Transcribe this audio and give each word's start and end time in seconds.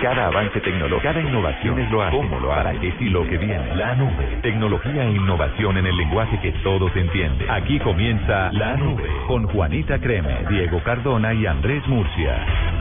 Cada 0.00 0.28
avance 0.28 0.60
tecnológico, 0.60 1.02
cada 1.02 1.20
innovación 1.20 1.78
es 1.78 1.90
lo 1.90 2.02
hace, 2.02 2.16
cómo 2.16 2.40
lo 2.40 2.52
hará, 2.52 2.72
es 2.72 2.94
y 3.00 3.10
lo 3.10 3.26
que 3.26 3.36
viene. 3.36 3.76
La 3.76 3.94
nube. 3.94 4.38
Tecnología 4.42 5.04
e 5.04 5.10
innovación 5.10 5.76
en 5.76 5.86
el 5.86 5.96
lenguaje 5.96 6.40
que 6.40 6.52
todos 6.62 6.94
entienden. 6.96 7.50
Aquí 7.50 7.78
comienza 7.80 8.50
La 8.52 8.76
Nube 8.76 9.08
con 9.26 9.46
Juanita 9.46 9.98
Creme, 9.98 10.46
Diego 10.48 10.82
Cardona 10.82 11.34
y 11.34 11.46
Andrés 11.46 11.86
Murcia. 11.86 12.79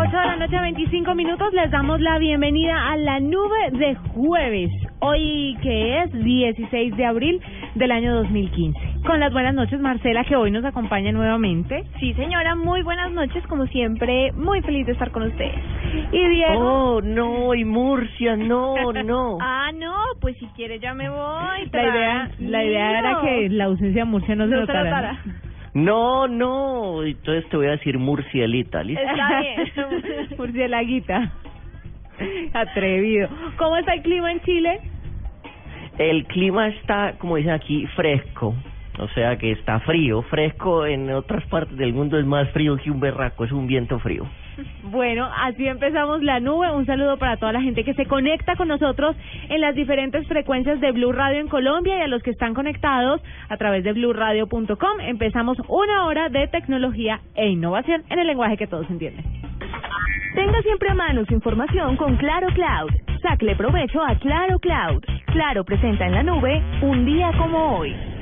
8 0.00 0.16
de 0.16 0.26
la 0.26 0.36
noche, 0.36 0.60
25 0.60 1.14
minutos. 1.16 1.52
Les 1.54 1.72
damos 1.72 2.00
la 2.00 2.18
bienvenida 2.18 2.92
a 2.92 2.96
la 2.96 3.18
nube 3.18 3.70
de 3.72 3.96
jueves. 4.14 4.70
Hoy 5.00 5.56
que 5.60 6.02
es 6.02 6.12
16 6.12 6.96
de 6.96 7.04
abril 7.04 7.40
del 7.74 7.90
año 7.90 8.14
2015. 8.14 8.78
Con 9.04 9.18
las 9.18 9.32
buenas 9.32 9.54
noches, 9.56 9.80
Marcela, 9.80 10.22
que 10.22 10.36
hoy 10.36 10.52
nos 10.52 10.64
acompaña 10.64 11.10
nuevamente. 11.10 11.84
Sí, 11.98 12.14
señora, 12.14 12.54
muy 12.54 12.82
buenas 12.82 13.10
noches, 13.10 13.44
como 13.48 13.66
siempre. 13.66 14.30
Muy 14.34 14.62
feliz 14.62 14.86
de 14.86 14.92
estar 14.92 15.10
con 15.10 15.24
ustedes. 15.24 15.60
Y 16.12 16.28
Diego. 16.28 16.94
Oh, 16.94 17.00
no, 17.00 17.52
y 17.54 17.64
Murcia, 17.64 18.36
no, 18.36 18.92
no. 19.04 19.38
ah, 19.40 19.72
no, 19.74 19.94
pues 20.20 20.36
si 20.36 20.46
quiere 20.54 20.78
ya 20.78 20.94
me 20.94 21.08
voy. 21.08 21.68
La 21.72 21.82
idea, 21.82 22.30
la 22.38 22.64
idea 22.64 22.98
era 23.00 23.20
que 23.20 23.48
la 23.48 23.64
ausencia 23.64 24.04
de 24.04 24.10
Murcia 24.10 24.36
no 24.36 24.44
se 24.44 24.50
No 24.54 24.64
se 24.64 24.72
notara. 24.72 25.18
No, 25.78 26.26
no, 26.26 27.04
entonces 27.04 27.48
te 27.50 27.56
voy 27.56 27.66
a 27.66 27.72
decir 27.72 27.98
Murcielita, 27.98 28.82
¿listo? 28.82 29.02
Está 29.02 29.40
bien. 29.40 30.28
Murcielaguita. 30.36 31.32
Atrevido. 32.52 33.28
¿Cómo 33.56 33.76
está 33.76 33.94
el 33.94 34.02
clima 34.02 34.32
en 34.32 34.40
Chile? 34.40 34.80
El 35.98 36.26
clima 36.26 36.68
está, 36.68 37.14
como 37.18 37.36
dicen 37.36 37.52
aquí, 37.52 37.86
fresco. 37.94 38.54
O 38.98 39.08
sea 39.08 39.36
que 39.38 39.52
está 39.52 39.78
frío, 39.80 40.22
fresco 40.22 40.84
en 40.84 41.10
otras 41.10 41.44
partes 41.46 41.76
del 41.76 41.92
mundo 41.92 42.18
es 42.18 42.26
más 42.26 42.50
frío 42.50 42.76
que 42.76 42.90
un 42.90 42.98
berraco, 42.98 43.44
es 43.44 43.52
un 43.52 43.68
viento 43.68 44.00
frío. 44.00 44.26
Bueno, 44.84 45.28
así 45.36 45.66
empezamos 45.66 46.22
la 46.22 46.40
nube. 46.40 46.70
Un 46.72 46.86
saludo 46.86 47.18
para 47.18 47.36
toda 47.36 47.52
la 47.52 47.60
gente 47.60 47.84
que 47.84 47.94
se 47.94 48.06
conecta 48.06 48.56
con 48.56 48.68
nosotros 48.68 49.16
en 49.48 49.60
las 49.60 49.74
diferentes 49.74 50.26
frecuencias 50.26 50.80
de 50.80 50.92
Blue 50.92 51.12
Radio 51.12 51.40
en 51.40 51.48
Colombia 51.48 51.98
y 51.98 52.02
a 52.02 52.08
los 52.08 52.22
que 52.22 52.30
están 52.30 52.54
conectados 52.54 53.20
a 53.48 53.56
través 53.56 53.84
de 53.84 53.92
blueradio.com. 53.92 55.00
Empezamos 55.00 55.58
una 55.68 56.06
hora 56.06 56.28
de 56.28 56.48
tecnología 56.48 57.20
e 57.34 57.48
innovación 57.48 58.02
en 58.08 58.18
el 58.18 58.26
lenguaje 58.26 58.56
que 58.56 58.66
todos 58.66 58.88
entienden. 58.90 59.24
Tenga 60.34 60.62
siempre 60.62 60.90
a 60.90 60.94
mano 60.94 61.24
su 61.26 61.34
información 61.34 61.96
con 61.96 62.16
Claro 62.16 62.48
Cloud. 62.48 62.90
Sacle 63.22 63.56
provecho 63.56 64.02
a 64.02 64.14
Claro 64.16 64.58
Cloud. 64.58 65.02
Claro 65.26 65.64
presenta 65.64 66.06
en 66.06 66.12
la 66.12 66.22
nube 66.22 66.62
un 66.82 67.04
día 67.04 67.30
como 67.36 67.78
hoy. 67.78 68.17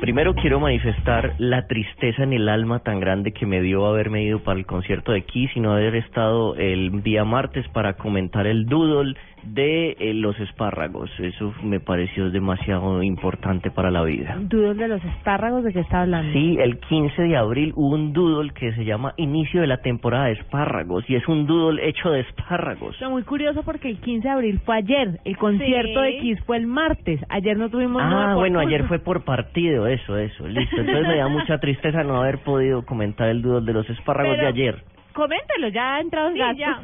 Primero 0.00 0.34
quiero 0.34 0.60
manifestar 0.60 1.34
la 1.38 1.66
tristeza 1.66 2.22
en 2.22 2.32
el 2.32 2.48
alma 2.48 2.78
tan 2.80 3.00
grande 3.00 3.32
que 3.32 3.46
me 3.46 3.60
dio 3.60 3.84
haberme 3.86 4.22
ido 4.22 4.38
para 4.38 4.58
el 4.58 4.64
concierto 4.64 5.10
de 5.12 5.22
Kiss 5.22 5.50
y 5.56 5.60
no 5.60 5.72
haber 5.72 5.96
estado 5.96 6.54
el 6.56 7.02
día 7.02 7.24
martes 7.24 7.66
para 7.70 7.94
comentar 7.94 8.46
el 8.46 8.66
doodle 8.66 9.14
de 9.44 9.96
eh, 9.98 10.14
los 10.14 10.38
espárragos. 10.40 11.10
Eso 11.20 11.52
me 11.62 11.78
pareció 11.80 12.30
demasiado 12.30 13.02
importante 13.02 13.70
para 13.70 13.90
la 13.90 14.02
vida. 14.02 14.36
Dudos 14.40 14.76
de 14.76 14.88
los 14.88 15.04
espárragos 15.04 15.62
de 15.64 15.72
qué 15.72 15.80
está 15.80 16.02
hablando. 16.02 16.32
Sí, 16.32 16.56
el 16.60 16.78
15 16.80 17.22
de 17.22 17.36
abril 17.36 17.72
hubo 17.76 17.94
un 17.94 18.12
doodle 18.12 18.52
que 18.52 18.72
se 18.72 18.84
llama 18.84 19.14
Inicio 19.16 19.60
de 19.60 19.66
la 19.68 19.78
temporada 19.78 20.26
de 20.26 20.32
espárragos 20.32 21.04
y 21.08 21.14
es 21.16 21.26
un 21.28 21.46
doodle 21.46 21.88
hecho 21.88 22.10
de 22.10 22.20
espárragos. 22.20 22.94
Está 22.94 23.08
muy 23.08 23.22
curioso 23.22 23.62
porque 23.64 23.88
el 23.88 23.98
15 24.00 24.26
de 24.28 24.34
abril 24.34 24.60
fue 24.64 24.76
ayer, 24.76 25.18
el 25.24 25.36
concierto 25.36 26.02
Sí. 26.02 26.06
de 26.06 26.18
Kiss 26.18 26.40
fue 26.44 26.56
el 26.56 26.66
martes, 26.66 27.20
ayer 27.28 27.56
no 27.56 27.68
tuvimos 27.68 28.02
Ah, 28.02 28.10
nada 28.10 28.34
bueno, 28.36 28.58
ayer 28.60 28.84
fue 28.88 28.98
por 28.98 29.24
partido, 29.24 29.86
eso, 29.88 30.16
eso, 30.16 30.46
listo. 30.46 30.76
Entonces 30.80 31.06
me 31.08 31.16
da 31.16 31.28
mucha 31.28 31.58
tristeza 31.58 32.02
no 32.04 32.20
haber 32.20 32.38
podido 32.38 32.84
comentar 32.86 33.28
el 33.28 33.42
doodle 33.42 33.66
de 33.66 33.72
los 33.72 33.88
espárragos 33.90 34.36
Pero- 34.36 34.42
de 34.42 34.48
ayer. 34.48 34.82
Coméntelo, 35.12 35.68
ya 35.68 35.96
ha 35.96 36.00
entrado 36.00 36.28
en 36.28 36.34
Sí, 36.34 36.38
gastos. 36.40 36.58
ya. 36.58 36.80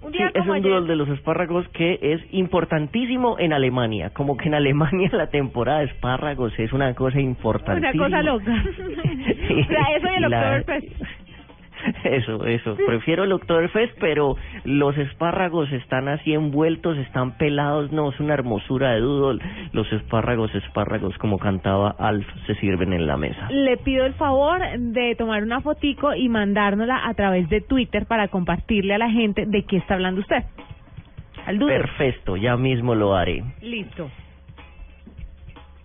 Un 0.00 0.12
Sí, 0.12 0.18
día 0.18 0.30
es 0.32 0.44
un 0.46 0.52
ayer. 0.52 0.70
doodle 0.70 0.88
de 0.88 0.96
los 0.96 1.08
espárragos 1.08 1.68
que 1.70 1.98
es 2.00 2.20
importantísimo 2.32 3.36
en 3.38 3.52
Alemania. 3.52 4.10
Como 4.10 4.36
que 4.36 4.46
en 4.48 4.54
Alemania 4.54 5.08
la 5.12 5.28
temporada 5.28 5.80
de 5.80 5.86
espárragos 5.86 6.52
es 6.58 6.72
una 6.72 6.94
cosa 6.94 7.16
Una 7.18 7.22
importantísima. 7.26 8.04
cosa 8.04 8.22
loca. 8.22 8.64
Sí, 9.48 9.54
O 9.60 9.66
sea, 9.66 9.96
eso 9.96 10.08
y 10.12 10.16
el 10.24 10.30
la- 10.30 10.38
Oktoberfest. 10.60 11.02
Eso, 12.04 12.44
eso. 12.46 12.76
Prefiero 12.86 13.24
el 13.24 13.32
Oktoberfest, 13.32 13.98
pero 13.98 14.36
los 14.64 14.96
espárragos 14.98 15.70
están 15.72 16.08
así 16.08 16.32
envueltos, 16.32 16.96
están 16.98 17.36
pelados. 17.36 17.92
No, 17.92 18.10
es 18.10 18.20
una 18.20 18.34
hermosura 18.34 18.92
de 18.92 19.00
doodle. 19.00 19.42
Los 19.72 19.90
espárragos, 19.92 20.54
espárragos, 20.54 21.16
como 21.18 21.38
cantaba 21.38 21.94
Alf, 21.98 22.26
se 22.46 22.54
sirven 22.56 22.92
en 22.92 23.06
la 23.06 23.16
mesa. 23.16 23.48
Le 23.50 23.76
pido 23.78 24.06
el 24.06 24.14
favor 24.14 24.60
de 24.78 25.14
tomar 25.16 25.42
una 25.42 25.60
fotico 25.60 26.14
y 26.14 26.28
mandárnosla 26.28 27.08
a 27.08 27.14
través 27.14 27.48
de 27.48 27.60
Twitter 27.60 28.06
para 28.06 28.28
compartirle 28.28 28.94
a 28.94 28.98
la 28.98 29.10
gente 29.10 29.44
de 29.46 29.64
qué 29.64 29.76
está 29.76 29.94
hablando 29.94 30.20
usted. 30.20 30.44
Al 31.46 31.58
dudo. 31.58 31.68
Perfecto, 31.68 32.36
ya 32.36 32.56
mismo 32.56 32.94
lo 32.94 33.14
haré. 33.14 33.42
Listo. 33.62 34.10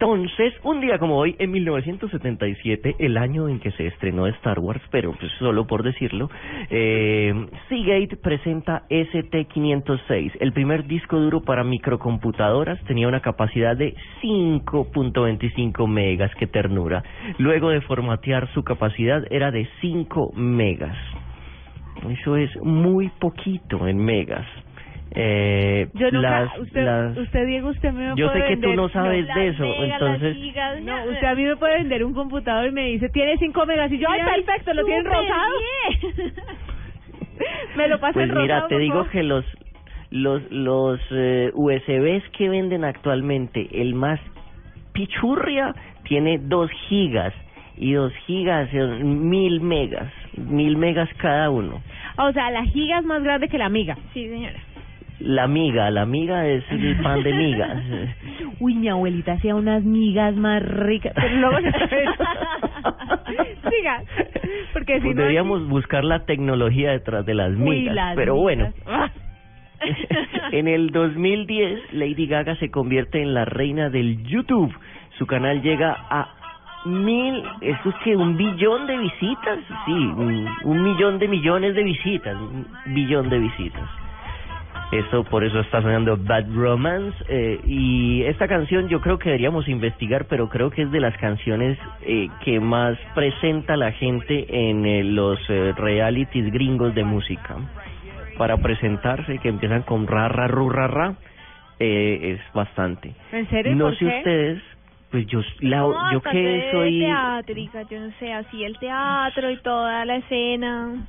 Entonces, 0.03 0.53
un 0.63 0.81
día 0.81 0.99
como 0.99 1.17
hoy, 1.17 1.33
en 1.39 1.49
1977, 1.51 2.97
el 2.99 3.15
año 3.17 3.47
en 3.47 3.61
que 3.61 3.71
se 3.71 3.87
estrenó 3.87 4.27
Star 4.27 4.59
Wars, 4.59 4.81
pero 4.91 5.13
pues 5.13 5.31
solo 5.39 5.65
por 5.65 5.81
decirlo, 5.81 6.29
eh, 6.69 7.33
Seagate 7.69 8.17
presenta 8.17 8.83
ST506, 8.89 10.33
el 10.41 10.51
primer 10.51 10.87
disco 10.87 11.17
duro 11.17 11.39
para 11.39 11.63
microcomputadoras, 11.63 12.83
tenía 12.83 13.07
una 13.07 13.21
capacidad 13.21 13.77
de 13.77 13.95
5.25 14.21 15.87
megas, 15.87 16.35
qué 16.35 16.47
ternura. 16.47 17.01
Luego 17.37 17.69
de 17.69 17.79
formatear 17.79 18.53
su 18.53 18.65
capacidad 18.65 19.23
era 19.31 19.51
de 19.51 19.69
5 19.79 20.33
megas. 20.35 20.97
Eso 22.09 22.35
es 22.35 22.49
muy 22.61 23.07
poquito 23.19 23.87
en 23.87 24.03
megas. 24.03 24.45
Eh, 25.15 25.87
Yo 25.93 26.09
nunca, 26.11 26.41
las- 26.41 26.57
usted, 26.59 26.83
las- 26.83 27.17
usted 27.17 27.45
Diego, 27.45 27.69
usted 27.69 27.91
me 27.93 28.15
yo 28.15 28.27
puede 28.31 28.41
sé 28.41 28.47
que 28.47 28.55
tú 28.57 28.61
vender- 28.69 28.75
no 28.75 28.89
sabes 28.89 29.25
Las 29.27 29.35
de 29.35 29.47
eso, 29.49 29.63
megas, 29.63 29.83
entonces 30.01 30.35
gigas, 30.35 30.81
No, 30.81 31.03
usted 31.05 31.27
a 31.27 31.35
mí 31.35 31.43
me 31.43 31.55
puede 31.55 31.75
vender 31.77 32.03
un 32.03 32.13
computador 32.15 32.67
y 32.67 32.71
me 32.71 32.85
dice, 32.87 33.09
tiene 33.09 33.37
5 33.37 33.65
megas 33.67 33.91
y 33.91 33.99
yo, 33.99 34.07
ay, 34.09 34.21
perfecto, 34.23 34.73
lo 34.73 34.83
tienen 34.85 35.05
rosado. 35.05 35.51
bien. 36.17 36.33
me 37.77 37.87
lo 37.87 37.99
pasan 37.99 38.13
Pues 38.13 38.27
rosado. 38.29 38.41
mira, 38.41 38.67
te 38.67 38.77
digo 38.79 39.07
que 39.09 39.23
los 39.23 39.45
los 40.09 40.41
los 40.51 40.99
eh, 41.11 41.51
USBs 41.53 42.23
que 42.37 42.49
venden 42.49 42.83
actualmente, 42.83 43.67
el 43.81 43.93
más 43.95 44.19
pichurria 44.93 45.75
tiene 46.03 46.37
2 46.39 46.69
gigas 46.87 47.33
y 47.77 47.93
2 47.93 48.13
gigas 48.27 48.69
son 48.71 49.29
mil 49.29 49.61
megas, 49.61 50.11
mil 50.37 50.77
megas 50.77 51.09
cada 51.17 51.49
uno. 51.49 51.81
O 52.17 52.31
sea, 52.31 52.51
la 52.51 52.63
giga 52.65 52.99
es 52.99 53.05
más 53.05 53.23
grande 53.23 53.47
que 53.49 53.57
la 53.57 53.65
amiga. 53.65 53.95
Sí, 54.13 54.27
señora. 54.29 54.59
La 55.19 55.47
miga, 55.47 55.89
la 55.91 56.05
miga 56.05 56.47
es 56.47 56.63
el 56.71 56.97
pan 57.01 57.23
de 57.23 57.33
migas. 57.33 57.83
Uy, 58.59 58.75
mi 58.75 58.89
abuelita 58.89 59.33
hacía 59.33 59.55
unas 59.55 59.83
migas 59.83 60.35
más 60.35 60.61
ricas. 60.63 61.13
Pero 61.15 61.35
luego 61.37 61.57
Siga. 63.69 64.03
Porque 64.73 64.95
si 64.95 65.01
Pues 65.01 65.15
no. 65.15 65.59
buscar 65.67 66.03
la 66.03 66.25
tecnología 66.25 66.91
detrás 66.91 67.25
de 67.25 67.33
las 67.33 67.51
Uy, 67.51 67.57
migas, 67.81 67.95
las 67.95 68.15
pero 68.15 68.35
bueno. 68.35 68.65
migas. 68.67 68.83
Ah. 68.87 69.09
en 70.51 70.67
el 70.67 70.91
2010, 70.91 71.93
Lady 71.93 72.25
Gaga 72.27 72.55
se 72.55 72.69
convierte 72.71 73.21
en 73.21 73.33
la 73.33 73.45
reina 73.45 73.89
del 73.89 74.23
YouTube. 74.23 74.73
Su 75.17 75.25
canal 75.27 75.61
llega 75.61 75.95
a 76.09 76.29
mil, 76.85 77.43
¿eso 77.61 77.89
es 77.89 77.95
que 78.03 78.15
un 78.15 78.35
billón 78.37 78.87
de 78.87 78.97
visitas? 78.97 79.59
Sí, 79.85 79.91
un, 79.91 80.47
un 80.63 80.83
millón 80.83 81.19
de 81.19 81.27
millones 81.27 81.75
de 81.75 81.83
visitas, 81.83 82.35
un 82.35 82.65
billón 82.93 83.29
de 83.29 83.39
visitas. 83.39 83.89
Eso 84.93 85.23
por 85.23 85.43
eso 85.43 85.59
está 85.59 85.81
sonando 85.81 86.15
Bad 86.17 86.53
Romance 86.53 87.17
eh, 87.27 87.59
y 87.65 88.21
esta 88.25 88.47
canción 88.47 88.87
yo 88.89 89.01
creo 89.01 89.17
que 89.17 89.29
deberíamos 89.29 89.67
investigar, 89.67 90.25
pero 90.25 90.49
creo 90.49 90.69
que 90.69 90.83
es 90.83 90.91
de 90.91 90.99
las 90.99 91.17
canciones 91.17 91.79
eh, 92.03 92.29
que 92.45 92.59
más 92.59 92.95
presenta 93.15 93.75
la 93.75 93.91
gente 93.93 94.45
en 94.47 94.85
eh, 94.85 95.03
los 95.03 95.39
eh, 95.49 95.73
realities 95.75 96.53
gringos 96.53 96.93
de 96.93 97.03
música 97.03 97.55
para 98.37 98.57
presentarse 98.57 99.39
que 99.39 99.49
empiezan 99.49 99.81
con 99.81 100.05
ra 100.05 100.27
ra 100.27 100.47
ru 100.47 100.69
ra 100.69 100.87
ra 100.87 101.15
es 101.79 102.39
bastante. 102.53 103.15
¿En 103.31 103.49
serio? 103.49 103.75
No 103.75 103.85
¿Por 103.85 103.97
sé 103.97 104.05
qué? 104.05 104.17
ustedes, 104.19 104.63
pues 105.09 105.25
yo 105.25 105.41
la, 105.61 105.77
No, 105.77 106.11
yo 106.11 106.21
que 106.21 106.69
soy 106.71 106.99
teátrica, 106.99 107.81
yo 107.89 107.99
no 107.99 108.11
sé, 108.19 108.31
así 108.31 108.63
el 108.63 108.77
teatro 108.77 109.49
y 109.49 109.57
toda 109.57 110.05
la 110.05 110.17
escena. 110.17 111.07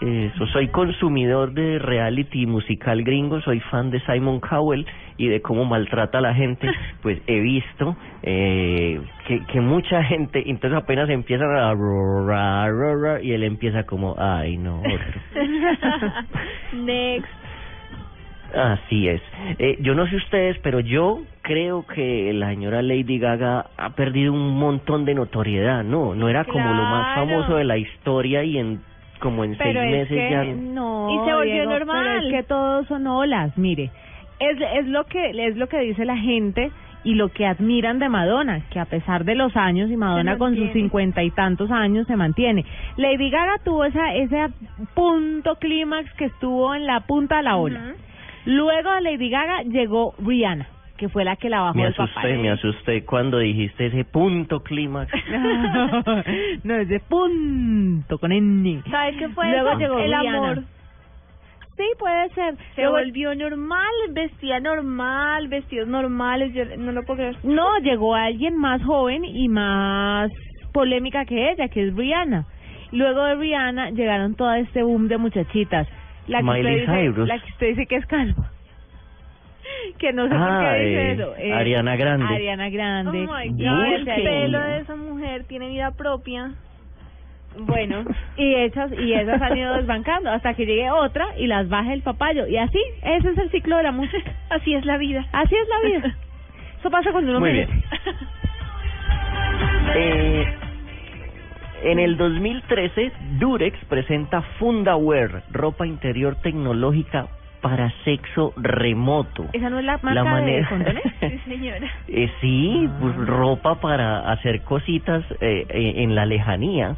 Eso, 0.00 0.46
soy 0.48 0.68
consumidor 0.68 1.52
de 1.52 1.78
reality 1.78 2.46
musical 2.46 3.02
gringo, 3.04 3.40
soy 3.40 3.60
fan 3.60 3.90
de 3.90 4.00
Simon 4.00 4.40
Cowell 4.40 4.86
y 5.16 5.28
de 5.28 5.40
cómo 5.40 5.64
maltrata 5.64 6.18
a 6.18 6.20
la 6.20 6.34
gente, 6.34 6.68
pues 7.02 7.20
he 7.26 7.40
visto 7.40 7.96
eh, 8.22 9.00
que, 9.26 9.44
que 9.46 9.60
mucha 9.60 10.02
gente, 10.02 10.42
entonces 10.46 10.76
apenas 10.76 11.08
empiezan 11.08 11.48
a 11.56 11.72
y 13.22 13.32
él 13.32 13.44
empieza 13.44 13.84
como, 13.84 14.16
ay 14.18 14.56
no, 14.56 14.80
otro. 14.80 15.20
Next. 16.84 17.44
Así 18.54 19.08
es. 19.08 19.20
Eh, 19.58 19.78
yo 19.80 19.94
no 19.94 20.06
sé 20.06 20.16
ustedes, 20.16 20.56
pero 20.62 20.78
yo 20.78 21.22
creo 21.42 21.84
que 21.86 22.32
la 22.32 22.50
señora 22.50 22.82
Lady 22.82 23.18
Gaga 23.18 23.66
ha 23.76 23.90
perdido 23.90 24.32
un 24.32 24.56
montón 24.56 25.04
de 25.04 25.14
notoriedad, 25.14 25.82
¿no? 25.82 26.14
No 26.14 26.28
era 26.28 26.44
como 26.44 26.72
lo 26.72 26.82
más 26.84 27.16
famoso 27.16 27.56
de 27.56 27.64
la 27.64 27.76
historia 27.78 28.44
y 28.44 28.58
en 28.58 28.80
como 29.24 29.42
en 29.42 29.56
Pero 29.56 29.80
seis 29.80 29.92
es 29.94 30.10
meses 30.10 30.28
que 30.28 30.30
ya... 30.30 30.44
no 30.44 31.08
Y 31.10 31.26
se 31.26 31.34
volvió 31.34 31.54
Diego, 31.54 31.70
normal. 31.72 32.04
pero 32.04 32.26
es 32.28 32.32
que 32.34 32.42
todos 32.44 32.86
son 32.86 33.06
olas 33.06 33.56
mire. 33.58 33.90
Es 34.38 34.56
es 34.60 34.86
lo 34.86 35.04
que 35.04 35.30
es 35.30 35.56
lo 35.56 35.66
que 35.66 35.78
dice 35.80 36.04
la 36.04 36.16
gente 36.16 36.70
y 37.04 37.14
lo 37.14 37.30
que 37.30 37.46
admiran 37.46 37.98
de 37.98 38.08
Madonna 38.08 38.60
que 38.70 38.78
a 38.80 38.84
pesar 38.84 39.24
de 39.24 39.34
los 39.34 39.56
años 39.56 39.90
y 39.90 39.96
Madonna 39.96 40.36
con 40.38 40.54
sus 40.56 40.70
cincuenta 40.72 41.22
y 41.22 41.30
tantos 41.30 41.70
años 41.70 42.06
se 42.06 42.16
mantiene. 42.16 42.64
Lady 42.96 43.30
Gaga 43.30 43.58
tuvo 43.64 43.84
esa 43.84 44.14
ese 44.14 44.48
punto 44.94 45.56
clímax 45.56 46.12
que 46.14 46.26
estuvo 46.26 46.74
en 46.74 46.86
la 46.86 47.00
punta 47.00 47.38
de 47.38 47.42
la 47.44 47.56
ola. 47.56 47.94
Luego 48.46 48.90
de 48.92 49.00
Lady 49.00 49.30
Gaga 49.30 49.62
llegó 49.62 50.14
Rihanna 50.18 50.66
que 50.96 51.08
fue 51.08 51.24
la 51.24 51.36
que 51.36 51.48
la 51.50 51.60
bajó 51.60 51.74
Me 51.78 51.86
el 51.86 51.92
asusté, 51.92 52.14
papá 52.14 52.28
me 52.28 52.50
asusté 52.50 53.04
cuando 53.04 53.38
dijiste 53.38 53.86
ese 53.86 54.04
punto 54.04 54.62
clímax. 54.62 55.10
no 56.64 56.74
ese 56.76 57.00
punto 57.00 58.18
con 58.18 58.32
N 58.32 58.82
¿Sabes 58.90 59.16
qué 59.18 59.28
fue 59.30 59.48
Luego 59.50 59.70
eso? 59.70 59.78
llegó 59.78 59.98
El 59.98 60.14
amor. 60.14 60.62
Sí, 61.76 61.82
puede 61.98 62.28
ser. 62.30 62.54
Se 62.76 62.82
Luego- 62.82 62.98
volvió 62.98 63.34
normal, 63.34 63.90
vestía 64.12 64.60
normal, 64.60 65.48
vestidos 65.48 65.88
normales, 65.88 66.54
yo 66.54 66.64
no 66.76 66.92
lo 66.92 67.02
puedo 67.02 67.16
creer. 67.16 67.36
No, 67.42 67.78
llegó 67.78 68.14
alguien 68.14 68.56
más 68.56 68.80
joven 68.84 69.24
y 69.24 69.48
más 69.48 70.30
polémica 70.72 71.24
que 71.24 71.50
ella, 71.50 71.66
que 71.68 71.88
es 71.88 71.96
Rihanna. 71.96 72.44
Luego 72.92 73.24
de 73.24 73.34
Rihanna 73.34 73.90
llegaron 73.90 74.36
todo 74.36 74.52
este 74.54 74.84
boom 74.84 75.08
de 75.08 75.18
muchachitas. 75.18 75.88
La 76.28 76.38
que, 76.38 76.44
Miley 76.44 76.80
usted 76.82 76.92
dice, 76.92 77.10
Cyrus. 77.10 77.28
la 77.28 77.38
que 77.40 77.50
usted 77.50 77.66
dice 77.70 77.86
que 77.86 77.96
es 77.96 78.06
calva. 78.06 78.50
Que 79.98 80.12
no 80.12 80.28
sé 80.28 80.34
por 80.34 80.48
qué 80.48 80.84
dice 80.84 81.02
eh, 81.02 81.12
eso. 81.12 81.36
Eh, 81.36 81.52
Ariana 81.52 81.96
Grande. 81.96 82.26
Ariana 82.26 82.68
Grande. 82.70 83.22
Oh. 83.22 83.26
God, 83.26 83.94
el 83.94 84.04
pelo 84.04 84.60
de 84.60 84.78
esa 84.78 84.96
mujer 84.96 85.44
tiene 85.44 85.68
vida 85.68 85.90
propia. 85.92 86.52
Bueno, 87.56 88.04
y 88.36 88.54
esas 88.54 88.90
y 88.92 89.12
esas 89.12 89.40
han 89.40 89.56
ido 89.56 89.74
desbancando 89.74 90.28
hasta 90.28 90.54
que 90.54 90.66
llegue 90.66 90.90
otra 90.90 91.26
y 91.38 91.46
las 91.46 91.68
baje 91.68 91.92
el 91.92 92.02
papayo. 92.02 92.48
Y 92.48 92.56
así, 92.56 92.80
ese 93.02 93.30
es 93.30 93.38
el 93.38 93.50
ciclo 93.50 93.76
de 93.76 93.84
la 93.84 93.92
música. 93.92 94.32
Así 94.50 94.74
es 94.74 94.84
la 94.84 94.96
vida. 94.96 95.24
Así 95.32 95.54
es 95.54 95.68
la 95.68 95.88
vida. 95.88 96.16
Eso 96.80 96.90
pasa 96.90 97.12
cuando 97.12 97.30
uno 97.30 97.40
Muy 97.40 97.52
merece. 97.52 97.72
bien. 97.72 97.84
Eh, 99.96 100.54
en 101.84 101.98
el 102.00 102.16
2013, 102.16 103.12
Durex 103.38 103.78
presenta 103.84 104.42
Fundawear, 104.58 105.44
ropa 105.52 105.86
interior 105.86 106.36
tecnológica 106.42 107.28
para 107.64 107.90
sexo 108.04 108.52
remoto. 108.58 109.48
¿Esa 109.54 109.70
no 109.70 109.78
es 109.78 109.86
la 109.86 109.98
marca 110.02 110.12
La 110.12 110.22
de 110.24 110.30
manera- 110.30 110.68
condones? 110.68 111.02
Sí, 111.20 111.38
señora. 111.46 111.86
Eh, 112.08 112.30
sí, 112.42 112.86
pues 113.00 113.16
ropa 113.16 113.80
para 113.80 114.30
hacer 114.30 114.60
cositas 114.64 115.24
eh, 115.40 115.64
eh, 115.70 115.92
en 116.02 116.14
la 116.14 116.26
lejanía. 116.26 116.94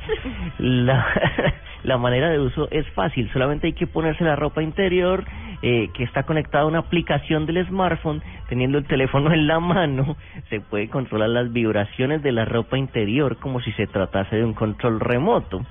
La, 0.59 1.07
la 1.85 1.99
manera 1.99 2.31
de 2.31 2.41
uso 2.41 2.67
es 2.73 2.85
fácil, 2.95 3.31
solamente 3.33 3.69
hay 3.69 3.75
que 3.75 3.87
ponerse 3.87 4.25
la 4.25 4.35
ropa 4.35 4.61
interior 4.61 5.25
eh, 5.63 5.91
que 5.95 6.03
está 6.03 6.25
conectada 6.25 6.65
a 6.65 6.67
una 6.67 6.81
aplicación 6.81 7.47
del 7.47 7.65
smartphone, 7.69 8.21
teniendo 8.49 8.79
el 8.79 8.87
teléfono 8.87 9.33
en 9.33 9.47
la 9.47 9.61
mano, 9.61 10.17
se 10.51 10.61
puede 10.61 10.89
controlar 10.89 11.29
las 11.29 11.53
vibraciones 11.53 12.23
de 12.25 12.33
la 12.33 12.45
ropa 12.45 12.77
interior 12.77 13.37
como 13.39 13.61
si 13.61 13.71
se 13.73 13.87
tratase 13.87 14.35
de 14.37 14.45
un 14.45 14.55
control 14.55 14.99
remoto. 14.99 15.65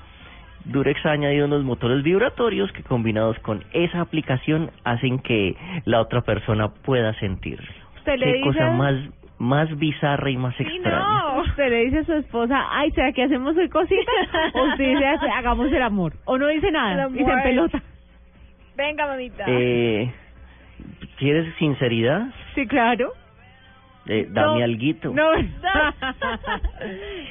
Durex 0.66 1.06
ha 1.06 1.12
añadido 1.12 1.46
unos 1.46 1.64
motores 1.64 2.04
vibratorios 2.04 2.72
que 2.72 2.84
combinados 2.84 3.38
con 3.40 3.64
esa 3.74 4.02
aplicación 4.02 4.72
hacen 4.84 5.20
que 5.20 5.56
la 5.86 6.02
otra 6.02 6.22
persona 6.22 6.70
pueda 6.70 7.14
sentirlo. 7.20 7.68
Usted 7.98 8.18
le 8.18 8.26
Qué 8.26 8.34
dice, 8.34 8.48
cosa 8.48 8.72
más 8.72 8.94
más 9.38 9.78
bizarra 9.78 10.30
y 10.30 10.38
más 10.38 10.56
Sí, 10.56 10.64
extraña. 10.64 11.00
no. 11.00 11.42
usted 11.42 11.70
le 11.70 11.86
dice 11.86 11.98
a 12.00 12.04
su 12.06 12.14
esposa, 12.14 12.68
ay, 12.72 12.90
¿será 12.92 13.12
que 13.12 13.24
hacemos 13.24 13.56
hoy 13.58 13.68
cositas? 13.68 14.06
O 14.54 14.64
usted 14.72 14.94
dice, 14.94 15.06
"Hace- 15.08 15.30
hagamos 15.30 15.70
el 15.74 15.82
amor. 15.82 16.14
O 16.24 16.38
no 16.38 16.48
dice 16.48 16.72
nada, 16.72 17.10
y 17.14 17.18
se 17.18 17.26
pelota. 17.44 17.84
Venga, 18.78 19.08
mamita. 19.08 19.44
Eh, 19.48 20.10
¿Quieres 21.18 21.54
sinceridad? 21.56 22.28
Sí, 22.56 22.66
claro. 22.68 23.12
Eh, 24.08 24.28
dame 24.30 24.60
No, 24.60 24.64
alguito. 24.64 25.12
No, 25.14 25.32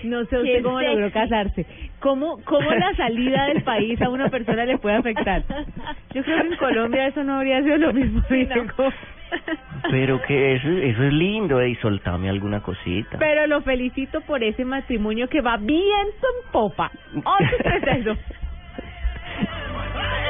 no 0.04 0.24
sé 0.26 0.36
usted 0.38 0.56
Qué 0.56 0.62
cómo 0.62 0.80
logró 0.80 1.10
casarse. 1.12 1.66
¿Cómo, 2.00 2.38
¿Cómo 2.44 2.70
la 2.72 2.94
salida 2.96 3.46
del 3.46 3.62
país 3.62 4.00
a 4.02 4.08
una 4.10 4.28
persona 4.28 4.64
le 4.64 4.78
puede 4.78 4.96
afectar? 4.96 5.42
Yo 6.12 6.22
creo 6.22 6.42
que 6.42 6.48
en 6.48 6.56
Colombia 6.56 7.06
eso 7.06 7.22
no 7.22 7.36
habría 7.36 7.62
sido 7.62 7.76
lo 7.78 7.92
mismo. 7.92 8.22
Sí, 8.28 8.44
no. 8.44 8.66
Pero 9.90 10.20
que 10.22 10.54
eso, 10.56 10.68
eso 10.68 11.02
es 11.04 11.12
lindo, 11.12 11.60
eh, 11.60 11.70
y 11.70 11.74
soltame 11.76 12.28
alguna 12.28 12.60
cosita. 12.60 13.18
Pero 13.18 13.46
lo 13.46 13.62
felicito 13.62 14.20
por 14.22 14.42
ese 14.42 14.64
matrimonio 14.64 15.28
que 15.28 15.40
va 15.40 15.56
viento 15.56 15.76
en 15.86 16.52
popa. 16.52 16.90
832. 17.14 18.18
con 18.18 18.34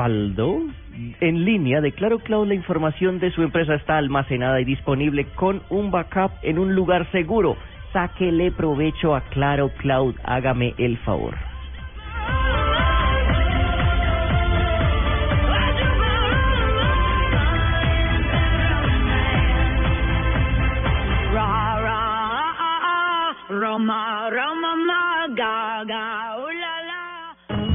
respaldo 0.00 0.62
en 1.20 1.44
línea 1.44 1.80
de 1.80 1.92
Claro 1.92 2.18
Cloud 2.20 2.48
la 2.48 2.54
información 2.54 3.18
de 3.18 3.30
su 3.32 3.42
empresa 3.42 3.74
está 3.74 3.98
almacenada 3.98 4.60
y 4.60 4.64
disponible 4.64 5.26
con 5.34 5.62
un 5.68 5.90
backup 5.90 6.32
en 6.42 6.58
un 6.58 6.74
lugar 6.74 7.10
seguro. 7.12 7.56
Sáquele 7.92 8.50
provecho 8.50 9.14
a 9.14 9.20
Claro 9.22 9.70
Cloud, 9.78 10.14
hágame 10.24 10.74
el 10.78 10.96
favor. 10.98 11.49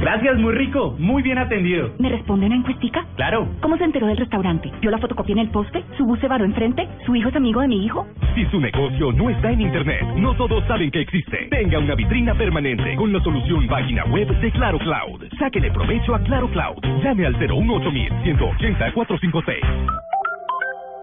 Gracias, 0.06 0.38
muy 0.38 0.54
rico, 0.54 0.94
muy 1.00 1.20
bien 1.20 1.36
atendido. 1.36 1.90
¿Me 1.98 2.08
responde 2.08 2.46
una 2.46 2.54
encuestica? 2.54 3.04
Claro, 3.16 3.48
¿Cómo 3.60 3.76
se 3.76 3.82
enteró 3.82 4.06
del 4.06 4.16
restaurante? 4.16 4.70
¿Vio 4.80 4.92
la 4.92 4.98
fotocopia 4.98 5.32
en 5.32 5.40
el 5.40 5.50
poste? 5.50 5.82
¿Su 5.98 6.04
bus 6.04 6.20
se 6.20 6.28
varó 6.28 6.44
enfrente? 6.44 6.88
¿Su 7.04 7.16
hijo 7.16 7.28
es 7.28 7.34
amigo 7.34 7.60
de 7.60 7.66
mi 7.66 7.84
hijo? 7.84 8.06
Si 8.36 8.46
su 8.46 8.60
negocio 8.60 9.10
no 9.10 9.30
está 9.30 9.50
en 9.50 9.62
Internet, 9.62 10.04
no 10.14 10.32
todos 10.36 10.64
saben 10.68 10.92
que 10.92 11.00
existe. 11.00 11.48
Tenga 11.50 11.80
una 11.80 11.96
vitrina 11.96 12.36
permanente 12.36 12.94
con 12.94 13.12
la 13.12 13.20
solución 13.20 13.66
página 13.66 14.04
web 14.04 14.28
de 14.28 14.52
Claro 14.52 14.78
Cloud. 14.78 15.24
Sáquele 15.40 15.72
provecho 15.72 16.14
a 16.14 16.20
Claro 16.20 16.48
Cloud. 16.52 16.78
Llame 17.02 17.26
al 17.26 17.36
018 17.36 17.90
180 18.22 18.92
456. 18.92 19.60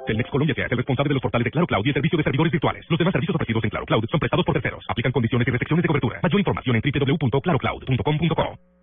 Telmex 0.08 0.30
Colombia 0.30 0.56
se 0.56 0.64
hace 0.64 0.76
responsable 0.76 1.10
de 1.10 1.16
los 1.16 1.22
portales 1.22 1.44
de 1.44 1.52
Claro 1.52 1.68
Cloud 1.68 1.86
y 1.86 1.90
el 1.90 1.94
servicio 1.94 2.16
de 2.16 2.24
servidores 2.24 2.54
virtuales. 2.54 2.86
Los 2.90 2.98
demás 2.98 3.12
servicios 3.12 3.36
ofrecidos 3.36 3.66
en 3.66 3.70
Claro 3.70 3.86
Cloud 3.86 4.06
son 4.10 4.22
prestados 4.22 4.46
por 4.46 4.54
terceros. 4.54 4.86
Aplican 4.88 5.12
condiciones 5.12 5.46
y 5.46 5.52
restricciones 5.52 5.84
de 5.84 5.88
cobertura. 5.88 6.22
Mayor 6.24 6.40
información 6.40 6.78
en 6.78 6.82
www.clarocloud.com.co. 6.82 8.83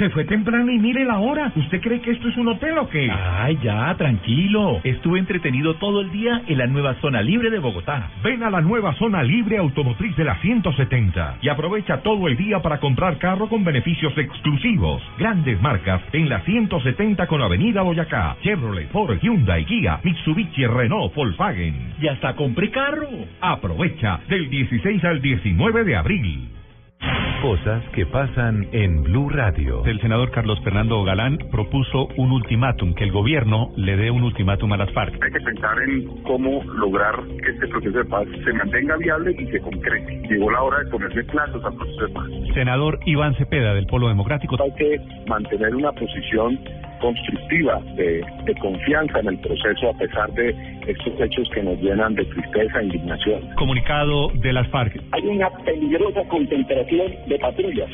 se 0.00 0.08
fue 0.08 0.24
temprano 0.24 0.72
y 0.72 0.78
mire 0.78 1.04
la 1.04 1.18
hora. 1.18 1.52
¿Usted 1.54 1.78
cree 1.78 2.00
que 2.00 2.12
esto 2.12 2.30
es 2.30 2.36
un 2.38 2.48
hotel 2.48 2.78
o 2.78 2.88
qué? 2.88 3.10
Ay, 3.10 3.58
ya, 3.62 3.94
tranquilo. 3.98 4.80
Estuve 4.82 5.18
entretenido 5.18 5.74
todo 5.74 6.00
el 6.00 6.10
día 6.10 6.40
en 6.46 6.56
la 6.56 6.66
nueva 6.66 6.94
zona 7.02 7.20
libre 7.20 7.50
de 7.50 7.58
Bogotá. 7.58 8.08
Ven 8.24 8.42
a 8.42 8.48
la 8.48 8.62
nueva 8.62 8.94
zona 8.94 9.22
libre 9.22 9.58
automotriz 9.58 10.16
de 10.16 10.24
la 10.24 10.40
170 10.40 11.40
y 11.42 11.50
aprovecha 11.50 11.98
todo 11.98 12.28
el 12.28 12.38
día 12.38 12.60
para 12.62 12.80
comprar 12.80 13.18
carro 13.18 13.50
con 13.50 13.62
beneficios 13.62 14.16
exclusivos. 14.16 15.02
Grandes 15.18 15.60
marcas 15.60 16.00
en 16.14 16.30
la 16.30 16.40
170 16.40 17.26
con 17.26 17.42
Avenida 17.42 17.82
Boyacá. 17.82 18.38
Chevrolet, 18.40 18.88
Ford, 18.88 19.18
Hyundai, 19.20 19.66
Kia, 19.66 20.00
Mitsubishi, 20.02 20.64
Renault, 20.64 21.14
Volkswagen. 21.14 21.92
Y 22.00 22.08
hasta 22.08 22.34
compré 22.36 22.70
carro. 22.70 23.06
Aprovecha 23.42 24.20
del 24.30 24.48
16 24.48 25.04
al 25.04 25.20
19 25.20 25.84
de 25.84 25.96
abril. 25.96 26.59
Cosas 27.42 27.82
que 27.94 28.04
pasan 28.04 28.68
en 28.72 29.02
Blue 29.02 29.30
Radio. 29.30 29.82
El 29.86 29.98
senador 30.00 30.30
Carlos 30.30 30.60
Fernando 30.62 31.02
Galán 31.04 31.38
propuso 31.50 32.08
un 32.18 32.32
ultimátum, 32.32 32.92
que 32.94 33.04
el 33.04 33.12
gobierno 33.12 33.72
le 33.76 33.96
dé 33.96 34.10
un 34.10 34.22
ultimátum 34.24 34.70
a 34.74 34.76
las 34.76 34.92
FARC. 34.92 35.14
Hay 35.24 35.32
que 35.32 35.40
pensar 35.40 35.82
en 35.82 36.22
cómo 36.22 36.62
lograr 36.64 37.14
que 37.42 37.50
este 37.52 37.66
proceso 37.68 37.96
de 37.96 38.04
paz 38.04 38.26
se 38.44 38.52
mantenga 38.52 38.96
viable 38.98 39.34
y 39.38 39.46
se 39.46 39.60
concrete. 39.60 40.20
Llegó 40.28 40.50
la 40.50 40.62
hora 40.62 40.80
de 40.80 40.90
ponerle 40.90 41.24
plazos 41.24 41.64
al 41.64 41.74
proceso 41.74 42.06
de 42.06 42.12
paz. 42.12 42.26
Senador 42.52 43.00
Iván 43.06 43.34
Cepeda, 43.36 43.72
del 43.72 43.86
Polo 43.86 44.08
Democrático. 44.08 44.56
Hay 44.62 44.74
que 44.74 45.00
mantener 45.26 45.74
una 45.74 45.92
posición 45.92 46.58
constructiva 47.00 47.80
de, 47.96 48.24
de 48.44 48.54
confianza 48.56 49.20
en 49.20 49.28
el 49.28 49.38
proceso 49.38 49.90
a 49.90 49.98
pesar 49.98 50.30
de 50.32 50.54
estos 50.86 51.20
hechos 51.20 51.48
que 51.54 51.62
nos 51.62 51.80
llenan 51.80 52.14
de 52.14 52.24
tristeza 52.24 52.80
e 52.80 52.84
indignación. 52.84 53.40
Comunicado 53.56 54.28
de 54.34 54.52
las 54.52 54.68
FARC. 54.68 55.00
Hay 55.12 55.26
una 55.26 55.50
peligrosa 55.64 56.22
concentración 56.28 57.12
de 57.26 57.38
patrullas. 57.38 57.90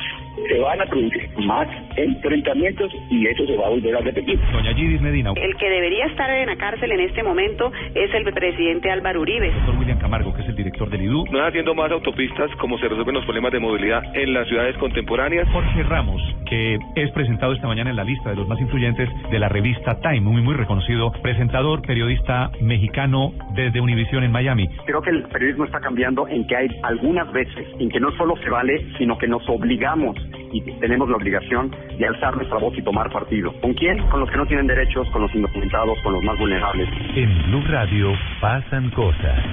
Se 0.49 0.59
van 0.59 0.79
a 0.79 0.85
producir 0.85 1.29
más 1.39 1.67
enfrentamientos 1.95 2.91
y 3.09 3.25
eso 3.27 3.45
se 3.45 3.57
va 3.57 3.67
a 3.67 3.69
volver 3.69 3.95
a 3.95 3.99
repetir. 4.01 4.39
Doña 4.51 4.73
Gidis 4.73 5.01
Medina. 5.01 5.33
El 5.35 5.55
que 5.57 5.69
debería 5.69 6.05
estar 6.05 6.29
en 6.29 6.47
la 6.47 6.55
cárcel 6.55 6.91
en 6.91 6.99
este 7.01 7.23
momento 7.23 7.71
es 7.95 8.13
el 8.13 8.23
presidente 8.33 8.91
Álvaro 8.91 9.21
Uribe. 9.21 9.51
Doctor 9.51 9.77
William 9.79 9.99
Camargo, 9.99 10.33
que 10.33 10.41
es 10.43 10.49
el 10.49 10.55
director 10.55 10.89
del 10.89 11.01
IDU. 11.01 11.25
No 11.31 11.43
haciendo 11.43 11.73
más 11.73 11.91
autopistas 11.91 12.51
como 12.59 12.77
se 12.77 12.87
resuelven 12.87 13.15
los 13.15 13.25
problemas 13.25 13.51
de 13.51 13.59
movilidad 13.59 14.03
en 14.15 14.33
las 14.33 14.47
ciudades 14.47 14.77
contemporáneas. 14.77 15.47
Jorge 15.49 15.83
Ramos, 15.83 16.21
que 16.49 16.77
es 16.95 17.11
presentado 17.11 17.53
esta 17.53 17.67
mañana 17.67 17.89
en 17.89 17.95
la 17.95 18.03
lista 18.03 18.29
de 18.29 18.35
los 18.35 18.47
más 18.47 18.59
influyentes 18.59 18.96
de 18.97 19.39
la 19.39 19.49
revista 19.49 19.99
Time, 20.01 20.21
muy, 20.21 20.41
muy 20.41 20.55
reconocido, 20.55 21.11
presentador, 21.21 21.81
periodista 21.81 22.51
mexicano 22.61 23.31
desde 23.53 23.81
Univisión 23.81 24.23
en 24.23 24.31
Miami. 24.31 24.67
Creo 24.85 25.01
que 25.01 25.11
el 25.11 25.23
periodismo 25.23 25.65
está 25.65 25.79
cambiando 25.79 26.27
en 26.27 26.45
que 26.47 26.55
hay 26.55 26.67
algunas 26.83 27.31
veces 27.31 27.67
en 27.79 27.89
que 27.89 27.99
no 27.99 28.11
solo 28.17 28.35
se 28.37 28.49
vale, 28.49 28.85
sino 28.97 29.17
que 29.17 29.27
nos 29.27 29.47
obligamos 29.49 30.17
y 30.51 30.61
tenemos 30.79 31.09
la 31.09 31.17
obligación 31.17 31.71
de 31.97 32.07
alzar 32.07 32.35
nuestra 32.35 32.57
voz 32.57 32.77
y 32.77 32.81
tomar 32.81 33.11
partido. 33.11 33.53
¿Con 33.61 33.73
quién? 33.73 33.97
Con 34.09 34.21
los 34.21 34.29
que 34.29 34.37
no 34.37 34.45
tienen 34.45 34.67
derechos, 34.67 35.07
con 35.11 35.21
los 35.21 35.33
indocumentados, 35.35 35.97
con 36.03 36.13
los 36.13 36.23
más 36.23 36.37
vulnerables. 36.37 36.89
En 37.15 37.43
Blue 37.43 37.63
Radio 37.67 38.13
pasan 38.41 38.89
cosas. 38.91 39.43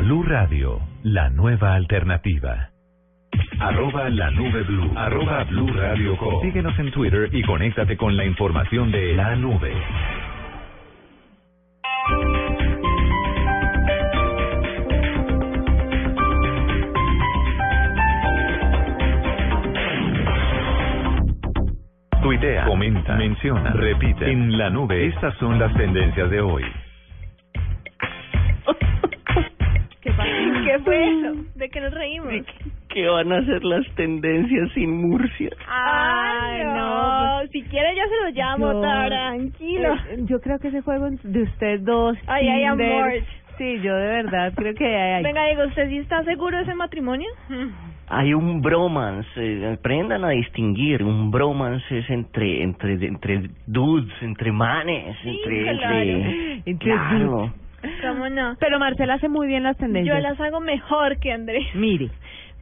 Blue 0.00 0.22
Radio, 0.22 0.80
la 1.02 1.30
nueva 1.30 1.74
alternativa. 1.74 2.75
Arroba 3.58 4.08
la 4.10 4.30
nube 4.30 4.62
blue. 4.64 4.92
Arroba 4.96 5.44
blue 5.44 5.72
radio 5.72 6.16
com. 6.16 6.42
Síguenos 6.42 6.78
en 6.78 6.90
Twitter 6.90 7.28
y 7.32 7.42
conéctate 7.42 7.96
con 7.96 8.16
la 8.16 8.24
información 8.24 8.92
de 8.92 9.14
la 9.14 9.34
nube. 9.36 9.72
Tuitea, 22.22 22.64
comenta, 22.66 23.16
menciona, 23.16 23.70
repite. 23.70 24.30
En 24.30 24.58
la 24.58 24.68
nube, 24.68 25.06
estas 25.06 25.34
son 25.38 25.58
las 25.58 25.72
tendencias 25.74 26.28
de 26.28 26.40
hoy. 26.40 26.64
¿Qué, 30.02 30.10
pasó? 30.10 30.30
¿Qué 30.64 30.78
fue 30.84 31.08
eso? 31.08 31.34
¿De 31.54 31.70
qué 31.70 31.80
nos 31.80 31.94
reímos? 31.94 32.34
¿Qué 32.96 33.06
van 33.06 33.30
a 33.30 33.44
ser 33.44 33.62
las 33.62 33.86
tendencias 33.94 34.70
sin 34.72 34.90
Murcia? 35.02 35.50
Ay, 35.68 36.64
no. 36.64 37.46
Si 37.52 37.60
quiere 37.64 37.94
yo 37.94 38.02
se 38.08 38.24
lo 38.24 38.30
llamo, 38.30 38.72
Yo- 38.72 38.80
tranquilo. 38.80 39.94
Eh, 40.08 40.16
Yo 40.20 40.40
creo 40.40 40.58
que 40.58 40.68
ese 40.68 40.80
juego 40.80 41.10
de 41.22 41.42
ustedes 41.42 41.84
dos. 41.84 42.16
Ay, 42.26 42.48
ay, 42.48 42.64
amor. 42.64 43.12
Sí, 43.58 43.80
yo 43.82 43.94
de 43.94 44.06
verdad 44.06 44.50
creo 44.56 44.72
que 44.74 44.86
hay. 44.86 45.22
Venga, 45.22 45.44
Diego, 45.44 45.64
¿usted 45.66 45.90
sí 45.90 45.98
está 45.98 46.24
seguro 46.24 46.56
de 46.56 46.62
ese 46.62 46.74
matrimonio? 46.74 47.28
Hay 48.08 48.32
un 48.32 48.62
bromance, 48.62 49.28
eh, 49.36 49.72
aprendan 49.74 50.24
a 50.24 50.28
distinguir, 50.30 51.02
un 51.02 51.30
bromance 51.30 51.98
es 51.98 52.08
entre 52.08 52.62
entre 52.62 52.94
entre 53.04 53.50
dudes, 53.66 54.14
entre 54.22 54.52
manes, 54.52 55.16
entre 55.24 55.62
claro. 55.76 55.98
entre, 56.00 56.62
Entre 56.64 56.78
claro. 56.92 57.52
¿Cómo 58.02 58.28
no? 58.30 58.54
Pero 58.58 58.78
Marcela 58.78 59.14
hace 59.14 59.28
muy 59.28 59.46
bien 59.48 59.64
las 59.64 59.76
tendencias. 59.76 60.16
Yo 60.16 60.22
las 60.22 60.40
hago 60.40 60.60
mejor 60.60 61.18
que 61.18 61.32
Andrés. 61.32 61.66
Mire. 61.74 62.08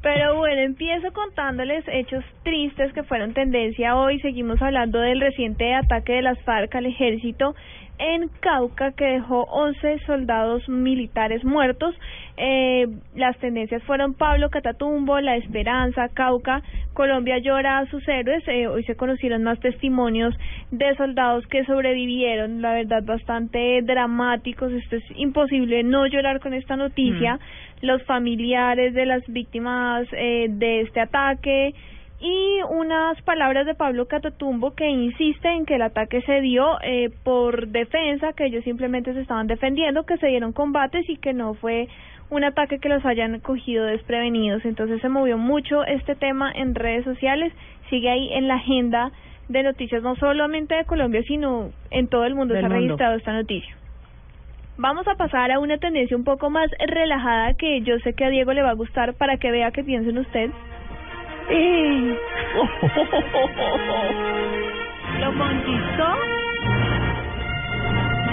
Pero 0.04 0.37
bueno, 0.37 0.61
empiezo 0.61 1.11
contándoles 1.14 1.82
hechos 1.88 2.23
tristes 2.42 2.92
que 2.92 3.04
fueron 3.04 3.32
tendencia 3.32 3.96
hoy. 3.96 4.20
Seguimos 4.20 4.61
hablando 4.61 5.00
del 5.00 5.18
reciente 5.18 5.73
ataque 5.73 6.12
de 6.12 6.20
las 6.20 6.38
FARC 6.42 6.75
al 6.75 6.84
ejército 6.84 7.54
en 7.99 8.28
Cauca 8.40 8.92
que 8.92 9.04
dejó 9.04 9.44
11 9.44 10.00
soldados 10.06 10.68
militares 10.68 11.42
muertos. 11.42 11.94
Eh, 12.37 12.87
las 13.14 13.38
tendencias 13.38 13.82
fueron 13.84 14.14
Pablo 14.14 14.50
Catatumbo, 14.50 15.20
La 15.20 15.37
Esperanza, 15.37 16.08
Cauca, 16.08 16.62
Colombia 16.92 17.38
llora 17.38 17.78
a 17.78 17.87
sus 17.87 18.06
héroes. 18.08 18.42
Eh, 18.49 18.66
hoy 18.66 18.84
se 18.84 18.96
conocieron 18.96 19.42
más 19.42 19.61
testimonios 19.61 20.34
de 20.70 20.94
soldados 20.96 21.46
que 21.46 21.64
sobrevivieron, 21.64 22.61
la 22.61 22.75
verdad 22.75 23.04
bastante 23.04 23.80
dramáticos. 23.82 24.73
Esto 24.73 24.96
es 24.96 25.04
imposible 25.16 25.82
no 25.82 26.06
llorar 26.06 26.40
con 26.40 26.52
esta 26.52 26.76
noticia. 26.76 27.38
Los 27.85 28.03
familiares 28.05 28.95
de 28.95 29.05
las 29.05 29.23
víctimas 29.29 30.07
eh, 30.12 30.47
de 30.49 30.81
este 30.81 31.00
ataque 31.00 31.75
y 32.19 32.62
unas 32.71 33.21
palabras 33.23 33.67
de 33.67 33.75
Pablo 33.75 34.07
Catatumbo 34.07 34.75
que 34.75 34.88
insiste 34.88 35.49
en 35.49 35.67
que 35.67 35.75
el 35.75 35.83
ataque 35.83 36.23
se 36.23 36.41
dio 36.41 36.79
eh, 36.83 37.11
por 37.23 37.69
defensa, 37.69 38.33
que 38.33 38.47
ellos 38.47 38.64
simplemente 38.64 39.12
se 39.12 39.21
estaban 39.21 39.47
defendiendo, 39.47 40.07
que 40.07 40.17
se 40.17 40.29
dieron 40.29 40.53
combates 40.53 41.07
y 41.11 41.19
que 41.19 41.35
no 41.35 41.53
fue 41.53 41.88
un 42.31 42.43
ataque 42.45 42.79
que 42.79 42.88
los 42.88 43.05
hayan 43.05 43.38
cogido 43.41 43.85
desprevenidos. 43.85 44.64
Entonces 44.64 45.03
se 45.03 45.11
movió 45.11 45.37
mucho 45.37 45.85
este 45.85 46.14
tema 46.14 46.50
en 46.55 46.75
redes 46.75 47.05
sociales, 47.05 47.53
sigue 47.91 48.09
ahí 48.09 48.33
en 48.33 48.49
la 48.49 48.55
agenda 48.55 49.12
de 49.50 49.62
noticias 49.62 50.03
no 50.03 50.17
solamente 50.17 50.75
de 50.75 50.87
Colombia, 50.87 51.23
sino 51.26 51.71
en 51.91 52.09
todo 52.09 52.25
el 52.25 52.35
mundo 52.35 52.55
Del 52.55 52.62
se 52.62 52.67
ha 52.67 52.69
mundo. 52.71 52.83
registrado 52.85 53.17
esta 53.17 53.35
noticia. 53.35 53.76
Vamos 54.76 55.07
a 55.07 55.14
pasar 55.14 55.52
a 55.52 55.61
una 55.61 55.78
tendencia 55.78 56.16
un 56.16 56.25
poco 56.25 56.50
más 56.50 56.69
relajada 56.85 57.54
que 57.54 57.81
yo 57.83 57.97
sé 58.00 58.12
que 58.14 58.25
a 58.25 58.28
Diego 58.28 58.52
le 58.52 58.62
va 58.62 58.71
a 58.71 58.75
gustar 58.75 59.14
para 59.14 59.37
que 59.37 59.52
vea 59.52 59.71
que 59.71 59.85
piensen 59.85 60.19
ustedes. 60.19 60.50
¿Lo 65.21 65.33
conquistó? 65.38 66.16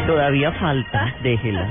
Todavía 0.08 0.52
falta, 0.54 1.14
déjela. 1.22 1.68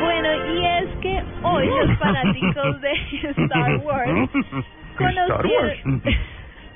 Bueno, 0.00 0.28
y 0.54 0.64
es 0.64 0.88
que 1.02 1.22
hoy 1.42 1.66
los 1.66 1.98
fanáticos 1.98 2.80
de 2.80 2.92
Star 3.36 3.76
Wars 3.84 4.30
conocieron, 4.96 6.02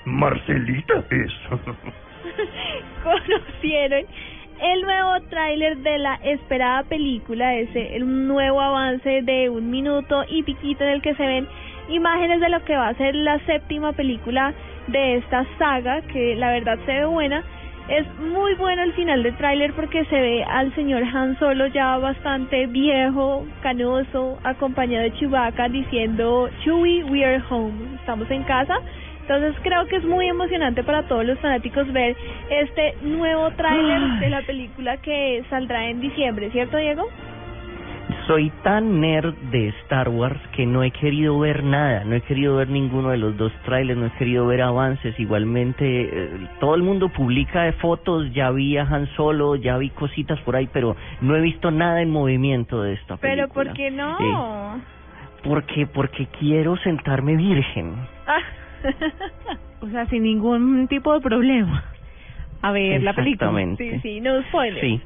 Marcelita, 0.05 1.03
eso. 1.11 1.59
conocieron 3.03 4.05
el 4.61 4.83
nuevo 4.83 5.21
tráiler 5.29 5.79
de 5.79 5.99
la 5.99 6.15
esperada 6.23 6.85
película, 6.85 7.55
ese 7.55 7.97
el 7.97 8.27
nuevo 8.29 8.61
avance 8.61 9.23
de 9.23 9.49
un 9.51 9.71
minuto 9.71 10.25
y 10.29 10.43
piquito 10.43 10.85
en 10.85 10.91
el 10.91 11.03
que 11.03 11.15
se 11.15 11.27
ven 11.27 11.49
imágenes 11.89 12.41
de 12.41 12.49
lo 12.49 12.65
que 12.65 12.77
va 12.77 12.89
a 12.89 12.95
ser 12.95 13.15
la 13.15 13.39
séptima 13.47 13.93
película 13.93 14.55
de 14.87 15.17
esta 15.17 15.45
saga, 15.59 16.03
que 16.03 16.35
la 16.37 16.53
verdad 16.53 16.79
se 16.87 16.93
ve 16.93 17.05
buena. 17.05 17.43
Es 17.89 18.07
muy 18.19 18.55
bueno 18.55 18.83
el 18.83 18.95
final 18.95 19.23
del 19.23 19.37
tráiler 19.37 19.75
porque 19.75 20.07
se 20.07 20.19
ve 20.19 20.43
al 20.45 20.75
señor 20.75 21.03
Han 21.03 21.39
Solo 21.39 21.67
ya 21.67 21.99
bastante 21.99 22.67
viejo, 22.67 23.45
canoso, 23.61 24.39
acompañado 24.43 25.05
de 25.05 25.13
Chewbacca 25.13 25.69
diciendo 25.69 26.49
Chewie, 26.63 27.05
we 27.05 27.23
are 27.23 27.43
home, 27.51 27.97
estamos 27.97 28.31
en 28.31 28.43
casa. 28.45 28.79
Entonces 29.27 29.55
creo 29.63 29.87
que 29.87 29.97
es 29.97 30.05
muy 30.05 30.29
emocionante 30.29 30.85
para 30.85 31.05
todos 31.05 31.25
los 31.25 31.39
fanáticos 31.39 31.91
ver 31.95 32.15
este 32.51 32.95
nuevo 33.01 33.51
tráiler 33.53 34.21
de 34.21 34.29
la 34.29 34.43
película 34.43 34.99
que 34.99 35.43
saldrá 35.49 35.89
en 35.89 36.03
diciembre, 36.03 36.51
¿cierto 36.51 36.77
Diego? 36.77 37.09
Soy 38.27 38.51
tan 38.63 39.01
nerd 39.01 39.35
de 39.51 39.69
Star 39.83 40.11
Wars 40.11 40.39
que 40.55 40.67
no 40.67 40.83
he 40.83 40.91
querido 40.91 41.39
ver 41.39 41.65
nada, 41.65 42.05
no 42.05 42.15
he 42.17 42.21
querido 42.21 42.57
ver 42.57 42.69
ninguno 42.69 43.11
de 43.11 43.17
los 43.17 43.35
dos 43.39 43.51
trailers, 43.65 43.99
no 43.99 44.07
he 44.07 44.11
querido 44.13 44.47
ver 44.47 44.61
avances. 44.61 45.19
Igualmente, 45.19 45.85
eh, 45.87 46.49
todo 46.61 46.75
el 46.75 46.83
mundo 46.83 47.09
publica 47.09 47.63
de 47.63 47.73
fotos, 47.73 48.31
ya 48.35 48.51
vi 48.51 48.77
a 48.77 48.83
Han 48.83 49.07
Solo, 49.17 49.57
ya 49.57 49.79
vi 49.79 49.89
cositas 49.89 50.39
por 50.41 50.55
ahí, 50.55 50.69
pero 50.71 50.97
no 51.23 51.35
he 51.35 51.41
visto 51.41 51.71
nada 51.71 52.03
en 52.03 52.11
movimiento 52.11 52.83
de 52.83 52.93
esta 52.93 53.17
película. 53.17 53.49
Pero 53.49 53.55
¿por 53.55 53.73
qué 53.75 53.91
no? 53.91 54.19
Eh, 54.21 54.83
porque, 55.43 55.87
porque 55.87 56.27
quiero 56.39 56.77
sentarme 56.77 57.37
virgen. 57.37 57.95
Ah. 58.27 58.41
O 59.81 59.89
sea, 59.89 60.07
sin 60.07 60.23
ningún 60.23 60.89
tipo 60.89 61.13
de 61.13 61.21
problema. 61.21 61.85
A 62.63 62.73
ver 62.73 63.03
la 63.03 63.13
película. 63.13 63.51
Exactamente. 63.51 64.01
Sí, 64.01 64.01
sí, 64.01 64.21
no 64.21 64.43
spoilers. 64.45 64.81
Sí. 64.81 65.01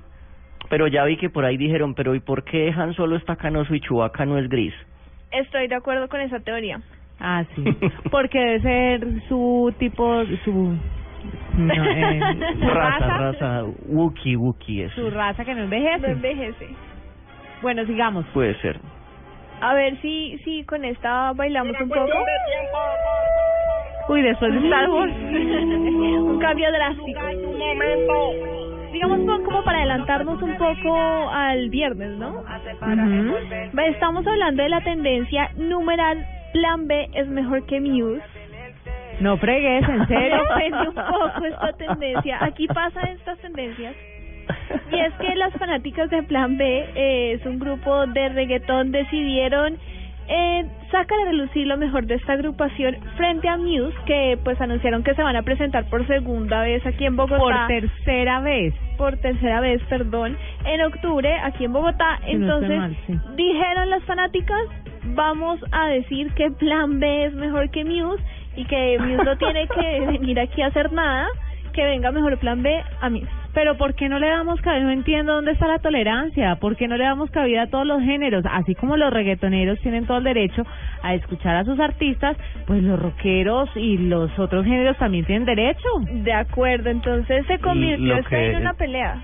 Pero 0.69 0.87
ya 0.87 1.05
vi 1.05 1.17
que 1.17 1.31
por 1.31 1.45
ahí 1.45 1.57
dijeron, 1.57 1.95
pero 1.95 2.15
¿y 2.15 2.21
por 2.21 2.45
qué 2.45 2.71
Han 2.71 2.95
Solo 2.95 3.17
está 3.17 3.35
canoso 3.35 3.75
y 3.75 3.81
Chewbacca 3.81 4.25
no 4.25 4.39
es 4.39 4.49
gris? 4.49 4.75
Estoy 5.33 5.67
de 5.67 5.75
acuerdo 5.75 6.09
con 6.09 6.21
esa 6.21 6.39
teoría. 6.39 6.81
Ah, 7.19 7.45
sí. 7.57 7.65
Porque 8.11 8.39
debe 8.39 8.61
ser 8.61 9.23
su 9.29 9.75
tipo, 9.79 10.25
su... 10.45 10.77
No, 11.57 11.85
eh, 11.91 12.21
su 12.61 12.69
raza, 12.69 12.99
raza, 12.99 13.19
raza, 13.19 13.65
Wookie, 13.89 14.37
Wookie 14.37 14.83
es. 14.83 14.93
su 14.93 15.11
raza 15.11 15.45
que 15.45 15.55
no 15.57 15.65
envejece. 15.65 15.99
No 15.99 16.07
envejece. 16.07 16.69
Bueno, 17.63 17.85
sigamos. 17.87 18.25
Puede 18.27 18.55
ser. 18.61 18.79
A 19.61 19.75
ver 19.75 20.01
si, 20.01 20.39
si 20.45 20.63
con 20.63 20.85
esta 20.85 21.33
bailamos 21.33 21.75
un 21.81 21.89
poco. 21.89 22.07
Uy, 24.09 24.23
después 24.23 24.53
de 24.53 24.59
Star 24.61 24.91
Wars. 24.91 25.13
un 25.23 26.39
cambio 26.41 26.71
drástico. 26.73 27.21
Digamos 28.93 29.21
po- 29.21 29.45
como 29.45 29.63
para 29.65 29.79
adelantarnos 29.79 30.43
un 30.43 30.57
poco 30.57 31.29
al 31.31 31.69
viernes, 31.69 32.11
¿no? 32.19 32.43
Va, 33.77 33.87
Estamos 33.87 34.27
hablando 34.27 34.63
de 34.63 34.69
la 34.71 34.81
tendencia 34.81 35.51
numeral 35.57 36.25
Plan 36.53 36.87
B 36.89 37.09
es 37.13 37.29
mejor 37.29 37.67
que 37.67 37.81
Muse. 37.81 38.23
No 39.21 39.37
fregues, 39.37 39.87
en 39.89 40.07
serio. 40.07 40.39
Un 40.89 40.95
poco 40.95 41.45
esta 41.45 41.73
tendencia. 41.75 42.39
Aquí 42.43 42.67
pasan 42.69 43.09
estas 43.09 43.39
tendencias. 43.41 43.95
Y 44.91 44.99
es 44.99 45.13
que 45.15 45.35
las 45.35 45.53
fanáticas 45.55 46.09
de 46.09 46.23
Plan 46.23 46.57
B, 46.57 46.65
eh, 46.95 47.33
es 47.33 47.45
un 47.45 47.59
grupo 47.59 48.07
de 48.07 48.29
reggaetón, 48.31 48.91
decidieron 48.93 49.77
eh, 50.29 50.67
sacar 50.91 51.19
a 51.21 51.25
relucir 51.27 51.67
lo 51.67 51.77
mejor 51.77 52.07
de 52.07 52.15
esta 52.17 52.35
agrupación 52.35 52.97
frente 53.17 53.49
a 53.49 53.57
Muse, 53.57 53.97
que 54.07 54.39
pues 54.45 54.61
anunciaron 54.61 55.03
que 55.03 55.15
se 55.15 55.23
van 55.23 55.37
a 55.37 55.43
presentar 55.43 55.89
por 55.89 56.07
segunda 56.07 56.63
vez 56.63 56.85
aquí 56.87 57.05
en 57.07 57.17
Bogotá. 57.17 57.39
Por 57.39 57.67
tercera 57.69 58.41
vez. 58.41 58.75
Por 58.97 59.17
tercera 59.19 59.61
vez, 59.61 59.83
perdón, 59.89 60.37
en 60.65 60.81
octubre 60.83 61.33
aquí 61.43 61.65
en 61.65 61.73
Bogotá. 61.73 62.19
Si 62.27 62.35
no 62.35 62.59
estoy 62.59 62.77
Entonces, 62.77 62.79
mal, 62.79 62.97
sí. 63.07 63.19
dijeron 63.37 63.91
las 63.91 64.05
fanáticas, 64.05 64.61
vamos 65.15 65.61
a 65.73 65.87
decir 65.89 66.33
que 66.35 66.51
Plan 66.51 67.01
B 67.01 67.25
es 67.27 67.35
mejor 67.35 67.71
que 67.71 67.85
Muse 67.85 68.23
y 68.57 68.65
que 68.67 68.99
Muse 68.99 69.25
no 69.25 69.37
tiene 69.39 69.67
que 69.69 70.01
venir 70.07 70.41
aquí 70.41 70.63
a 70.63 70.67
hacer 70.67 70.93
nada, 70.93 71.27
que 71.73 71.85
venga 71.85 72.11
mejor 72.11 72.37
Plan 72.39 72.63
B 72.63 72.83
a 73.01 73.09
Muse. 73.09 73.29
Pero 73.59 73.77
¿por 73.77 73.95
qué 73.97 74.09
no 74.09 74.21
le 74.21 74.29
damos 74.29 74.61
cabida? 74.61 74.85
No 74.85 74.93
entiendo 74.93 75.35
dónde 75.35 75.51
está 75.51 75.67
la 75.67 75.81
tolerancia. 75.81 76.55
¿Por 76.61 76.77
qué 76.77 76.87
no 76.87 76.97
le 76.97 77.03
damos 77.03 77.29
cabida 77.33 77.63
a 77.63 77.67
todos 77.67 77.85
los 77.85 78.01
géneros? 78.03 78.45
Así 78.49 78.77
como 78.77 78.97
los 78.97 79.13
reggaetoneros 79.13 79.81
tienen 79.81 80.07
todo 80.07 80.19
el 80.19 80.25
derecho 80.25 80.63
a 81.03 81.15
escuchar 81.15 81.57
a 81.57 81.65
sus 81.65 81.81
artistas, 81.81 82.37
pues 82.69 82.85
los 82.85 83.01
rockeros 83.03 83.69
y 83.75 83.99
los 83.99 84.31
otros 84.39 84.65
géneros 84.65 84.97
también 84.99 85.25
tienen 85.25 85.45
derecho. 85.45 85.89
De 86.09 86.33
acuerdo, 86.33 86.89
entonces 86.91 87.45
se 87.49 87.59
convirtió 87.59 88.15
esto 88.19 88.29
que- 88.31 88.51
en 88.53 88.57
una 88.59 88.75
pelea. 88.75 89.23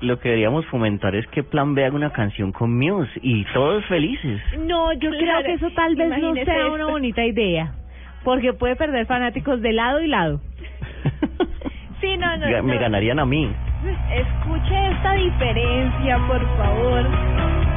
Lo 0.00 0.18
que 0.18 0.28
deberíamos 0.30 0.66
fomentar 0.66 1.14
es 1.14 1.24
que 1.28 1.44
Plan 1.44 1.76
B 1.76 1.84
haga 1.84 1.94
una 1.94 2.10
canción 2.10 2.50
con 2.50 2.76
Muse 2.76 3.12
y 3.22 3.44
todos 3.54 3.84
felices. 3.84 4.40
No, 4.58 4.92
Yo 4.94 5.08
creo 5.10 5.42
que 5.44 5.52
eso 5.52 5.70
tal 5.70 5.94
vez 5.94 6.18
no 6.18 6.34
sea 6.34 6.66
una 6.72 6.86
bonita 6.86 7.24
idea, 7.24 7.72
porque 8.24 8.52
puede 8.54 8.74
perder 8.74 9.06
fanáticos 9.06 9.62
de 9.62 9.72
lado 9.72 10.00
y 10.02 10.08
lado. 10.08 10.40
Sí, 12.06 12.16
no, 12.16 12.36
no, 12.36 12.62
Me 12.62 12.74
no. 12.74 12.80
ganarían 12.80 13.18
a 13.18 13.26
mí. 13.26 13.52
Escuche 14.14 14.88
esta 14.92 15.12
diferencia, 15.14 16.18
por 16.28 16.40
favor. 16.56 17.02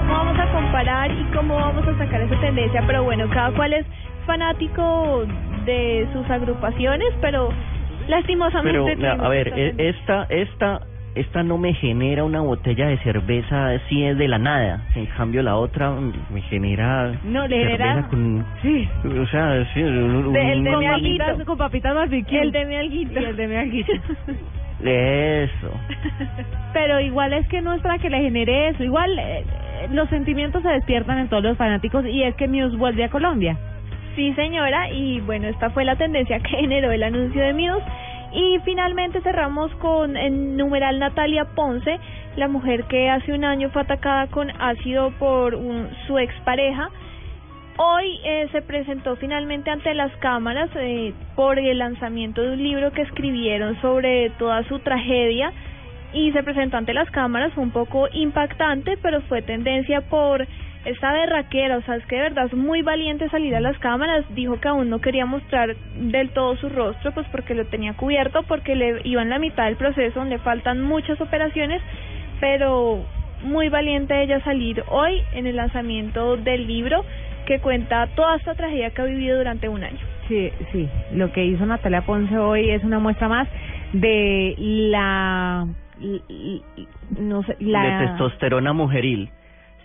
¿Cómo 0.07 0.13
vamos 0.13 0.39
a 0.39 0.51
comparar 0.51 1.11
y 1.11 1.23
cómo 1.35 1.55
vamos 1.55 1.87
a 1.87 1.97
sacar 1.97 2.21
esa 2.21 2.39
tendencia? 2.39 2.83
Pero 2.85 3.03
bueno, 3.03 3.27
cada 3.33 3.51
cual 3.51 3.73
es 3.73 3.85
fanático 4.27 5.25
de 5.65 6.07
sus 6.13 6.29
agrupaciones, 6.29 7.09
pero 7.21 7.49
lastimosamente... 8.07 8.95
Pero, 8.97 9.23
a 9.23 9.29
ver, 9.29 9.47
esta 9.77 10.27
e- 10.29 10.41
esta, 10.41 10.81
esta, 11.15 11.43
no 11.43 11.57
me 11.57 11.73
genera 11.73 12.23
una 12.23 12.41
botella 12.41 12.87
de 12.87 12.97
cerveza 12.99 13.69
así 13.71 14.03
es 14.03 14.17
de 14.17 14.27
la 14.27 14.37
nada. 14.37 14.83
En 14.95 15.05
cambio, 15.07 15.41
la 15.43 15.55
otra 15.57 15.91
mm, 15.91 16.13
me 16.31 16.41
genera. 16.43 17.13
No, 17.23 17.47
le 17.47 17.61
cerveza 17.63 17.83
genera- 17.83 18.07
Con, 18.09 18.45
Sí. 18.61 18.87
O 19.21 19.25
sea, 19.27 19.65
sí, 19.73 19.81
un- 19.83 20.15
un- 20.27 20.33
De- 20.33 20.51
el 20.53 20.63
de 20.63 20.71
con 20.71 20.79
mi 20.79 20.85
papitas, 20.87 21.27
alguito. 21.29 21.45
con 21.45 21.57
papitas 21.57 21.95
barbecue. 21.95 22.39
El 22.41 22.51
de 22.51 22.65
mi 22.65 22.75
alguito. 22.75 23.19
Y 23.19 23.23
el 23.25 23.35
de 23.35 23.47
mi 23.47 23.55
alguito. 23.55 23.91
Eso. 24.83 25.71
Pero 26.73 26.99
igual 27.01 27.33
es 27.33 27.47
que 27.49 27.61
no 27.61 27.73
es 27.73 27.81
para 27.81 27.97
que 27.97 28.09
le 28.09 28.21
genere 28.21 28.69
eso. 28.69 28.83
Igual 28.83 29.17
eh, 29.19 29.39
eh, 29.39 29.87
los 29.91 30.07
sentimientos 30.09 30.63
se 30.63 30.69
despiertan 30.69 31.19
en 31.19 31.27
todos 31.27 31.43
los 31.43 31.57
fanáticos 31.57 32.05
y 32.05 32.23
es 32.23 32.33
que 32.35 32.47
Muse 32.47 32.77
vuelve 32.77 33.03
a 33.03 33.09
Colombia. 33.09 33.57
Sí, 34.15 34.33
señora, 34.35 34.89
y 34.89 35.19
bueno, 35.21 35.47
esta 35.47 35.69
fue 35.71 35.83
la 35.85 35.95
tendencia 35.95 36.39
que 36.39 36.49
generó 36.57 36.91
el 36.91 37.03
anuncio 37.03 37.41
de 37.41 37.53
Muse. 37.53 37.83
Y 38.31 38.59
finalmente 38.63 39.21
cerramos 39.21 39.73
con 39.75 40.15
el 40.15 40.55
numeral 40.55 40.99
Natalia 40.99 41.45
Ponce, 41.55 41.99
la 42.35 42.47
mujer 42.47 42.83
que 42.85 43.09
hace 43.09 43.33
un 43.33 43.43
año 43.43 43.69
fue 43.71 43.81
atacada 43.81 44.27
con 44.27 44.49
ácido 44.61 45.11
por 45.17 45.55
un, 45.55 45.89
su 46.05 46.17
expareja. 46.19 46.89
Hoy 47.77 48.19
eh, 48.23 48.47
se 48.51 48.61
presentó 48.61 49.15
finalmente 49.15 49.71
ante 49.71 49.93
las 49.93 50.15
cámaras 50.17 50.69
eh, 50.75 51.13
por 51.35 51.57
el 51.57 51.77
lanzamiento 51.77 52.41
de 52.41 52.51
un 52.51 52.61
libro 52.61 52.91
que 52.91 53.01
escribieron 53.03 53.79
sobre 53.81 54.29
toda 54.31 54.63
su 54.67 54.79
tragedia 54.79 55.53
y 56.13 56.31
se 56.31 56.43
presentó 56.43 56.77
ante 56.77 56.93
las 56.93 57.09
cámaras, 57.11 57.53
fue 57.53 57.63
un 57.63 57.71
poco 57.71 58.07
impactante, 58.11 58.97
pero 59.01 59.21
fue 59.21 59.41
tendencia 59.41 60.01
por 60.01 60.45
esta 60.85 61.11
berraquera, 61.11 61.77
o 61.77 61.81
sea, 61.81 61.95
es 61.95 62.05
que 62.05 62.15
de 62.15 62.21
verdad 62.21 62.45
es 62.45 62.53
muy 62.53 62.81
valiente 62.81 63.29
salir 63.29 63.55
a 63.55 63.59
las 63.59 63.77
cámaras, 63.79 64.23
dijo 64.33 64.59
que 64.59 64.67
aún 64.69 64.89
no 64.89 64.99
quería 64.99 65.25
mostrar 65.25 65.75
del 65.95 66.29
todo 66.29 66.55
su 66.55 66.69
rostro, 66.69 67.11
pues 67.11 67.27
porque 67.31 67.53
lo 67.53 67.65
tenía 67.65 67.93
cubierto, 67.93 68.43
porque 68.43 68.75
le 68.75 69.01
iba 69.03 69.21
en 69.21 69.29
la 69.29 69.39
mitad 69.39 69.65
del 69.65 69.75
proceso, 69.75 70.23
le 70.23 70.39
faltan 70.39 70.81
muchas 70.81 71.19
operaciones, 71.19 71.81
pero 72.39 73.03
muy 73.43 73.69
valiente 73.69 74.21
ella 74.21 74.41
salir 74.43 74.83
hoy 74.89 75.21
en 75.33 75.47
el 75.47 75.57
lanzamiento 75.57 76.37
del 76.37 76.67
libro 76.67 77.03
que 77.45 77.59
cuenta 77.59 78.07
toda 78.15 78.35
esta 78.37 78.53
tragedia 78.55 78.91
que 78.91 79.01
ha 79.01 79.05
vivido 79.05 79.37
durante 79.37 79.67
un 79.67 79.83
año. 79.83 79.99
Sí, 80.27 80.51
sí. 80.71 80.87
Lo 81.13 81.31
que 81.31 81.43
hizo 81.43 81.65
Natalia 81.65 82.01
Ponce 82.05 82.37
hoy 82.37 82.69
es 82.69 82.83
una 82.83 82.99
muestra 82.99 83.27
más 83.27 83.47
de 83.93 84.55
la... 84.57 85.65
no 87.19 87.43
sé, 87.43 87.57
la... 87.59 87.83
De 87.83 88.07
testosterona 88.07 88.71
mujeril. 88.73 89.29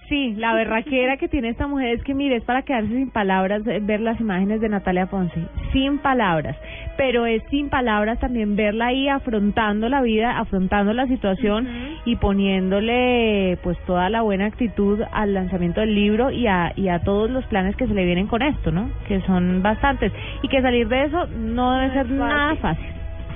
Sí, 0.08 0.34
la 0.36 0.52
berraquera 0.52 1.16
que 1.16 1.28
tiene 1.28 1.48
esta 1.48 1.66
mujer 1.66 1.94
es 1.94 2.04
que, 2.04 2.12
mire, 2.12 2.36
es 2.36 2.44
para 2.44 2.62
quedarse 2.62 2.88
sin 2.88 3.10
palabras 3.10 3.66
eh, 3.66 3.80
ver 3.82 4.00
las 4.00 4.20
imágenes 4.20 4.60
de 4.60 4.68
Natalia 4.68 5.06
Ponce. 5.06 5.40
Sin 5.72 5.98
palabras. 5.98 6.56
Pero 6.98 7.24
es 7.24 7.42
sin 7.48 7.70
palabras 7.70 8.20
también 8.20 8.54
verla 8.54 8.88
ahí 8.88 9.08
afrontando 9.08 9.88
la 9.88 10.02
vida, 10.02 10.38
afrontando 10.38 10.92
la 10.92 11.06
situación 11.06 11.66
y 12.04 12.16
poniéndole 12.16 13.58
pues 13.62 13.78
toda 13.86 14.10
la 14.10 14.20
buena 14.20 14.44
actitud 14.44 15.00
al 15.10 15.32
lanzamiento 15.32 15.80
del 15.80 15.94
libro 15.94 16.30
y 16.30 16.46
a, 16.46 16.72
y 16.76 16.88
a 16.88 16.98
todos 16.98 17.30
los 17.30 17.44
planes 17.46 17.74
que 17.76 17.86
se 17.86 17.94
le 17.94 18.04
vienen 18.04 18.26
con 18.26 18.42
esto, 18.42 18.70
¿no? 18.70 18.90
Que 19.08 19.22
son 19.22 19.62
bastantes. 19.62 20.12
Y 20.42 20.48
que 20.48 20.60
salir 20.60 20.86
de 20.88 21.04
eso 21.04 21.26
no 21.26 21.72
debe 21.72 21.94
ser 21.94 22.10
nada 22.10 22.54
fácil. 22.56 22.86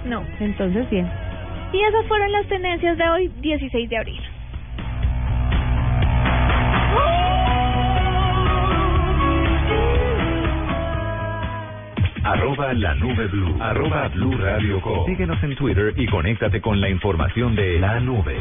No. 0.05 0.23
Entonces, 0.39 0.89
bien. 0.91 1.09
Y 1.73 1.81
esas 1.83 2.07
fueron 2.07 2.31
las 2.31 2.47
tendencias 2.47 2.99
de 2.99 3.09
hoy, 3.09 3.31
16 3.41 3.89
de 3.89 3.97
abril. 3.97 4.21
Arroba 12.25 12.75
la 12.75 12.95
nube 12.95 13.27
blue. 13.29 13.57
Arroba 13.61 14.09
blue 14.09 14.37
radio 14.37 14.81
com. 14.83 15.07
Síguenos 15.07 15.43
en 15.43 15.57
Twitter 15.57 15.95
y 15.97 16.07
conéctate 16.07 16.61
con 16.61 16.81
la 16.81 16.91
información 16.91 17.55
de 17.55 17.79
la 17.79 18.01
nube. 18.01 18.37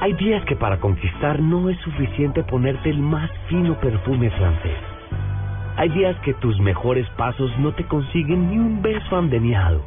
Hay 0.00 0.12
días 0.12 0.44
que 0.44 0.54
para 0.54 0.78
conquistar 0.78 1.40
no 1.40 1.70
es 1.70 1.78
suficiente 1.80 2.42
ponerte 2.44 2.90
el 2.90 2.98
más 2.98 3.30
fino 3.48 3.74
perfume 3.80 4.30
francés. 4.30 4.78
Hay 5.76 5.88
días 5.88 6.16
que 6.24 6.34
tus 6.34 6.60
mejores 6.60 7.08
pasos 7.16 7.50
no 7.58 7.72
te 7.72 7.84
consiguen 7.84 8.50
ni 8.50 8.58
un 8.58 8.82
beso 8.82 9.16
andeniado. 9.16 9.82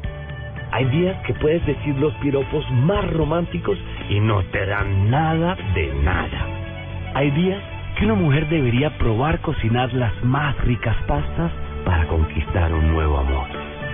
Hay 0.72 0.86
días 0.86 1.16
que 1.26 1.34
puedes 1.34 1.64
decir 1.66 1.94
los 1.96 2.14
piropos 2.14 2.64
más 2.70 3.10
románticos 3.12 3.78
y 4.08 4.20
no 4.20 4.42
te 4.44 4.66
dan 4.66 5.10
nada 5.10 5.56
de 5.74 5.94
nada. 6.02 6.51
Hay 7.14 7.30
días 7.32 7.62
que 7.98 8.06
una 8.06 8.14
mujer 8.14 8.48
debería 8.48 8.96
probar 8.96 9.38
cocinar 9.42 9.92
las 9.92 10.12
más 10.24 10.56
ricas 10.64 10.96
pastas 11.06 11.52
para 11.84 12.06
conquistar 12.06 12.72
un 12.72 12.88
nuevo 12.90 13.18
amor. 13.18 13.46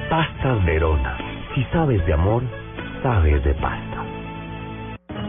Pastas 0.08 0.64
Verona. 0.64 1.16
Si 1.54 1.64
sabes 1.72 2.04
de 2.06 2.12
amor, 2.12 2.44
sabes 3.02 3.42
de 3.42 3.54
pasta. 3.54 4.07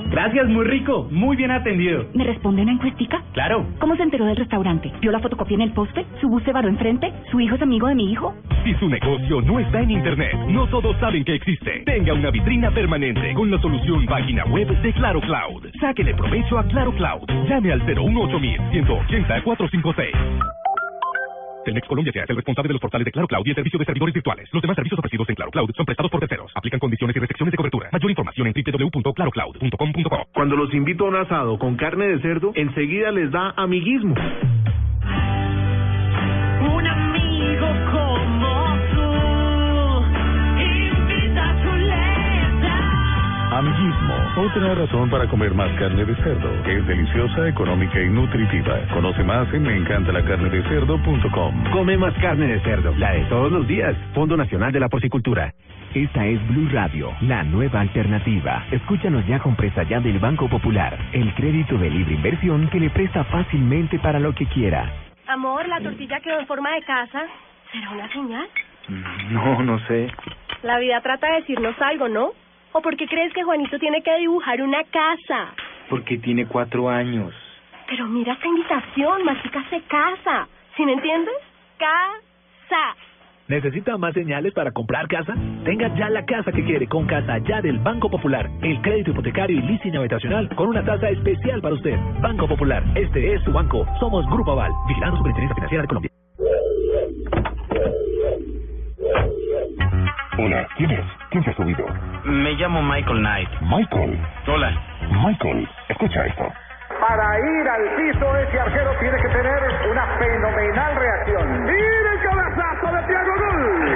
Gracias, 0.10 0.48
muy 0.48 0.66
rico, 0.66 1.08
muy 1.12 1.36
bien 1.38 1.52
atendido. 1.52 2.06
¿Me 2.16 2.24
responde 2.24 2.64
una 2.64 2.72
encuestica? 2.72 3.22
Claro. 3.34 3.66
¿Cómo 3.80 3.96
se 3.96 4.04
enteró 4.04 4.26
del 4.26 4.38
restaurante? 4.38 4.92
¿Vio 5.02 5.12
la 5.12 5.20
fotocopia 5.20 5.56
en 5.56 5.62
el 5.62 5.72
poste? 5.72 6.06
¿Su 6.20 6.28
bus 6.28 6.42
se 6.44 6.52
varó 6.52 6.68
enfrente? 6.68 7.14
¿Su 7.30 7.40
hijo 7.40 7.56
es 7.56 7.62
amigo 7.62 7.88
de 7.88 7.96
mi 7.96 8.12
hijo? 8.12 8.34
Si 8.64 8.74
su 8.76 8.90
negocio 8.90 9.42
no 9.42 9.60
está 9.60 9.82
en 9.82 9.92
Internet, 9.92 10.34
no 10.48 10.68
todos 10.68 10.98
saben 10.98 11.24
que 11.24 11.36
existe. 11.36 11.84
Tenga 11.86 12.14
una 12.14 12.32
vitrina 12.32 12.72
permanente 12.72 13.34
con 13.36 13.52
la 13.52 13.60
solución 13.62 14.06
página 14.08 14.46
web 14.46 14.68
de 14.82 14.94
Claro 14.94 15.22
Cloud. 15.22 15.68
Sáquele 15.80 16.16
provecho 16.16 16.58
a 16.58 16.64
Claro 16.64 16.92
Cloud. 16.94 17.30
Llame 17.48 17.72
al 17.72 17.86
018 17.86 18.40
180 18.72 19.42
456. 19.44 20.16
Telmex 21.66 21.88
Colombia 21.88 22.12
es 22.16 22.30
el 22.30 22.36
responsable 22.36 22.68
de 22.70 22.74
los 22.74 22.82
portales 22.82 23.06
de 23.06 23.12
Claro 23.12 23.28
Cloud 23.28 23.46
y 23.46 23.50
el 23.50 23.56
servicio 23.56 23.80
de 23.80 23.86
servidores 23.86 24.14
virtuales. 24.14 24.50
Los 24.52 24.62
demás 24.62 24.76
servicios 24.76 25.00
ofrecidos 25.00 25.28
en 25.30 25.36
Claro 25.36 25.52
Cloud 25.52 25.70
son 25.76 25.86
prestados 25.86 26.12
por 26.12 26.20
terceros. 26.20 26.52
Aplican 26.56 26.80
condiciones 26.80 27.16
y 27.16 27.20
restricciones 27.20 27.52
de 27.52 27.58
cobertura. 27.58 27.90
Mayor 27.92 28.10
información 28.10 28.48
en 28.48 28.54
www.clarocloud.com.co. 28.54 30.28
Cuando 30.34 30.56
los 30.56 30.74
invito 30.74 31.06
a 31.06 31.10
un 31.10 31.16
asado 31.16 31.60
con 31.60 31.76
carne 31.76 32.08
de 32.08 32.20
cerdo, 32.22 32.52
enseguida 32.56 33.12
les 33.12 33.32
da 33.32 33.54
amiguismo. 33.58 34.16
Un 36.62 36.88
amigo 36.88 37.68
como 37.92 38.78
tú 38.94 39.12
invita 40.62 41.50
a 41.50 41.64
chuleta. 41.64 43.58
Amiguismo 43.58 44.09
Otra 44.40 44.74
razón 44.74 45.10
para 45.10 45.28
comer 45.28 45.54
más 45.54 45.70
carne 45.78 46.06
de 46.06 46.16
cerdo, 46.16 46.64
que 46.64 46.78
es 46.78 46.88
deliciosa, 46.88 47.50
económica 47.50 48.00
y 48.00 48.08
nutritiva. 48.08 48.80
Conoce 48.94 49.22
más 49.22 49.54
en 49.54 49.64
meencantalacarnedecerdo.com. 49.64 51.72
Come 51.74 51.98
más 51.98 52.14
carne 52.22 52.48
de 52.48 52.62
cerdo, 52.62 52.96
la 52.96 53.12
de 53.12 53.26
todos 53.26 53.52
los 53.52 53.68
días. 53.68 53.98
Fondo 54.14 54.38
Nacional 54.38 54.72
de 54.72 54.80
la 54.80 54.88
Porcicultura. 54.88 55.54
Esta 55.94 56.26
es 56.26 56.40
Blue 56.48 56.70
Radio, 56.72 57.12
la 57.20 57.44
nueva 57.44 57.82
alternativa. 57.82 58.66
Escúchanos 58.72 59.28
ya 59.28 59.40
con 59.40 59.58
presta 59.58 59.84
ya 59.84 60.00
del 60.00 60.20
Banco 60.20 60.48
Popular, 60.48 60.98
el 61.12 61.34
crédito 61.34 61.78
de 61.78 61.90
libre 61.90 62.16
inversión 62.16 62.70
que 62.70 62.80
le 62.80 62.92
presta 62.92 63.26
fácilmente 63.26 64.00
para 64.00 64.22
lo 64.22 64.34
que 64.34 64.46
quiera. 64.46 64.90
Amor, 65.28 65.68
la 65.68 65.82
tortilla 65.82 66.22
quedó 66.22 66.40
en 66.40 66.48
forma 66.48 66.72
de 66.76 66.84
casa. 66.84 67.24
¿Será 67.74 67.90
una 67.90 68.08
señal? 68.14 68.48
No, 69.32 69.62
no 69.64 69.80
sé. 69.80 70.08
La 70.64 70.80
vida 70.80 71.02
trata 71.02 71.28
de 71.28 71.42
decirnos 71.42 71.76
algo, 71.82 72.08
¿no? 72.08 72.32
¿O 72.72 72.82
por 72.82 72.96
qué 72.96 73.08
crees 73.08 73.34
que 73.34 73.44
Juanito 73.44 73.80
tiene 73.80 74.02
que 74.02 74.16
dibujar 74.18 74.62
una 74.62 74.84
casa? 74.84 75.54
Porque 75.90 76.18
tiene 76.18 76.46
cuatro 76.46 76.90
años. 76.90 77.34
Pero 77.88 78.06
mira 78.08 78.34
esta 78.34 78.48
invitación, 78.48 79.24
Mágica 79.24 79.66
se 79.70 79.82
casa. 79.82 80.48
¿Sí 80.78 80.86
me 80.86 80.94
entiendes? 80.94 81.36
Casa. 81.80 82.96
¿Necesita 83.48 83.98
más 83.98 84.14
señales 84.14 84.54
para 84.54 84.72
comprar 84.72 85.08
casa? 85.08 85.34
Tenga 85.66 85.88
ya 85.96 86.08
la 86.12 86.24
casa 86.24 86.52
que 86.52 86.64
quiere 86.64 86.86
con 86.88 87.08
Casa 87.08 87.40
Ya 87.40 87.60
del 87.62 87.80
Banco 87.80 88.08
Popular. 88.08 88.48
El 88.62 88.80
crédito 88.84 89.10
hipotecario 89.10 89.58
y 89.58 89.62
leasing 89.64 89.98
habitacional 89.98 90.48
con 90.56 90.68
una 90.70 90.86
tasa 90.86 91.10
especial 91.10 91.60
para 91.60 91.74
usted. 91.74 91.98
Banco 92.22 92.48
Popular, 92.48 92.84
este 92.94 93.34
es 93.34 93.44
su 93.44 93.52
banco. 93.52 93.88
Somos 94.00 94.24
Grupo 94.28 94.52
Aval, 94.52 94.72
vigilando 94.88 95.18
Superintendencia 95.18 95.56
Financiera 95.56 95.82
de 95.82 95.88
Colombia. 95.88 96.19
Hola, 100.42 100.66
¿quién 100.78 100.90
es? 100.92 101.06
¿Quién 101.32 101.44
se 101.44 101.50
ha 101.50 101.54
subido? 101.54 101.86
Me 102.24 102.54
llamo 102.54 102.82
Michael 102.82 103.20
Knight. 103.20 103.50
Michael. 103.60 104.18
Hola. 104.48 104.72
Michael, 105.12 105.68
escucha 105.90 106.26
esto. 106.28 106.48
Para 107.02 107.38
ir 107.40 107.68
al 107.68 107.84
piso, 107.98 108.38
ese 108.38 108.58
arquero 108.58 108.92
tiene 109.02 109.18
que 109.18 109.28
tener 109.28 109.60
una 109.92 110.06
fenomenal 110.18 110.96
reacción. 110.96 111.66
¡Mira 111.66 112.14
el 112.14 112.20
cabezazo 112.24 112.96
de 112.96 113.08
Thiago 113.08 113.34
Gol! 113.36 113.92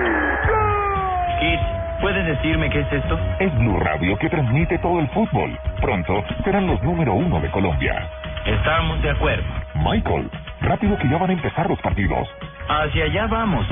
Kit, 1.39 1.59
¿puedes 2.01 2.25
decirme 2.25 2.69
qué 2.71 2.81
es 2.81 2.91
esto? 2.91 3.17
Es 3.39 3.55
Blue 3.59 3.79
Radio 3.79 4.17
que 4.17 4.29
transmite 4.29 4.77
todo 4.79 4.99
el 4.99 5.07
fútbol. 5.11 5.57
Pronto 5.79 6.25
serán 6.43 6.67
los 6.67 6.83
número 6.83 7.13
uno 7.13 7.39
de 7.39 7.49
Colombia. 7.51 8.05
Estamos 8.45 9.01
de 9.01 9.11
acuerdo. 9.11 9.45
Michael, 9.75 10.29
rápido 10.59 10.97
que 10.97 11.07
ya 11.07 11.17
van 11.17 11.29
a 11.29 11.33
empezar 11.33 11.69
los 11.69 11.79
partidos. 11.79 12.27
Hacia 12.67 13.05
allá 13.05 13.27
vamos. 13.27 13.65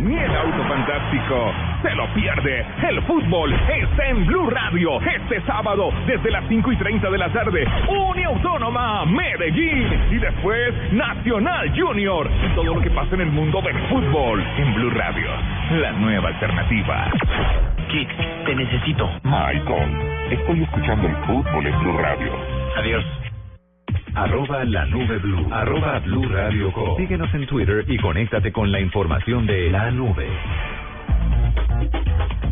Ni 0.00 0.16
el 0.16 0.36
auto 0.36 0.62
fantástico 0.68 1.52
se 1.82 1.94
lo 1.94 2.06
pierde. 2.14 2.64
El 2.88 3.02
fútbol 3.02 3.52
está 3.52 4.06
en 4.08 4.26
Blue 4.26 4.50
Radio 4.50 5.00
este 5.00 5.40
sábado 5.42 5.90
desde 6.06 6.30
las 6.30 6.44
5 6.48 6.72
y 6.72 6.76
30 6.76 7.10
de 7.10 7.18
la 7.18 7.28
tarde. 7.30 7.66
Unión 7.88 8.26
Autónoma 8.26 9.04
Medellín 9.06 9.88
y 10.10 10.18
después 10.18 10.74
Nacional 10.92 11.72
Junior. 11.74 12.28
Todo 12.54 12.74
lo 12.74 12.80
que 12.80 12.90
pasa 12.90 13.14
en 13.14 13.22
el 13.22 13.30
mundo 13.30 13.62
del 13.62 13.78
fútbol 13.88 14.44
en 14.58 14.74
Blue 14.74 14.90
Radio. 14.90 15.28
La 15.80 15.92
nueva 15.92 16.28
alternativa. 16.28 17.10
Kit, 17.88 18.08
te 18.44 18.54
necesito. 18.54 19.08
Michael, 19.22 20.30
estoy 20.30 20.62
escuchando 20.62 21.08
el 21.08 21.16
fútbol 21.24 21.66
en 21.66 21.78
Blue 21.80 21.98
Radio. 21.98 22.32
Adiós. 22.76 23.25
Arroba 24.16 24.64
la 24.64 24.86
nube 24.86 25.18
blue. 25.18 25.46
Arroba 25.52 25.98
blue 26.00 26.26
radio 26.28 26.72
com. 26.72 26.96
Síguenos 26.96 27.32
en 27.34 27.46
Twitter 27.46 27.84
y 27.86 27.98
conéctate 27.98 28.50
con 28.50 28.72
la 28.72 28.80
información 28.80 29.46
de 29.46 29.70
la 29.70 29.90
nube. 29.90 30.26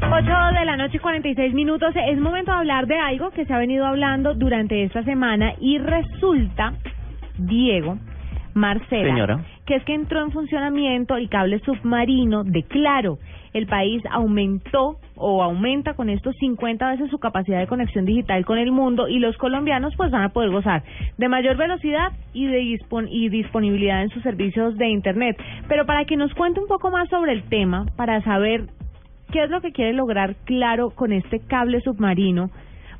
8 0.03 0.59
de 0.59 0.64
la 0.66 0.77
noche 0.77 0.98
y 0.98 1.00
46 1.00 1.55
minutos. 1.55 1.94
Es 1.96 2.18
momento 2.18 2.53
de 2.53 2.59
hablar 2.59 2.87
de 2.87 2.98
algo 2.98 3.31
que 3.31 3.46
se 3.46 3.55
ha 3.55 3.59
venido 3.59 3.87
hablando 3.87 4.35
durante 4.35 4.85
esta 4.85 5.03
semana 5.05 5.55
y 5.59 5.79
resulta, 5.79 6.74
Diego, 7.38 7.96
Marcela, 8.53 9.09
Señora. 9.09 9.44
que 9.64 9.77
es 9.77 9.85
que 9.85 9.94
entró 9.94 10.20
en 10.20 10.33
funcionamiento 10.33 11.16
el 11.16 11.31
cable 11.31 11.61
submarino 11.61 12.44
de 12.44 12.62
Claro. 12.64 13.18
El 13.55 13.69
país 13.69 14.03
aumentó 14.11 14.99
o 15.14 15.40
aumenta 15.40 15.95
con 15.95 16.11
estos 16.11 16.35
50 16.40 16.90
veces 16.90 17.09
su 17.09 17.19
capacidad 17.19 17.61
de 17.61 17.69
conexión 17.69 18.05
digital 18.05 18.45
con 18.45 18.59
el 18.59 18.73
mundo 18.73 19.07
y 19.07 19.21
los 19.21 19.37
colombianos 19.37 19.95
pues 19.97 20.11
van 20.11 20.25
a 20.25 20.31
poder 20.31 20.51
gozar 20.51 20.83
de 21.19 21.29
mayor 21.29 21.57
velocidad 21.57 22.11
y 22.33 22.47
de 22.47 22.57
dispon 22.57 23.07
y 23.09 23.29
disponibilidad 23.29 24.03
en 24.03 24.11
sus 24.11 24.25
servicios 24.25 24.77
de 24.77 24.88
internet. 24.88 25.40
Pero 25.69 25.87
para 25.87 26.05
que 26.05 26.17
nos 26.17 26.35
cuente 26.35 26.59
un 26.59 26.67
poco 26.67 26.90
más 26.90 27.09
sobre 27.09 27.33
el 27.33 27.45
tema, 27.45 27.87
para 27.97 28.21
saber 28.23 28.64
qué 29.31 29.45
es 29.45 29.51
lo 29.51 29.61
que 29.61 29.71
quiere 29.71 29.93
lograr 29.93 30.35
Claro 30.47 30.90
con 30.90 31.12
este 31.12 31.38
cable 31.38 31.81
submarino, 31.81 32.51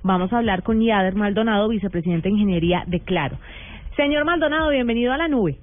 vamos 0.05 0.33
a 0.33 0.39
hablar 0.39 0.63
con 0.63 0.81
Yader 0.81 1.17
Maldonado, 1.17 1.69
vicepresidente 1.69 2.29
de 2.29 2.35
Ingeniería 2.35 2.85
de 2.87 3.01
Claro. 3.01 3.39
Señor 3.97 4.25
Maldonado, 4.25 4.71
bienvenido 4.71 5.13
a 5.13 5.19
la 5.19 5.27
nube. 5.27 5.59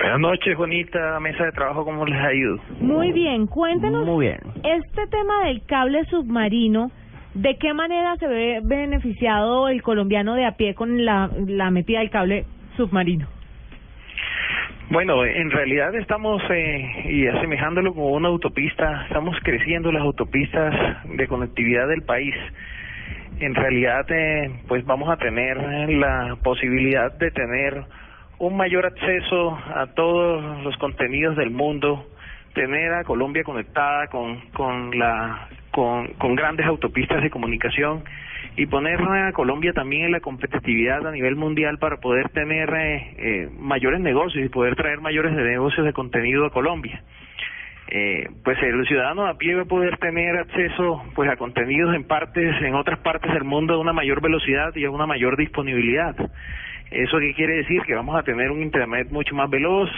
Buenas 0.00 0.20
noches, 0.20 0.56
Juanita, 0.56 1.18
mesa 1.20 1.44
de 1.44 1.52
trabajo, 1.52 1.84
¿cómo 1.84 2.06
les 2.06 2.18
ha 2.20 2.32
ido? 2.32 2.58
Muy 2.80 3.10
bien, 3.12 3.46
cuéntenos 3.46 4.06
Muy 4.06 4.26
bien. 4.26 4.38
este 4.62 5.06
tema 5.08 5.44
del 5.46 5.64
cable 5.66 6.04
submarino, 6.04 6.92
¿de 7.34 7.56
qué 7.56 7.74
manera 7.74 8.16
se 8.16 8.28
ve 8.28 8.60
beneficiado 8.62 9.68
el 9.68 9.82
colombiano 9.82 10.34
de 10.34 10.46
a 10.46 10.52
pie 10.52 10.74
con 10.74 11.04
la, 11.04 11.28
la 11.46 11.70
metida 11.70 11.98
del 11.98 12.10
cable 12.10 12.44
submarino? 12.76 13.26
Bueno, 14.90 15.24
en 15.24 15.50
realidad 15.50 15.94
estamos, 15.96 16.40
eh, 16.48 17.04
y 17.10 17.26
asemejándolo 17.26 17.92
como 17.92 18.10
una 18.10 18.28
autopista, 18.28 19.04
estamos 19.06 19.36
creciendo 19.42 19.90
las 19.90 20.02
autopistas 20.02 20.74
de 21.04 21.26
conectividad 21.26 21.88
del 21.88 22.02
país. 22.02 22.34
En 23.40 23.54
realidad, 23.54 24.06
eh, 24.10 24.50
pues 24.68 24.84
vamos 24.86 25.10
a 25.10 25.16
tener 25.16 25.58
la 25.90 26.36
posibilidad 26.42 27.12
de 27.18 27.30
tener 27.32 27.84
un 28.38 28.56
mayor 28.56 28.86
acceso 28.86 29.58
a 29.74 29.86
todos 29.94 30.62
los 30.62 30.76
contenidos 30.76 31.36
del 31.36 31.50
mundo, 31.50 32.06
tener 32.54 32.92
a 32.92 33.04
Colombia 33.04 33.42
conectada 33.42 34.06
con, 34.08 34.40
con, 34.50 34.98
la, 34.98 35.48
con, 35.70 36.08
con 36.14 36.34
grandes 36.34 36.66
autopistas 36.66 37.22
de 37.22 37.30
comunicación 37.30 38.04
y 38.56 38.66
poner 38.66 39.00
a 39.00 39.32
Colombia 39.32 39.72
también 39.72 40.06
en 40.06 40.12
la 40.12 40.20
competitividad 40.20 41.06
a 41.06 41.12
nivel 41.12 41.36
mundial 41.36 41.78
para 41.78 41.98
poder 41.98 42.28
tener 42.30 42.68
eh, 42.74 43.14
eh, 43.16 43.50
mayores 43.56 44.00
negocios 44.00 44.44
y 44.44 44.48
poder 44.48 44.74
traer 44.74 45.00
mayores 45.00 45.32
negocios 45.32 45.86
de 45.86 45.92
contenido 45.92 46.44
a 46.44 46.50
Colombia. 46.50 47.02
Eh, 47.90 48.28
pues 48.44 48.62
el 48.62 48.86
ciudadano 48.86 49.26
a 49.26 49.38
pie 49.38 49.54
va 49.54 49.62
a 49.62 49.64
poder 49.64 49.96
tener 49.98 50.36
acceso 50.36 51.02
pues 51.14 51.30
a 51.30 51.36
contenidos 51.36 51.94
en 51.94 52.04
partes 52.04 52.60
en 52.60 52.74
otras 52.74 52.98
partes 52.98 53.32
del 53.32 53.44
mundo 53.44 53.74
a 53.74 53.78
una 53.78 53.94
mayor 53.94 54.20
velocidad 54.20 54.74
y 54.74 54.84
a 54.84 54.90
una 54.90 55.06
mayor 55.06 55.36
disponibilidad. 55.36 56.14
¿Eso 56.90 57.18
qué 57.18 57.34
quiere 57.34 57.56
decir? 57.56 57.82
Que 57.82 57.94
vamos 57.94 58.16
a 58.16 58.22
tener 58.22 58.50
un 58.50 58.62
Internet 58.62 59.08
mucho 59.10 59.34
más 59.34 59.50
veloz, 59.50 59.90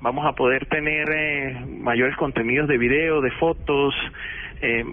vamos 0.00 0.26
a 0.26 0.32
poder 0.32 0.66
tener 0.66 1.08
eh, 1.10 1.56
mayores 1.80 2.16
contenidos 2.16 2.68
de 2.68 2.78
video, 2.78 3.20
de 3.20 3.30
fotos, 3.32 3.94
eh, 4.60 4.84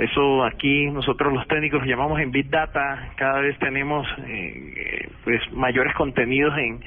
eso 0.00 0.44
aquí 0.44 0.90
nosotros 0.90 1.32
los 1.32 1.48
técnicos 1.48 1.80
lo 1.80 1.86
llamamos 1.86 2.20
en 2.20 2.30
Big 2.30 2.50
Data, 2.50 3.12
cada 3.16 3.40
vez 3.40 3.58
tenemos 3.58 4.06
eh, 4.26 4.74
eh, 4.76 5.08
pues 5.24 5.40
mayores 5.52 5.94
contenidos 5.94 6.56
en 6.58 6.80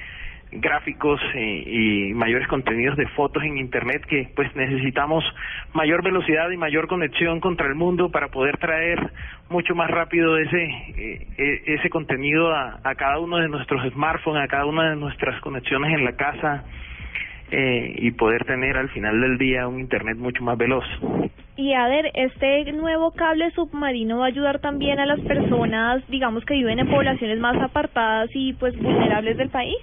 gráficos 0.52 1.22
eh, 1.36 1.64
y 1.66 2.14
mayores 2.14 2.48
contenidos 2.48 2.98
de 2.98 3.08
fotos 3.10 3.44
en 3.44 3.58
internet 3.58 4.04
que 4.08 4.30
pues 4.36 4.54
necesitamos 4.56 5.24
mayor 5.74 6.04
velocidad 6.04 6.50
y 6.50 6.58
mayor 6.58 6.88
conexión 6.88 7.40
contra 7.40 7.68
el 7.68 7.76
mundo 7.76 8.10
para 8.10 8.30
poder 8.30 8.58
traer 8.58 9.12
mucho 9.50 9.76
más 9.76 9.90
rápido 9.90 10.38
ese 10.38 10.64
eh, 10.64 11.28
eh, 11.38 11.62
ese 11.66 11.90
contenido 11.90 12.52
a, 12.54 12.80
a 12.84 12.96
cada 12.96 13.20
uno 13.20 13.38
de 13.38 13.48
nuestros 13.48 13.82
smartphones, 13.94 14.44
a 14.44 14.48
cada 14.48 14.66
una 14.66 14.90
de 14.90 14.96
nuestras 14.96 15.40
conexiones 15.42 15.94
en 15.94 16.04
la 16.04 16.14
casa 16.14 16.64
eh, 17.52 17.96
y 17.98 18.12
poder 18.12 18.46
tener 18.46 18.78
al 18.78 18.90
final 18.90 19.20
del 19.20 19.40
día 19.40 19.68
un 19.68 19.80
internet 19.80 20.18
mucho 20.18 20.44
más 20.44 20.56
veloz. 20.56 20.86
Y 21.56 21.74
a 21.74 21.88
ver, 21.88 22.12
este 22.14 22.72
nuevo 22.74 23.12
cable 23.12 23.50
submarino 23.52 24.20
va 24.20 24.26
a 24.26 24.28
ayudar 24.28 24.60
también 24.60 25.00
a 25.00 25.08
las 25.08 25.20
personas, 25.22 26.08
digamos, 26.10 26.46
que 26.46 26.54
viven 26.54 26.78
en 26.78 26.88
poblaciones 26.88 27.40
más 27.40 27.60
apartadas 27.60 28.30
y 28.36 28.54
pues 28.54 28.78
vulnerables 28.80 29.36
del 29.38 29.50
país. 29.50 29.76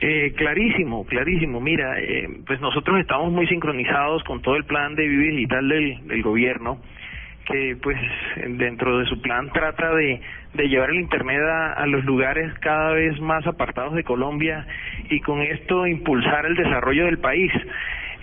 Eh, 0.00 0.34
clarísimo, 0.36 1.06
clarísimo. 1.06 1.60
Mira, 1.60 1.98
eh, 1.98 2.28
pues 2.46 2.60
nosotros 2.60 3.00
estamos 3.00 3.32
muy 3.32 3.46
sincronizados 3.46 4.22
con 4.24 4.42
todo 4.42 4.56
el 4.56 4.64
plan 4.64 4.94
de 4.94 5.08
Vive 5.08 5.30
Digital 5.30 5.68
del, 5.68 6.06
del 6.06 6.22
gobierno, 6.22 6.78
que 7.46 7.76
pues 7.82 7.96
dentro 8.58 8.98
de 8.98 9.06
su 9.06 9.22
plan 9.22 9.50
trata 9.52 9.94
de, 9.94 10.20
de 10.52 10.68
llevar 10.68 10.90
el 10.90 10.96
Internet 11.00 11.40
a, 11.40 11.72
a 11.74 11.86
los 11.86 12.04
lugares 12.04 12.52
cada 12.60 12.92
vez 12.92 13.18
más 13.20 13.46
apartados 13.46 13.94
de 13.94 14.04
Colombia 14.04 14.66
y 15.08 15.20
con 15.20 15.40
esto 15.40 15.86
impulsar 15.86 16.44
el 16.44 16.56
desarrollo 16.56 17.06
del 17.06 17.18
país. 17.18 17.52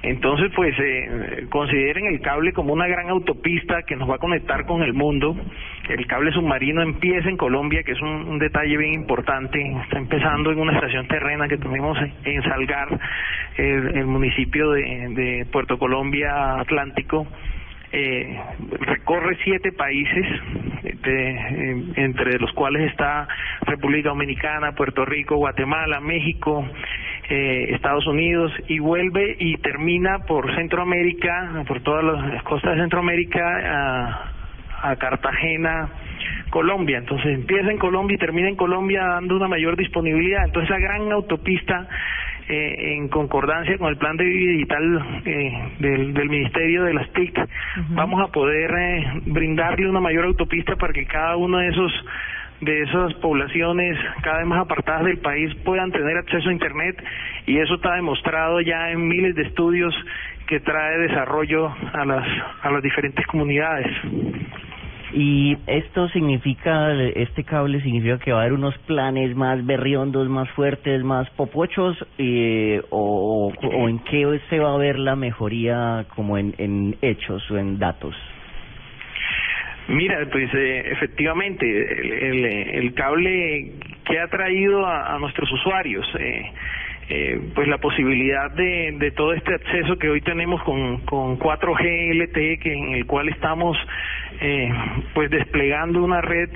Entonces, 0.03 0.51
pues 0.53 0.75
eh, 0.79 1.47
consideren 1.49 2.05
el 2.07 2.19
cable 2.19 2.51
como 2.51 2.73
una 2.73 2.87
gran 2.87 3.09
autopista 3.09 3.83
que 3.83 3.95
nos 3.95 4.09
va 4.09 4.15
a 4.15 4.19
conectar 4.19 4.65
con 4.65 4.83
el 4.83 4.93
mundo. 4.93 5.33
El 5.87 6.05
cable 6.07 6.33
submarino 6.33 6.81
empieza 6.81 7.29
en 7.29 7.37
Colombia, 7.37 7.83
que 7.83 7.93
es 7.93 8.01
un, 8.01 8.37
detalle 8.37 8.75
bien 8.75 8.93
importante. 8.93 9.61
Está 9.83 9.97
empezando 9.97 10.51
en 10.51 10.59
una 10.59 10.73
estación 10.73 11.07
terrena 11.07 11.47
que 11.47 11.57
tuvimos 11.57 11.97
en 12.25 12.43
Salgar, 12.43 12.99
el, 13.55 14.05
municipio 14.05 14.71
de 14.71 15.47
Puerto 15.49 15.77
Colombia 15.79 16.59
Atlántico. 16.59 17.25
Eh, 17.93 18.39
recorre 18.79 19.37
siete 19.43 19.71
países, 19.71 20.25
de- 20.83 21.31
eh, 21.31 21.83
entre 21.97 22.39
los 22.39 22.51
cuales 22.53 22.89
está 22.91 23.27
República 23.61 24.09
Dominicana, 24.09 24.73
Puerto 24.73 25.05
Rico, 25.05 25.35
Guatemala, 25.37 25.99
México, 25.99 26.65
eh, 27.29 27.67
Estados 27.69 28.05
Unidos 28.07 28.51
y 28.67 28.79
vuelve 28.79 29.35
y 29.39 29.57
termina 29.57 30.19
por 30.19 30.53
Centroamérica, 30.55 31.63
por 31.67 31.81
todas 31.81 32.03
las 32.03 32.43
costas 32.43 32.75
de 32.75 32.81
Centroamérica 32.81 34.29
a 34.81 34.95
Cartagena, 34.97 35.89
Colombia. 36.49 36.97
Entonces 36.97 37.33
empieza 37.33 37.71
en 37.71 37.77
Colombia 37.77 38.15
y 38.15 38.17
termina 38.17 38.49
en 38.49 38.55
Colombia 38.55 39.03
dando 39.05 39.37
una 39.37 39.47
mayor 39.47 39.77
disponibilidad. 39.77 40.43
Entonces 40.45 40.69
la 40.69 40.79
gran 40.79 41.11
autopista 41.11 41.87
eh, 42.49 42.95
en 42.95 43.07
concordancia 43.07 43.77
con 43.77 43.89
el 43.89 43.97
plan 43.97 44.17
de 44.17 44.25
vida 44.25 44.51
digital 44.51 45.21
eh, 45.25 45.69
del, 45.79 46.13
del 46.13 46.29
Ministerio 46.29 46.83
de 46.83 46.93
las 46.93 47.11
TIC, 47.13 47.39
vamos 47.89 48.21
a 48.21 48.31
poder 48.31 48.71
eh, 48.77 49.21
brindarle 49.25 49.89
una 49.89 50.01
mayor 50.01 50.25
autopista 50.25 50.75
para 50.75 50.93
que 50.93 51.05
cada 51.05 51.37
uno 51.37 51.59
de 51.59 51.69
esos 51.69 51.91
de 52.61 52.81
esas 52.83 53.13
poblaciones 53.15 53.97
cada 54.21 54.37
vez 54.37 54.47
más 54.47 54.59
apartadas 54.59 55.03
del 55.03 55.17
país 55.17 55.53
puedan 55.65 55.91
tener 55.91 56.17
acceso 56.17 56.49
a 56.49 56.53
internet 56.53 57.01
y 57.45 57.57
eso 57.57 57.75
está 57.75 57.95
demostrado 57.95 58.61
ya 58.61 58.91
en 58.91 59.07
miles 59.07 59.35
de 59.35 59.43
estudios 59.43 59.93
que 60.47 60.59
trae 60.59 60.97
desarrollo 60.99 61.67
a 61.93 62.05
las 62.05 62.27
a 62.61 62.71
las 62.71 62.83
diferentes 62.83 63.25
comunidades. 63.27 63.87
Y 65.13 65.55
esto 65.67 66.09
significa, 66.09 66.91
este 67.15 67.43
cable 67.43 67.81
significa 67.81 68.17
que 68.17 68.31
va 68.31 68.39
a 68.39 68.41
haber 68.41 68.53
unos 68.53 68.75
planes 68.79 69.35
más 69.35 69.63
berriondos, 69.63 70.27
más 70.27 70.49
fuertes, 70.51 71.03
más 71.03 71.29
popochos, 71.31 71.95
eh, 72.17 72.81
o, 72.89 73.53
en 73.61 73.99
qué 73.99 74.39
se 74.49 74.57
va 74.57 74.73
a 74.73 74.77
ver 74.77 74.97
la 74.97 75.15
mejoría 75.15 76.07
como 76.15 76.37
en, 76.39 76.97
hechos 77.01 77.49
o 77.51 77.57
en 77.57 77.77
datos. 77.77 78.15
Mira, 79.87 80.27
pues 80.31 80.49
eh, 80.55 80.83
efectivamente, 80.91 81.65
el, 81.67 82.11
el, 82.11 82.45
el 82.45 82.93
cable 82.95 83.73
que 84.05 84.19
ha 84.19 84.27
traído 84.29 84.85
a, 84.85 85.13
a 85.13 85.19
nuestros 85.19 85.51
usuarios, 85.51 86.07
eh, 86.17 86.51
eh, 87.15 87.39
pues 87.53 87.67
la 87.67 87.77
posibilidad 87.77 88.49
de, 88.49 88.95
de 88.97 89.11
todo 89.11 89.33
este 89.33 89.53
acceso 89.53 89.97
que 89.99 90.09
hoy 90.09 90.21
tenemos 90.21 90.63
con, 90.63 90.97
con 91.01 91.37
4G 91.37 92.11
LTE, 92.15 92.57
que 92.57 92.73
en 92.73 92.95
el 92.95 93.05
cual 93.05 93.29
estamos 93.29 93.77
eh, 94.41 94.73
pues 95.13 95.29
desplegando 95.29 96.03
una 96.03 96.21
red 96.21 96.49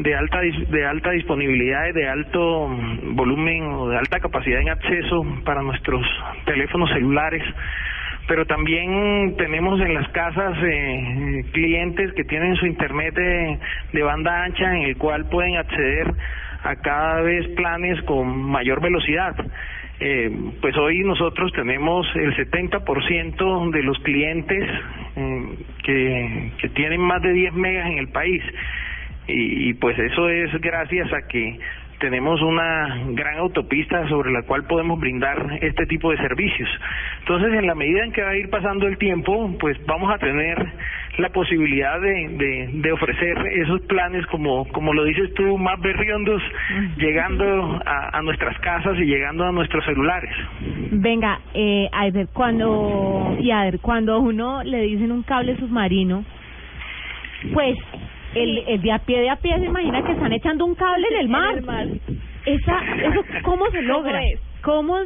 de 0.00 0.14
alta 0.16 0.40
de 0.40 0.84
alta 0.84 1.12
disponibilidad 1.12 1.86
y 1.90 1.92
de 1.92 2.08
alto 2.08 2.76
volumen 3.12 3.62
o 3.66 3.88
de 3.88 3.98
alta 3.98 4.18
capacidad 4.18 4.60
en 4.60 4.70
acceso 4.70 5.24
para 5.44 5.62
nuestros 5.62 6.04
teléfonos 6.44 6.90
celulares 6.90 7.44
pero 8.26 8.46
también 8.46 9.36
tenemos 9.36 9.80
en 9.80 9.94
las 9.94 10.08
casas 10.08 10.56
eh, 10.62 11.44
clientes 11.52 12.12
que 12.14 12.24
tienen 12.24 12.56
su 12.56 12.66
internet 12.66 13.14
de 13.14 14.02
banda 14.02 14.44
ancha 14.44 14.76
en 14.76 14.82
el 14.82 14.96
cual 14.96 15.28
pueden 15.28 15.56
acceder 15.56 16.12
a 16.62 16.76
cada 16.76 17.22
vez 17.22 17.46
planes 17.56 18.02
con 18.02 18.28
mayor 18.44 18.80
velocidad. 18.80 19.34
Eh, 20.02 20.30
pues 20.62 20.74
hoy 20.78 21.00
nosotros 21.00 21.52
tenemos 21.52 22.06
el 22.14 22.34
70% 22.34 23.70
de 23.70 23.82
los 23.82 23.98
clientes 23.98 24.68
eh, 25.16 25.58
que, 25.84 26.52
que 26.58 26.68
tienen 26.70 27.02
más 27.02 27.20
de 27.20 27.32
10 27.34 27.52
megas 27.52 27.86
en 27.86 27.98
el 27.98 28.08
país 28.08 28.42
y, 29.26 29.68
y 29.68 29.74
pues 29.74 29.98
eso 29.98 30.30
es 30.30 30.50
gracias 30.60 31.12
a 31.12 31.28
que 31.28 31.58
tenemos 32.00 32.40
una 32.40 32.98
gran 33.10 33.38
autopista 33.38 34.08
sobre 34.08 34.32
la 34.32 34.42
cual 34.42 34.64
podemos 34.64 34.98
brindar 34.98 35.58
este 35.60 35.86
tipo 35.86 36.10
de 36.10 36.16
servicios. 36.16 36.68
Entonces, 37.20 37.52
en 37.52 37.66
la 37.66 37.74
medida 37.74 38.02
en 38.02 38.12
que 38.12 38.22
va 38.22 38.30
a 38.30 38.36
ir 38.36 38.48
pasando 38.48 38.86
el 38.88 38.96
tiempo, 38.96 39.54
pues 39.60 39.76
vamos 39.86 40.12
a 40.12 40.18
tener 40.18 40.66
la 41.20 41.28
posibilidad 41.30 42.00
de, 42.00 42.28
de, 42.30 42.70
de 42.72 42.92
ofrecer 42.92 43.36
esos 43.54 43.80
planes, 43.82 44.26
como, 44.26 44.66
como 44.68 44.92
lo 44.92 45.04
dices 45.04 45.32
tú, 45.34 45.58
más 45.58 45.80
berriondos, 45.80 46.42
llegando 46.96 47.80
a, 47.84 48.18
a 48.18 48.22
nuestras 48.22 48.58
casas 48.60 48.98
y 48.98 49.04
llegando 49.04 49.44
a 49.44 49.52
nuestros 49.52 49.84
celulares. 49.84 50.30
Venga, 50.92 51.40
eh, 51.54 51.88
Aider, 51.92 52.28
cuando, 52.32 53.36
y 53.38 53.50
Aider, 53.50 53.80
cuando 53.80 54.14
a 54.14 54.18
uno 54.18 54.62
le 54.62 54.82
dicen 54.82 55.12
un 55.12 55.22
cable 55.22 55.56
submarino, 55.56 56.24
pues 57.52 57.76
el, 58.34 58.58
el 58.66 58.82
de 58.82 58.92
a 58.92 58.98
pie 58.98 59.20
de 59.20 59.30
a 59.30 59.36
pie 59.36 59.58
se 59.58 59.66
imagina 59.66 60.02
que 60.02 60.12
están 60.12 60.32
echando 60.32 60.64
un 60.64 60.74
cable 60.74 61.06
en 61.10 61.20
el 61.20 61.28
mar. 61.28 61.54
Esa, 62.46 62.80
eso, 62.96 63.24
¿cómo 63.42 63.70
se 63.70 63.82
logra? 63.82 64.12
¿Cómo 64.12 64.32
es 64.34 64.49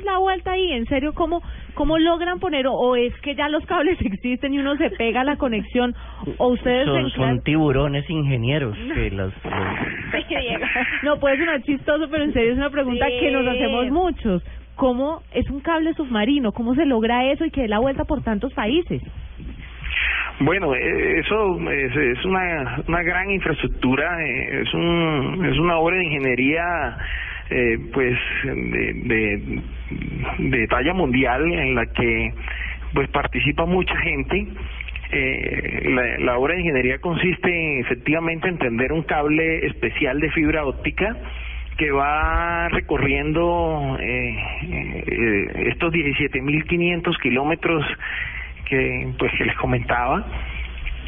la 0.05 0.19
vuelta 0.19 0.53
ahí? 0.53 0.73
En 0.73 0.87
serio, 0.87 1.13
¿cómo, 1.15 1.43
cómo 1.75 1.99
logran 1.99 2.39
poner? 2.41 2.67
O, 2.67 2.73
o 2.73 2.97
es 2.97 3.15
que 3.21 3.35
ya 3.35 3.49
los 3.49 3.65
cables 3.67 3.99
existen 4.05 4.55
y 4.55 4.59
uno 4.59 4.77
se 4.77 4.91
pega 4.91 5.21
a 5.23 5.25
la 5.25 5.37
conexión, 5.37 5.95
o 6.39 6.49
ustedes 6.49 6.87
Son, 6.87 7.11
son 7.11 7.41
tiburones 7.43 8.09
ingenieros 8.09 8.77
que 8.95 9.11
los, 9.13 9.33
los- 9.45 11.03
No, 11.03 11.19
puede 11.19 11.39
sonar 11.39 11.63
chistoso, 11.63 12.09
pero 12.11 12.25
en 12.25 12.33
serio 12.33 12.53
es 12.53 12.59
una 12.59 12.71
pregunta 12.71 13.07
Sí. 13.09 13.21
que 13.21 13.31
nos 13.31 13.47
hacemos 13.47 13.87
muchos. 13.91 14.43
¿Cómo 14.77 15.23
es 15.33 15.49
un 15.51 15.61
cable 15.61 15.95
submarino? 15.95 16.51
¿Cómo 16.51 16.75
se 16.75 16.85
logra 16.85 17.31
eso 17.31 17.45
y 17.45 17.51
que 17.51 17.63
dé 17.63 17.69
la 17.69 17.79
vuelta 17.79 18.05
por 18.05 18.23
tantos 18.25 18.53
países? 18.55 19.01
Bueno, 20.41 20.75
eh, 20.75 21.21
eso 21.21 21.71
es, 21.71 21.97
es 21.97 22.25
una, 22.25 22.83
una 22.89 23.03
gran 23.05 23.31
infraestructura, 23.31 24.21
eh, 24.27 24.63
es, 24.63 24.75
un, 24.75 25.47
es 25.49 25.57
una 25.61 25.77
obra 25.79 25.97
de 25.97 26.05
ingeniería 26.07 26.97
eh, 27.51 27.79
pues 27.93 28.19
de, 28.45 29.61
de, 30.39 30.67
talla 30.69 30.95
mundial 30.95 31.53
en 31.53 31.75
la 31.75 31.87
que 31.87 32.33
pues 32.93 33.09
participa 33.11 33.67
mucha 33.67 33.97
gente. 33.97 34.47
Eh, 35.11 35.91
la, 35.91 36.19
la 36.19 36.39
obra 36.39 36.55
de 36.55 36.61
ingeniería 36.61 36.99
consiste 36.99 37.49
en 37.49 37.85
efectivamente 37.85 38.49
en 38.49 38.59
tender 38.59 38.93
un 38.93 39.03
cable 39.03 39.67
especial 39.67 40.19
de 40.21 40.31
fibra 40.31 40.65
óptica 40.65 41.17
que 41.77 41.91
va 41.91 42.69
recorriendo 42.69 43.97
eh, 44.01 44.37
eh, 44.63 45.69
estos 45.73 45.93
17.500 45.93 47.19
kilómetros 47.21 47.85
que 48.67 49.09
pues 49.19 49.33
que 49.37 49.45
les 49.45 49.57
comentaba 49.57 50.25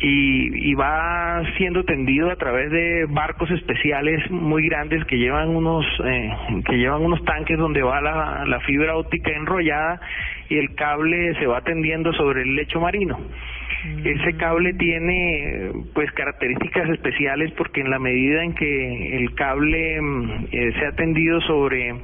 y, 0.00 0.70
y 0.70 0.74
va 0.74 1.42
siendo 1.56 1.84
tendido 1.84 2.30
a 2.30 2.36
través 2.36 2.70
de 2.70 3.06
barcos 3.08 3.50
especiales 3.50 4.30
muy 4.30 4.68
grandes 4.68 5.04
que 5.06 5.16
llevan 5.16 5.48
unos 5.48 5.86
eh, 6.04 6.30
que 6.66 6.76
llevan 6.76 7.02
unos 7.02 7.24
tanques 7.24 7.58
donde 7.58 7.82
va 7.82 8.00
la, 8.00 8.44
la 8.46 8.60
fibra 8.60 8.96
óptica 8.96 9.30
enrollada 9.30 10.00
y 10.48 10.58
el 10.58 10.74
cable 10.74 11.34
se 11.38 11.46
va 11.46 11.62
tendiendo 11.62 12.12
sobre 12.12 12.42
el 12.42 12.54
lecho 12.54 12.80
marino. 12.80 13.18
Ese 14.04 14.36
cable 14.36 14.74
tiene 14.74 15.70
pues 15.94 16.10
características 16.12 16.88
especiales 16.90 17.52
porque 17.52 17.80
en 17.80 17.90
la 17.90 17.98
medida 17.98 18.42
en 18.42 18.54
que 18.54 19.16
el 19.16 19.34
cable 19.34 20.00
mm, 20.00 20.30
eh, 20.50 20.72
se 20.78 20.86
ha 20.86 20.92
tendido 20.92 21.40
sobre 21.42 21.94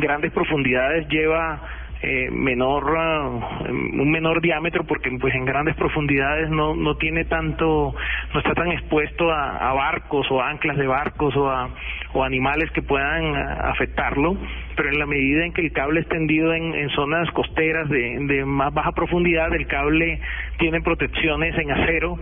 grandes 0.00 0.32
profundidades 0.32 1.08
lleva 1.08 1.62
eh, 2.04 2.30
menor 2.32 2.96
ah, 2.98 3.28
un 3.68 4.10
menor 4.10 4.40
diámetro 4.40 4.84
porque 4.84 5.08
pues 5.20 5.32
en 5.36 5.44
grandes 5.44 5.76
profundidades 5.76 6.50
no 6.50 6.74
no 6.74 6.96
tiene 6.96 7.24
tanto 7.26 7.94
no 8.34 8.40
está 8.40 8.54
tan 8.54 8.72
expuesto 8.72 9.30
a, 9.30 9.72
barcos 9.72 10.26
o 10.30 10.42
anclas 10.42 10.76
de 10.76 10.86
barcos 10.88 11.36
o 11.36 11.48
a 11.48 11.70
o 12.12 12.24
animales 12.24 12.70
que 12.72 12.82
puedan 12.82 13.36
ah, 13.36 13.70
afectarlo. 13.70 14.36
Pero 14.74 14.88
en 14.88 14.98
la 14.98 15.06
medida 15.06 15.44
en 15.44 15.52
que 15.52 15.60
el 15.60 15.72
cable 15.72 16.00
es 16.00 16.08
tendido 16.08 16.52
en, 16.52 16.90
zonas 16.90 17.30
costeras 17.30 17.88
de, 17.88 18.18
de 18.26 18.44
más 18.44 18.74
baja 18.74 18.92
profundidad 18.92 19.54
el 19.54 19.66
cable 19.68 20.20
tiene 20.58 20.80
protecciones 20.80 21.56
en 21.56 21.70
acero 21.70 22.18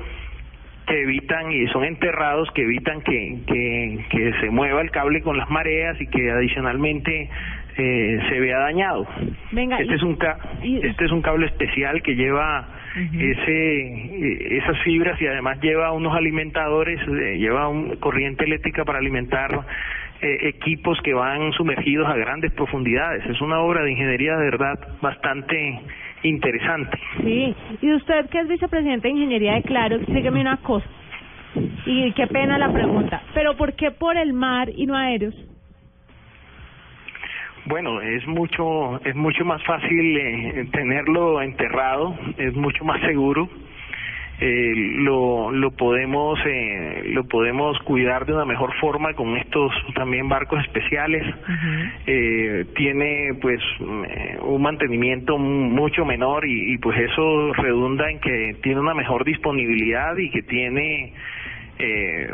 que 0.87 1.03
evitan 1.03 1.53
y 1.53 1.67
son 1.69 1.85
enterrados 1.85 2.51
que 2.53 2.63
evitan 2.63 3.01
que, 3.03 3.39
que 4.11 4.33
se 4.41 4.51
mueva 4.51 4.81
el 4.83 4.91
cable 4.91 5.23
con 5.23 5.39
las 5.39 5.49
mareas 5.49 6.01
y 6.01 6.07
que 6.09 6.31
adicionalmente 6.31 7.31
eh, 7.81 8.21
se 8.29 8.41
vea 8.41 8.59
dañado. 8.59 9.07
Venga, 9.53 9.79
este 9.79 9.93
y- 9.93 9.97
es 9.97 10.03
un 10.03 10.17
ca 10.17 10.39
este 10.63 11.05
es 11.05 11.11
un 11.13 11.23
cable 11.23 11.47
especial 11.47 12.03
que 12.03 12.15
lleva 12.15 12.69
ese 13.15 13.81
eh, 13.81 14.59
esas 14.59 14.79
fibras 14.83 15.21
y 15.23 15.27
además 15.27 15.61
lleva 15.61 15.93
unos 15.93 16.15
alimentadores, 16.15 17.01
eh, 17.09 17.39
lleva 17.39 17.69
un 17.69 17.97
corriente 17.97 18.45
eléctrica 18.45 18.85
para 18.85 18.99
alimentar 18.99 19.65
eh, 20.23 20.49
equipos 20.49 21.01
que 21.03 21.15
van 21.15 21.53
sumergidos 21.53 22.07
a 22.09 22.17
grandes 22.17 22.53
profundidades. 22.53 23.25
Es 23.27 23.41
una 23.41 23.61
obra 23.61 23.83
de 23.83 23.93
ingeniería 23.93 24.37
de 24.37 24.45
verdad 24.45 24.79
bastante 25.01 25.81
interesante. 26.23 26.99
Sí, 27.23 27.55
y 27.81 27.93
usted 27.95 28.29
que 28.29 28.41
es 28.41 28.49
vicepresidente 28.49 29.09
de 29.09 29.15
Ingeniería 29.15 29.55
de 29.55 29.63
Claro, 29.63 29.97
explíqueme 29.97 30.41
una 30.41 30.59
cosa. 30.59 30.87
Y 31.87 32.13
qué 32.13 32.27
pena 32.27 32.59
la 32.59 32.73
pregunta, 32.73 33.23
pero 33.35 33.57
¿por 33.57 33.73
qué 33.75 33.91
por 33.91 34.17
el 34.17 34.33
mar 34.33 34.69
y 34.75 34.87
no 34.87 34.95
aéreos? 34.97 35.35
Bueno, 37.67 38.01
es 38.01 38.27
mucho 38.27 39.01
es 39.05 39.15
mucho 39.15 39.45
más 39.45 39.63
fácil 39.65 40.17
eh, 40.17 40.67
tenerlo 40.73 41.41
enterrado, 41.43 42.17
es 42.39 42.55
mucho 42.55 42.85
más 42.85 43.01
seguro. 43.03 43.49
eh, 44.41 44.73
lo, 45.05 45.51
lo 45.51 45.71
podemos 45.73 46.39
eh, 46.47 47.03
lo 47.13 47.25
podemos 47.25 47.79
cuidar 47.81 48.25
de 48.25 48.33
una 48.33 48.47
mejor 48.47 48.73
forma 48.81 49.13
con 49.13 49.37
estos 49.37 49.71
también 49.95 50.29
barcos 50.31 50.65
especiales 50.65 51.23
eh, 52.07 52.65
tiene 52.75 53.35
pues 53.41 53.61
eh, 54.09 54.39
un 54.41 54.63
mantenimiento 54.63 55.37
mucho 55.37 56.07
menor 56.07 56.47
y, 56.47 56.73
y 56.73 56.79
pues 56.79 56.99
eso 56.99 57.53
redunda 57.53 58.11
en 58.11 58.19
que 58.21 58.57
tiene 58.63 58.81
una 58.81 58.95
mejor 58.95 59.25
disponibilidad 59.27 60.17
y 60.17 60.31
que 60.31 60.43
tiene 60.43 61.13
eh, 61.79 62.31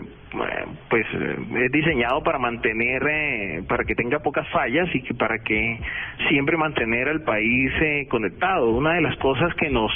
pues 0.90 1.06
eh, 1.14 1.36
es 1.64 1.72
diseñado 1.72 2.22
para 2.22 2.38
mantener 2.38 3.02
eh, 3.08 3.62
para 3.68 3.84
que 3.84 3.94
tenga 3.94 4.18
pocas 4.18 4.48
fallas 4.50 4.88
y 4.94 5.02
que 5.02 5.14
para 5.14 5.38
que 5.38 5.78
siempre 6.28 6.56
mantener 6.56 7.08
al 7.08 7.22
país 7.22 7.72
eh, 7.80 8.06
conectado 8.08 8.70
una 8.70 8.94
de 8.94 9.02
las 9.02 9.16
cosas 9.18 9.54
que 9.54 9.70
nos 9.70 9.92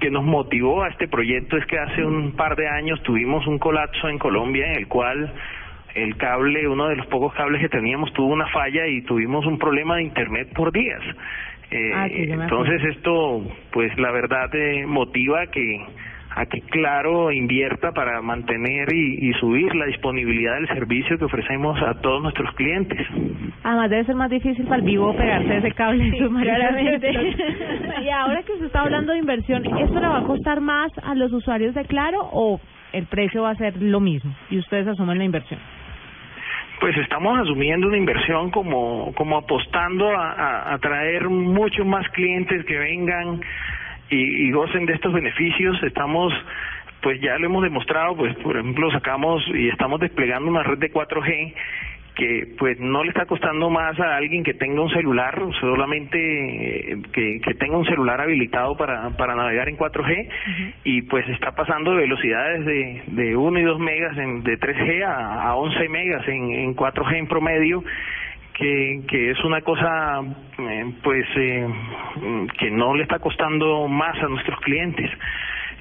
que 0.00 0.10
nos 0.10 0.24
motivó 0.24 0.82
a 0.82 0.88
este 0.88 1.08
proyecto 1.08 1.56
es 1.56 1.66
que 1.66 1.78
hace 1.78 2.04
un 2.04 2.32
par 2.32 2.56
de 2.56 2.68
años 2.68 3.02
tuvimos 3.02 3.46
un 3.46 3.58
colapso 3.58 4.08
en 4.08 4.18
Colombia 4.18 4.66
en 4.72 4.78
el 4.78 4.86
cual 4.88 5.32
el 5.94 6.16
cable, 6.16 6.68
uno 6.68 6.88
de 6.88 6.96
los 6.96 7.06
pocos 7.06 7.34
cables 7.34 7.60
que 7.60 7.68
teníamos 7.68 8.12
tuvo 8.12 8.32
una 8.32 8.46
falla 8.48 8.86
y 8.86 9.02
tuvimos 9.02 9.44
un 9.46 9.58
problema 9.58 9.96
de 9.96 10.04
internet 10.04 10.48
por 10.54 10.70
días. 10.72 11.02
Eh, 11.70 11.92
Ah, 11.94 12.06
sí, 12.08 12.22
acuerdo. 12.22 12.42
entonces 12.44 12.96
esto, 12.96 13.42
pues 13.72 13.96
la 13.98 14.10
verdad 14.12 14.54
eh, 14.54 14.86
motiva 14.86 15.46
que 15.48 15.84
a 16.34 16.46
que 16.46 16.60
Claro 16.62 17.32
invierta 17.32 17.92
para 17.92 18.20
mantener 18.22 18.92
y, 18.92 19.28
y 19.28 19.32
subir 19.34 19.74
la 19.74 19.86
disponibilidad 19.86 20.54
del 20.54 20.68
servicio 20.68 21.18
que 21.18 21.24
ofrecemos 21.24 21.80
a 21.82 21.94
todos 22.00 22.22
nuestros 22.22 22.54
clientes. 22.54 23.06
Además 23.64 23.90
debe 23.90 24.04
ser 24.04 24.14
más 24.14 24.30
difícil 24.30 24.64
para 24.64 24.76
el 24.76 24.82
vivo 24.82 25.14
pegarse 25.16 25.56
ese 25.56 25.72
cable 25.72 26.10
Sí, 26.10 26.18
claramente. 26.42 27.10
y 28.02 28.08
ahora 28.10 28.42
que 28.42 28.56
se 28.58 28.66
está 28.66 28.82
hablando 28.82 29.12
de 29.12 29.18
inversión, 29.18 29.64
¿esto 29.78 30.00
le 30.00 30.08
va 30.08 30.18
a 30.18 30.24
costar 30.24 30.60
más 30.60 30.92
a 31.02 31.14
los 31.14 31.32
usuarios 31.32 31.74
de 31.74 31.84
Claro 31.86 32.20
o 32.32 32.60
el 32.92 33.06
precio 33.06 33.42
va 33.42 33.50
a 33.50 33.54
ser 33.56 33.80
lo 33.82 34.00
mismo 34.00 34.34
y 34.50 34.58
ustedes 34.58 34.86
asumen 34.86 35.18
la 35.18 35.24
inversión? 35.24 35.58
Pues 36.80 36.96
estamos 36.98 37.36
asumiendo 37.40 37.88
una 37.88 37.96
inversión 37.96 38.50
como, 38.52 39.12
como 39.16 39.38
apostando 39.38 40.08
a, 40.16 40.30
a, 40.30 40.74
a 40.74 40.78
traer 40.78 41.28
muchos 41.28 41.84
más 41.84 42.06
clientes 42.10 42.64
que 42.66 42.78
vengan 42.78 43.40
y, 44.10 44.48
y 44.48 44.50
gocen 44.50 44.86
de 44.86 44.94
estos 44.94 45.12
beneficios. 45.12 45.82
Estamos, 45.82 46.32
pues 47.02 47.20
ya 47.20 47.38
lo 47.38 47.46
hemos 47.46 47.62
demostrado, 47.62 48.16
pues 48.16 48.34
por 48.36 48.56
ejemplo 48.56 48.90
sacamos 48.90 49.42
y 49.48 49.68
estamos 49.68 50.00
desplegando 50.00 50.50
una 50.50 50.62
red 50.62 50.78
de 50.78 50.92
4G 50.92 51.54
que 52.18 52.48
pues 52.58 52.80
no 52.80 53.04
le 53.04 53.10
está 53.10 53.26
costando 53.26 53.70
más 53.70 53.98
a 54.00 54.16
alguien 54.16 54.42
que 54.42 54.52
tenga 54.52 54.82
un 54.82 54.90
celular, 54.90 55.40
solamente 55.60 56.18
eh, 56.18 56.98
que, 57.12 57.40
que 57.40 57.54
tenga 57.54 57.78
un 57.78 57.84
celular 57.84 58.20
habilitado 58.20 58.76
para, 58.76 59.10
para 59.10 59.36
navegar 59.36 59.68
en 59.68 59.78
4G 59.78 60.28
y 60.82 61.02
pues 61.02 61.28
está 61.28 61.52
pasando 61.52 61.92
de 61.92 61.98
velocidades 61.98 62.64
de, 62.66 63.02
de 63.06 63.36
1 63.36 63.60
y 63.60 63.62
2 63.62 63.78
megas 63.78 64.18
en, 64.18 64.42
de 64.42 64.58
3G 64.58 65.04
a, 65.04 65.44
a 65.44 65.54
11 65.54 65.88
megas 65.88 66.26
en, 66.26 66.50
en 66.50 66.74
4G 66.74 67.18
en 67.18 67.28
promedio 67.28 67.84
que, 68.58 69.02
que 69.08 69.30
es 69.30 69.44
una 69.44 69.60
cosa 69.62 70.20
eh, 70.58 70.92
pues 71.02 71.24
eh, 71.36 71.66
que 72.58 72.70
no 72.70 72.94
le 72.94 73.04
está 73.04 73.18
costando 73.20 73.86
más 73.88 74.20
a 74.22 74.28
nuestros 74.28 74.58
clientes. 74.60 75.10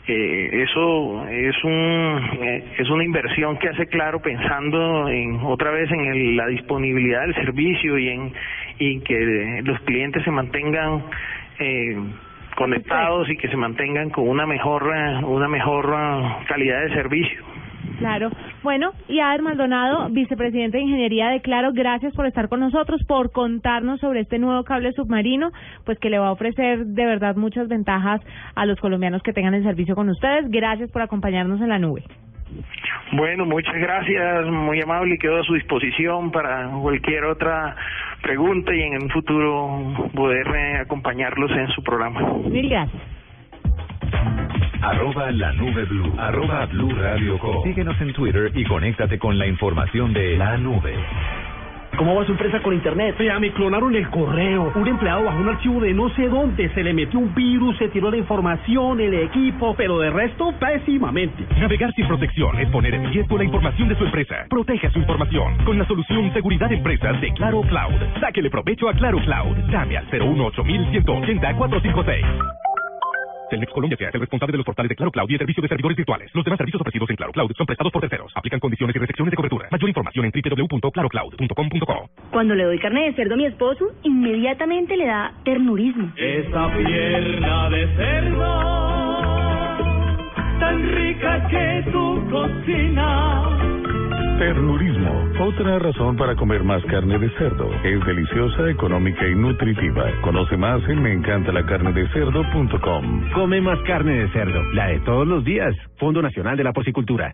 Eh, 0.09 0.63
eso 0.63 1.27
es 1.27 1.63
un 1.65 2.29
eh, 2.41 2.63
es 2.77 2.89
una 2.89 3.03
inversión 3.03 3.57
que 3.57 3.67
hace 3.67 3.87
claro 3.87 4.21
pensando 4.21 5.09
en 5.09 5.35
otra 5.43 5.71
vez 5.71 5.91
en 5.91 5.99
el- 6.05 6.37
la 6.37 6.47
disponibilidad 6.47 7.21
del 7.23 7.35
servicio 7.35 7.97
y 7.97 8.09
en 8.09 8.31
que 9.03 9.61
los 9.65 9.79
clientes 9.81 10.23
se 10.23 10.31
mantengan 10.31 11.03
eh, 11.59 11.97
conectados 12.55 13.29
y 13.29 13.35
que 13.35 13.49
se 13.49 13.57
mantengan 13.57 14.09
con 14.11 14.29
una 14.29 14.45
mejor 14.45 14.93
eh, 14.95 15.25
una 15.25 15.47
mejor 15.49 15.93
calidad 16.47 16.83
de 16.83 16.93
servicio 16.93 17.43
Claro. 17.97 18.29
Bueno, 18.63 18.91
y 19.07 19.19
Ader 19.19 19.41
Maldonado, 19.41 20.09
vicepresidente 20.09 20.77
de 20.77 20.83
Ingeniería 20.83 21.29
de 21.29 21.41
Claro, 21.41 21.71
gracias 21.73 22.13
por 22.13 22.25
estar 22.25 22.49
con 22.49 22.59
nosotros, 22.59 23.01
por 23.07 23.31
contarnos 23.31 23.99
sobre 23.99 24.21
este 24.21 24.39
nuevo 24.39 24.63
cable 24.63 24.91
submarino, 24.93 25.51
pues 25.85 25.99
que 25.99 26.09
le 26.09 26.19
va 26.19 26.27
a 26.27 26.31
ofrecer 26.31 26.85
de 26.85 27.05
verdad 27.05 27.35
muchas 27.35 27.67
ventajas 27.67 28.21
a 28.55 28.65
los 28.65 28.79
colombianos 28.79 29.23
que 29.23 29.33
tengan 29.33 29.53
el 29.53 29.63
servicio 29.63 29.95
con 29.95 30.09
ustedes. 30.09 30.49
Gracias 30.49 30.91
por 30.91 31.01
acompañarnos 31.01 31.61
en 31.61 31.69
la 31.69 31.79
nube. 31.79 32.03
Bueno, 33.13 33.45
muchas 33.45 33.75
gracias, 33.75 34.45
muy 34.47 34.81
amable 34.81 35.15
y 35.15 35.17
quedo 35.17 35.39
a 35.39 35.43
su 35.43 35.53
disposición 35.53 36.31
para 36.31 36.69
cualquier 36.81 37.25
otra 37.25 37.75
pregunta 38.21 38.73
y 38.73 38.81
en 38.81 39.03
un 39.03 39.09
futuro 39.09 40.09
poder 40.13 40.47
eh, 40.47 40.77
acompañarlos 40.81 41.51
en 41.51 41.67
su 41.69 41.83
programa. 41.83 42.21
Mil 42.49 42.69
gracias. 42.69 43.01
Arroba 44.81 45.31
la 45.31 45.53
nube 45.53 45.85
blue. 45.85 46.13
Arroba 46.17 46.65
blue 46.67 46.93
radio 46.95 47.37
com. 47.39 47.63
Síguenos 47.63 47.99
en 48.01 48.13
Twitter 48.13 48.51
y 48.53 48.63
conéctate 48.65 49.17
con 49.17 49.37
la 49.37 49.47
información 49.47 50.13
de 50.13 50.37
la 50.37 50.57
nube. 50.57 50.93
¿Cómo 51.97 52.13
va 52.13 52.23
su 52.25 52.31
empresa 52.31 52.61
con 52.61 52.75
internet? 52.75 53.15
Vea, 53.17 53.39
me 53.39 53.51
clonaron 53.51 53.95
el 53.95 54.07
correo. 54.09 54.71
Un 54.75 54.87
empleado 54.87 55.23
bajó 55.23 55.39
un 55.39 55.49
archivo 55.49 55.81
de 55.81 55.95
no 55.95 56.09
sé 56.09 56.27
dónde. 56.27 56.69
Se 56.75 56.83
le 56.83 56.93
metió 56.93 57.17
un 57.17 57.33
virus, 57.33 57.75
se 57.77 57.87
tiró 57.87 58.11
la 58.11 58.17
información, 58.17 58.99
el 58.99 59.15
equipo, 59.15 59.73
pero 59.75 59.97
de 59.97 60.11
resto, 60.11 60.53
pésimamente. 60.59 61.43
Navegar 61.59 61.91
sin 61.93 62.07
protección 62.07 62.59
es 62.59 62.69
poner 62.69 62.93
en 62.93 63.11
riesgo 63.11 63.35
la 63.35 63.45
información 63.45 63.89
de 63.89 63.95
su 63.95 64.05
empresa. 64.05 64.45
Proteja 64.47 64.91
su 64.91 64.99
información 64.99 65.57
con 65.65 65.79
la 65.79 65.87
solución 65.87 66.31
Seguridad 66.33 66.71
Empresas 66.71 67.19
de 67.19 67.33
Claro 67.33 67.61
Cloud. 67.61 67.95
Sáquele 68.19 68.51
provecho 68.51 68.89
a 68.89 68.93
Claro 68.93 69.17
Cloud. 69.17 69.57
Llame 69.71 69.97
al 69.97 70.05
018 70.11 70.63
180 70.63 71.55
456. 71.55 72.66
Telmex 73.49 73.71
Colombia 73.71 73.97
sea 73.97 74.09
el 74.13 74.19
responsable 74.19 74.51
de 74.51 74.57
los 74.57 74.65
portales 74.65 74.89
de 74.89 74.95
Claro 74.95 75.11
Cloud 75.11 75.29
y 75.29 75.33
el 75.33 75.39
servicio 75.39 75.61
de 75.61 75.67
servidores 75.69 75.97
virtuales. 75.97 76.29
Los 76.33 76.43
demás 76.43 76.57
servicios 76.57 76.81
ofrecidos 76.81 77.09
en 77.09 77.15
Claro 77.15 77.31
Cloud 77.31 77.51
son 77.57 77.65
prestados 77.65 77.91
por 77.93 78.01
terceros. 78.01 78.31
Aplican 78.35 78.59
condiciones 78.59 78.95
y 78.95 78.99
restricciones 78.99 79.31
de 79.31 79.37
cobertura. 79.37 79.67
Mayor 79.71 79.89
información 79.89 80.25
en 80.25 80.31
www.clarocloud.com.co. 80.31 82.09
Cuando 82.31 82.55
le 82.55 82.63
doy 82.65 82.79
carne 82.79 83.05
de 83.05 83.13
cerdo 83.13 83.35
a 83.35 83.37
mi 83.37 83.45
esposo, 83.45 83.85
inmediatamente 84.03 84.97
le 84.97 85.05
da 85.05 85.33
ternurismo. 85.43 86.11
Esa 86.17 86.73
pierna 86.73 87.69
de 87.69 87.87
cerdo, 87.95 88.61
tan 90.59 90.91
rica 90.91 91.47
que 91.47 91.91
tu 91.91 92.29
cocina. 92.29 93.96
Ternurismo, 94.37 95.29
otra 95.41 95.79
razón 95.79 96.15
para 96.15 96.35
comer 96.35 96.63
más 96.63 96.85
carne 96.85 97.17
de 97.17 97.27
cerdo. 97.37 97.71
Es 97.83 98.05
deliciosa, 98.05 98.69
económica 98.69 99.27
y 99.27 99.33
nutritiva. 99.33 100.11
Conoce 100.21 100.55
más 100.55 100.79
en 100.87 101.01
meencantalacarnedecerdo.com. 101.01 103.31
Come 103.33 103.61
más 103.61 103.79
carne 103.87 104.13
de 104.13 104.29
cerdo, 104.29 104.61
la 104.73 104.89
de 104.89 104.99
todos 104.99 105.27
los 105.27 105.43
días. 105.43 105.75
Fondo 105.97 106.21
Nacional 106.21 106.55
de 106.55 106.63
la 106.63 106.71
Porcicultura. 106.71 107.33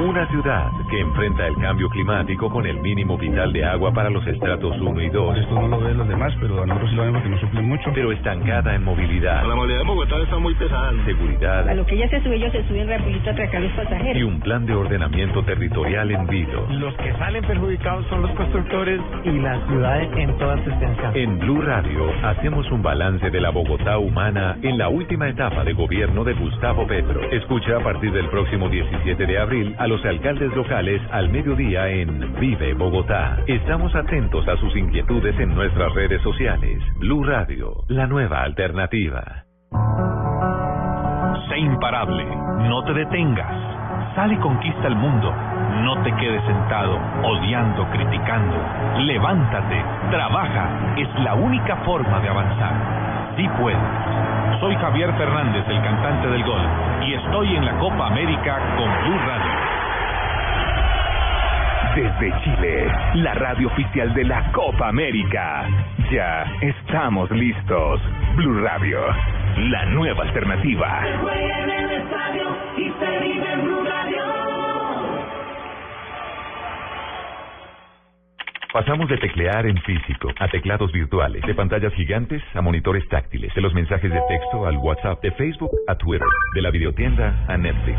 Una 0.00 0.28
ciudad 0.28 0.70
que 0.88 1.00
enfrenta 1.00 1.44
el 1.48 1.56
cambio 1.56 1.88
climático 1.90 2.48
con 2.48 2.64
el 2.66 2.78
mínimo 2.78 3.18
vital 3.18 3.52
de 3.52 3.64
agua 3.64 3.92
para 3.92 4.08
los 4.08 4.24
estratos 4.28 4.78
1 4.80 5.00
y 5.02 5.08
2. 5.08 5.38
Esto 5.38 5.54
no 5.54 5.66
lo 5.66 5.80
ven 5.80 5.98
los 5.98 6.06
demás, 6.06 6.32
pero 6.40 6.62
a 6.62 6.66
nosotros 6.66 6.90
sí 6.90 6.96
lo 6.96 7.02
vemos 7.02 7.22
que 7.24 7.28
nos 7.28 7.40
suplen 7.40 7.68
mucho. 7.68 7.90
Pero 7.92 8.12
estancada 8.12 8.76
en 8.76 8.84
movilidad. 8.84 9.44
La 9.44 9.56
movilidad 9.56 9.80
de 9.80 9.86
Bogotá 9.86 10.16
está 10.22 10.38
muy 10.38 10.54
pesada. 10.54 10.92
Seguridad 11.04 11.68
A 11.68 11.74
lo 11.74 11.84
que 11.84 11.96
ella 11.96 12.08
se 12.10 12.22
sube, 12.22 12.36
ellos 12.36 12.52
se 12.52 12.62
suben 12.68 12.88
rapidito 12.88 13.28
a 13.28 13.32
atracar 13.32 13.56
a 13.56 13.60
los 13.60 13.72
y 13.72 13.76
pasajeros. 13.76 14.22
un 14.22 14.40
plan 14.40 14.66
de 14.66 14.74
ordenamiento 14.74 15.42
territorial 15.42 16.10
en 16.12 16.26
vilo. 16.28 16.66
Los 16.70 16.94
que 16.94 17.12
salen 17.14 17.44
perjudicados 17.44 18.06
son 18.06 18.22
los 18.22 18.30
constructores 18.36 19.00
y 19.24 19.32
las 19.32 19.66
ciudades 19.66 20.08
en 20.16 20.38
toda 20.38 20.62
su 20.62 20.70
extensión. 20.70 21.16
En 21.16 21.38
Blue 21.40 21.60
Radio 21.62 22.12
hacemos 22.22 22.70
un 22.70 22.82
balance 22.82 23.30
de 23.30 23.40
la 23.40 23.50
Bogotá 23.50 23.98
humana 23.98 24.56
en 24.62 24.78
la 24.78 24.88
última 24.88 25.28
etapa 25.28 25.64
de 25.64 25.72
gobierno 25.72 26.22
de 26.22 26.34
Gustavo 26.34 26.86
Petro. 26.86 27.20
Escucha 27.32 27.78
a 27.78 27.80
partir 27.80 28.12
del 28.12 28.28
próximo 28.28 28.68
17 28.68 29.26
de 29.26 29.38
abril 29.38 29.74
a 29.76 29.87
los 29.88 30.04
alcaldes 30.04 30.54
locales 30.54 31.00
al 31.10 31.30
mediodía 31.30 31.88
en 31.88 32.34
Vive 32.38 32.74
Bogotá. 32.74 33.38
Estamos 33.46 33.94
atentos 33.94 34.46
a 34.46 34.56
sus 34.58 34.76
inquietudes 34.76 35.34
en 35.40 35.54
nuestras 35.54 35.94
redes 35.94 36.20
sociales. 36.20 36.78
Blue 36.96 37.24
Radio, 37.24 37.84
la 37.88 38.06
nueva 38.06 38.42
alternativa. 38.42 39.44
Sé 41.48 41.58
imparable, 41.58 42.26
no 42.68 42.84
te 42.84 42.92
detengas. 42.92 44.14
Sale 44.14 44.34
y 44.34 44.38
conquista 44.38 44.88
el 44.88 44.96
mundo. 44.96 45.32
No 45.82 46.02
te 46.02 46.12
quedes 46.16 46.44
sentado, 46.44 46.98
odiando, 47.22 47.88
criticando. 47.90 48.56
Levántate, 48.98 49.82
trabaja. 50.10 50.94
Es 50.98 51.08
la 51.20 51.34
única 51.34 51.76
forma 51.76 52.20
de 52.20 52.28
avanzar. 52.28 53.34
Sí 53.36 53.48
puedes. 53.58 53.78
Soy 54.60 54.74
Javier 54.76 55.12
Fernández, 55.14 55.64
el 55.66 55.82
cantante 55.82 56.28
del 56.28 56.44
gol, 56.44 56.60
y 57.06 57.14
estoy 57.14 57.56
en 57.56 57.64
la 57.64 57.78
Copa 57.78 58.08
América 58.08 58.58
con 58.76 58.88
Blue 59.04 59.18
Radio. 59.26 59.77
Desde 61.98 62.32
Chile, 62.44 62.86
la 63.14 63.34
radio 63.34 63.66
oficial 63.66 64.14
de 64.14 64.22
la 64.22 64.52
Copa 64.52 64.86
América. 64.86 65.68
Ya 66.12 66.44
estamos 66.60 67.28
listos. 67.32 68.00
Blue 68.36 68.62
Radio, 68.62 69.00
la 69.56 69.84
nueva 69.86 70.22
alternativa. 70.22 71.02
Juega 71.20 71.64
en 71.64 71.70
el 71.70 71.90
estadio 71.90 72.56
y 72.76 72.92
se 73.00 73.18
vive 73.18 73.52
en 73.52 73.64
Blue 73.64 73.84
Radio. 73.84 74.22
Pasamos 78.72 79.08
de 79.08 79.16
teclear 79.18 79.66
en 79.66 79.78
físico 79.78 80.28
a 80.38 80.46
teclados 80.46 80.92
virtuales, 80.92 81.42
de 81.42 81.54
pantallas 81.56 81.92
gigantes 81.94 82.44
a 82.54 82.60
monitores 82.60 83.08
táctiles, 83.08 83.52
de 83.56 83.60
los 83.60 83.74
mensajes 83.74 84.12
de 84.12 84.20
texto 84.28 84.68
al 84.68 84.76
WhatsApp, 84.76 85.20
de 85.20 85.32
Facebook 85.32 85.72
a 85.88 85.96
Twitter, 85.96 86.28
de 86.54 86.62
la 86.62 86.70
videotienda 86.70 87.44
a 87.48 87.56
Netflix. 87.56 87.98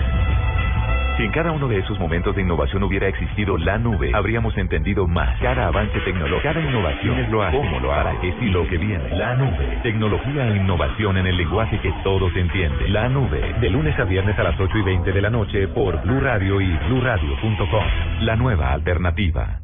Si 1.19 1.25
en 1.25 1.31
cada 1.33 1.51
uno 1.51 1.67
de 1.67 1.79
esos 1.79 1.99
momentos 1.99 2.33
de 2.33 2.43
innovación 2.43 2.81
hubiera 2.81 3.09
existido 3.09 3.57
la 3.57 3.77
nube, 3.77 4.09
habríamos 4.13 4.57
entendido 4.57 5.05
más. 5.05 5.37
Cada 5.41 5.67
avance 5.67 5.99
tecnológico, 5.99 6.41
cada 6.41 6.61
innovación 6.61 7.19
es 7.19 7.29
lo 7.29 7.43
hace, 7.43 7.57
cómo 7.57 7.77
lo 7.81 7.91
hará, 7.91 8.17
qué 8.21 8.33
y 8.39 8.45
lo 8.45 8.65
que 8.65 8.77
viene. 8.77 9.09
La 9.17 9.35
nube. 9.35 9.79
Tecnología 9.83 10.47
e 10.47 10.55
innovación 10.55 11.17
en 11.17 11.27
el 11.27 11.35
lenguaje 11.35 11.77
que 11.81 11.91
todos 12.05 12.33
entienden. 12.37 12.93
La 12.93 13.09
nube. 13.09 13.53
De 13.59 13.69
lunes 13.69 13.99
a 13.99 14.05
viernes 14.05 14.39
a 14.39 14.43
las 14.43 14.57
8 14.57 14.77
y 14.77 14.81
20 14.81 15.11
de 15.11 15.21
la 15.21 15.29
noche 15.29 15.67
por 15.67 16.01
Blue 16.03 16.21
Radio 16.21 16.61
y 16.61 16.73
BlueRadio.com. 16.87 17.83
La 18.21 18.37
nueva 18.37 18.71
alternativa. 18.71 19.59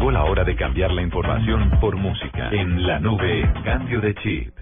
Llegó 0.00 0.12
la 0.12 0.24
hora 0.24 0.44
de 0.44 0.56
cambiar 0.56 0.92
la 0.92 1.02
información 1.02 1.72
por 1.78 1.94
música. 1.94 2.48
En 2.52 2.86
la 2.86 2.98
nube, 2.98 3.46
cambio 3.62 4.00
de 4.00 4.14
chip. 4.14 4.54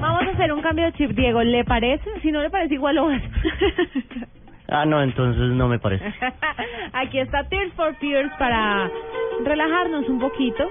Vamos 0.00 0.22
a 0.22 0.30
hacer 0.30 0.50
un 0.50 0.62
cambio 0.62 0.86
de 0.86 0.92
chip, 0.94 1.10
Diego. 1.10 1.42
¿Le 1.42 1.62
parece? 1.62 2.08
Si 2.22 2.32
no 2.32 2.40
le 2.40 2.48
parece, 2.48 2.72
igual 2.72 2.96
lo 2.96 3.04
vas. 3.08 3.22
Ah, 4.70 4.86
no, 4.86 5.02
entonces 5.02 5.42
no 5.52 5.68
me 5.68 5.78
parece. 5.78 6.04
Aquí 6.94 7.18
está 7.18 7.46
Tears 7.48 7.72
for 7.74 7.94
Fears 7.96 8.32
para 8.38 8.90
relajarnos 9.44 10.08
un 10.08 10.20
poquito. 10.20 10.66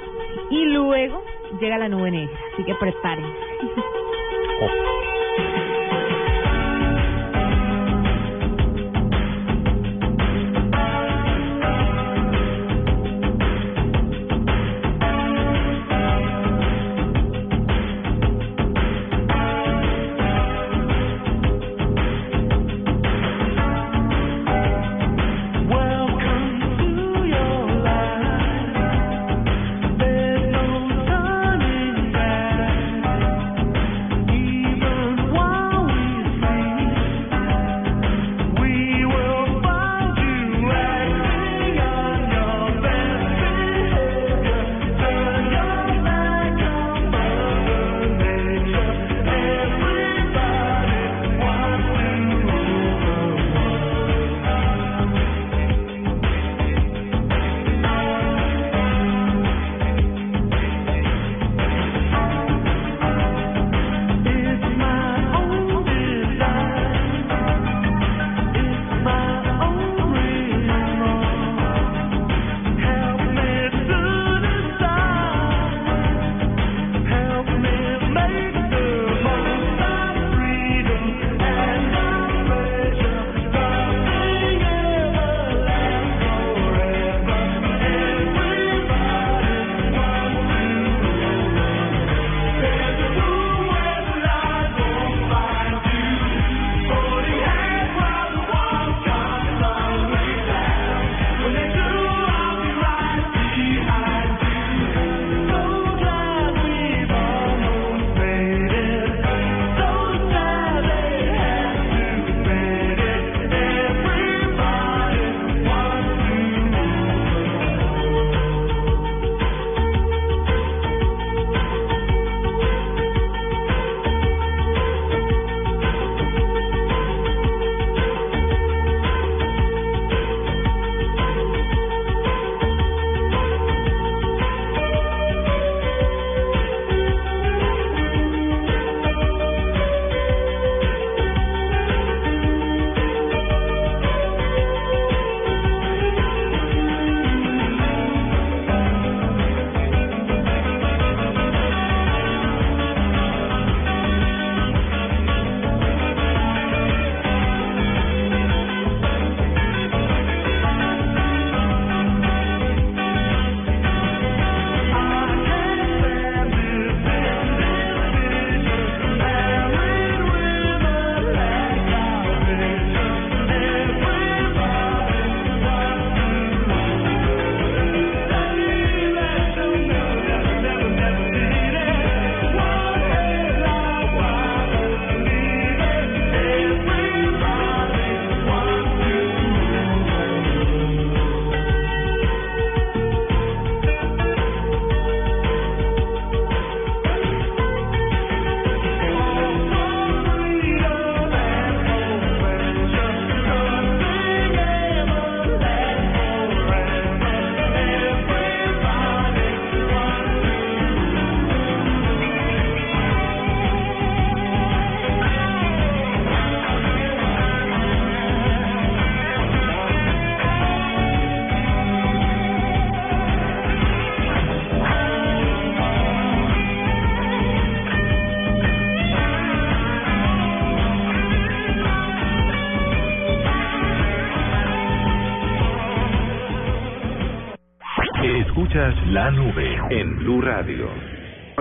Y 0.50 0.66
luego 0.66 1.24
llega 1.62 1.78
la 1.78 1.90
nube 1.90 2.10
negra. 2.10 2.36
Así 2.54 2.64
que 2.64 2.74
prepárense. 2.74 3.38
Escuchas 3.62 4.97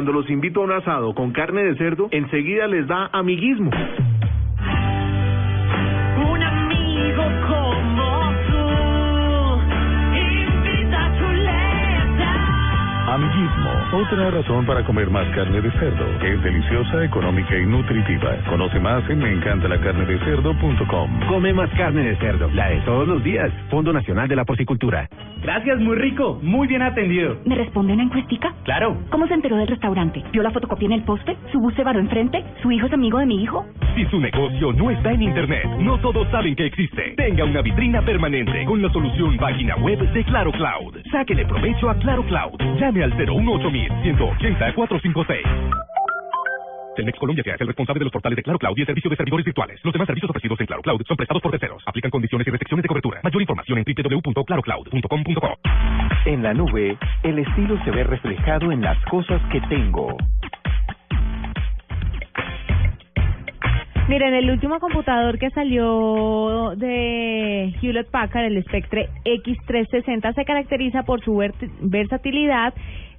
Cuando 0.07 0.20
los 0.20 0.30
invito 0.30 0.61
a 0.61 0.64
un 0.66 0.70
asado 0.70 1.12
con 1.16 1.32
carne 1.32 1.64
de 1.64 1.74
cerdo, 1.74 2.07
enseguida 2.12 2.68
les 2.68 2.86
da 2.86 3.11
amiguismo. 3.12 3.72
Un 6.30 6.42
amigo 6.44 7.24
como 7.48 8.32
tú 8.46 8.68
invita 10.14 11.07
a 11.07 11.18
chuleta. 11.18 12.30
Amiguismo, 13.14 13.70
otra 13.94 14.30
razón 14.30 14.64
para 14.64 14.84
comer 14.84 15.11
más 15.11 15.26
carne 15.34 15.61
de 15.61 15.72
cerdo, 15.72 16.07
que 16.20 16.34
es 16.34 16.42
deliciosa, 16.44 17.04
económica 17.04 17.59
y 17.59 17.66
nutritiva. 17.66 18.36
Conoce 18.48 18.78
más 18.78 19.02
en 19.11 19.18
meencantalacarnedecerdo.com. 19.18 21.20
Come 21.28 21.52
más 21.52 21.70
carne 21.70 22.11
de 22.11 22.16
cerdo, 22.18 22.48
la 22.54 22.68
de 22.68 22.78
todos 22.82 23.09
los 23.09 23.24
días. 23.24 23.50
Fondo 23.70 23.92
Nacional 23.92 24.28
de 24.28 24.36
la 24.36 24.44
Porcicultura. 24.44 25.09
Gracias, 25.47 25.78
muy 25.78 25.94
rico, 25.97 26.40
muy 26.42 26.66
bien 26.66 26.82
atendido. 26.82 27.36
¿Me 27.44 27.55
responde 27.55 27.92
una 27.92 28.03
encuestica? 28.03 28.53
Claro. 28.64 28.97
¿Cómo 29.11 29.28
se 29.28 29.34
enteró 29.34 29.57
del 29.57 29.68
restaurante? 29.68 30.24
¿Vio 30.32 30.42
la 30.42 30.51
fotocopia 30.51 30.86
en 30.86 30.92
el 30.92 31.05
poste? 31.05 31.36
¿Su 31.53 31.61
bus 31.61 31.72
se 31.74 31.84
varó 31.84 32.01
enfrente? 32.01 32.44
¿Su 32.62 32.72
hijo 32.72 32.86
es 32.86 32.92
amigo 32.92 33.20
de 33.20 33.26
mi 33.26 33.44
hijo? 33.44 33.64
Si 33.94 34.05
su 34.07 34.18
negocio 34.18 34.72
no 34.72 34.90
está 34.90 35.12
en 35.12 35.22
Internet, 35.22 35.66
no 35.78 35.99
todos 35.99 36.28
saben 36.32 36.57
que 36.57 36.66
existe. 36.66 37.14
Tenga 37.16 37.44
una 37.44 37.62
vitrina 37.62 38.03
permanente 38.03 38.64
con 38.64 38.82
la 38.82 38.90
solución 38.90 39.36
página 39.36 39.76
web 39.76 40.01
de 40.12 40.24
Claro 40.24 40.51
Cloud. 40.51 40.97
Sáquele 41.12 41.47
provecho 41.47 41.90
a 41.90 41.94
Claro 41.94 42.24
Cloud. 42.24 42.61
Llame 42.80 43.05
al 43.05 43.16
018 43.16 43.70
180 44.03 44.74
456. 44.74 45.47
Telmex 46.97 47.18
Colombia 47.18 47.44
se 47.44 47.53
hace 47.53 47.62
el 47.62 47.68
responsable 47.68 48.01
de 48.01 48.05
los 48.07 48.12
portales 48.12 48.36
de 48.36 48.42
Claro 48.42 48.59
Cloud 48.59 48.76
y 48.76 48.80
el 48.80 48.86
servicio 48.86 49.11
de 49.11 49.16
servidores 49.16 49.44
virtuales. 49.44 49.80
Los 49.84 49.92
demás 49.92 50.07
servicios 50.07 50.30
ofrecidos 50.30 50.59
en 50.61 50.66
Claro 50.66 50.82
Cloud 50.82 51.03
son 51.07 51.16
prestados 51.16 51.42
por 51.42 51.53
terceros. 51.53 51.82
Aplican 51.86 52.11
condiciones 52.11 52.47
y 52.47 52.51
restricciones 52.51 52.82
de 52.82 52.88
cobertura. 52.88 53.20
Mayor 53.22 53.42
información 53.42 53.78
en 53.78 53.84
www.clarocloud.com.co. 53.84 55.59
En 56.24 56.42
la 56.42 56.55
nube, 56.55 56.97
el 57.22 57.38
estilo 57.38 57.78
se 57.84 57.90
ve 57.90 58.03
reflejado 58.05 58.72
en 58.72 58.80
las 58.80 58.99
cosas 59.05 59.40
que 59.53 59.61
tengo. 59.68 60.16
Miren, 64.09 64.34
el 64.34 64.49
último 64.51 64.78
computador 64.78 65.36
que 65.36 65.51
salió 65.51 66.74
de 66.76 67.74
Hewlett 67.82 68.09
Packard, 68.09 68.44
el 68.44 68.62
Spectre 68.62 69.09
X360, 69.24 70.32
se 70.32 70.44
caracteriza 70.44 71.03
por 71.03 71.20
su 71.24 71.32
vert- 71.36 71.68
versatilidad, 71.80 72.72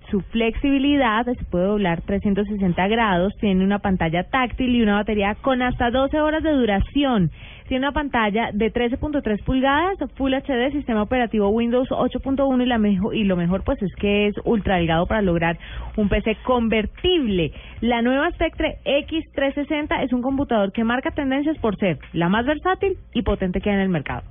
su 0.10 0.22
flexibilidad, 0.22 1.26
se 1.26 1.46
puede 1.46 1.66
doblar 1.66 2.02
360 2.02 2.88
grados, 2.88 3.34
tiene 3.40 3.64
una 3.64 3.80
pantalla 3.80 4.24
táctil 4.24 4.76
y 4.76 4.82
una 4.82 4.96
batería 4.96 5.36
con 5.42 5.62
hasta 5.62 5.90
12 5.90 6.20
horas 6.20 6.44
de 6.44 6.52
duración. 6.52 7.32
Tiene 7.68 7.86
una 7.86 7.92
pantalla 7.92 8.52
de 8.54 8.72
13.3 8.72 9.44
pulgadas, 9.44 9.98
Full 10.16 10.34
HD, 10.34 10.72
sistema 10.72 11.02
operativo 11.02 11.50
Windows 11.50 11.90
8.1 11.90 13.12
y, 13.14 13.20
y 13.20 13.24
lo 13.26 13.36
mejor 13.36 13.64
pues 13.64 13.82
es 13.82 13.94
que 13.96 14.28
es 14.28 14.36
ultra 14.46 14.78
delgado 14.78 15.06
para 15.06 15.22
lograr 15.22 15.58
un 15.98 16.08
PC 16.08 16.38
convertible. 16.44 17.52
La 17.82 18.02
nueva 18.02 18.32
Spectre 18.32 18.78
X360 18.86 20.04
es 20.04 20.14
un 20.14 20.22
computador 20.22 20.72
que 20.72 20.86
marca 20.86 21.12
tendencias 21.12 21.58
por 21.58 21.78
ser 21.78 22.00
la 22.14 22.30
más 22.30 22.46
versátil 22.46 22.98
y 23.14 23.22
potente 23.24 23.60
que 23.60 23.70
hay 23.70 23.76
en 23.76 23.82
el 23.82 23.90
mercado. 23.90 24.24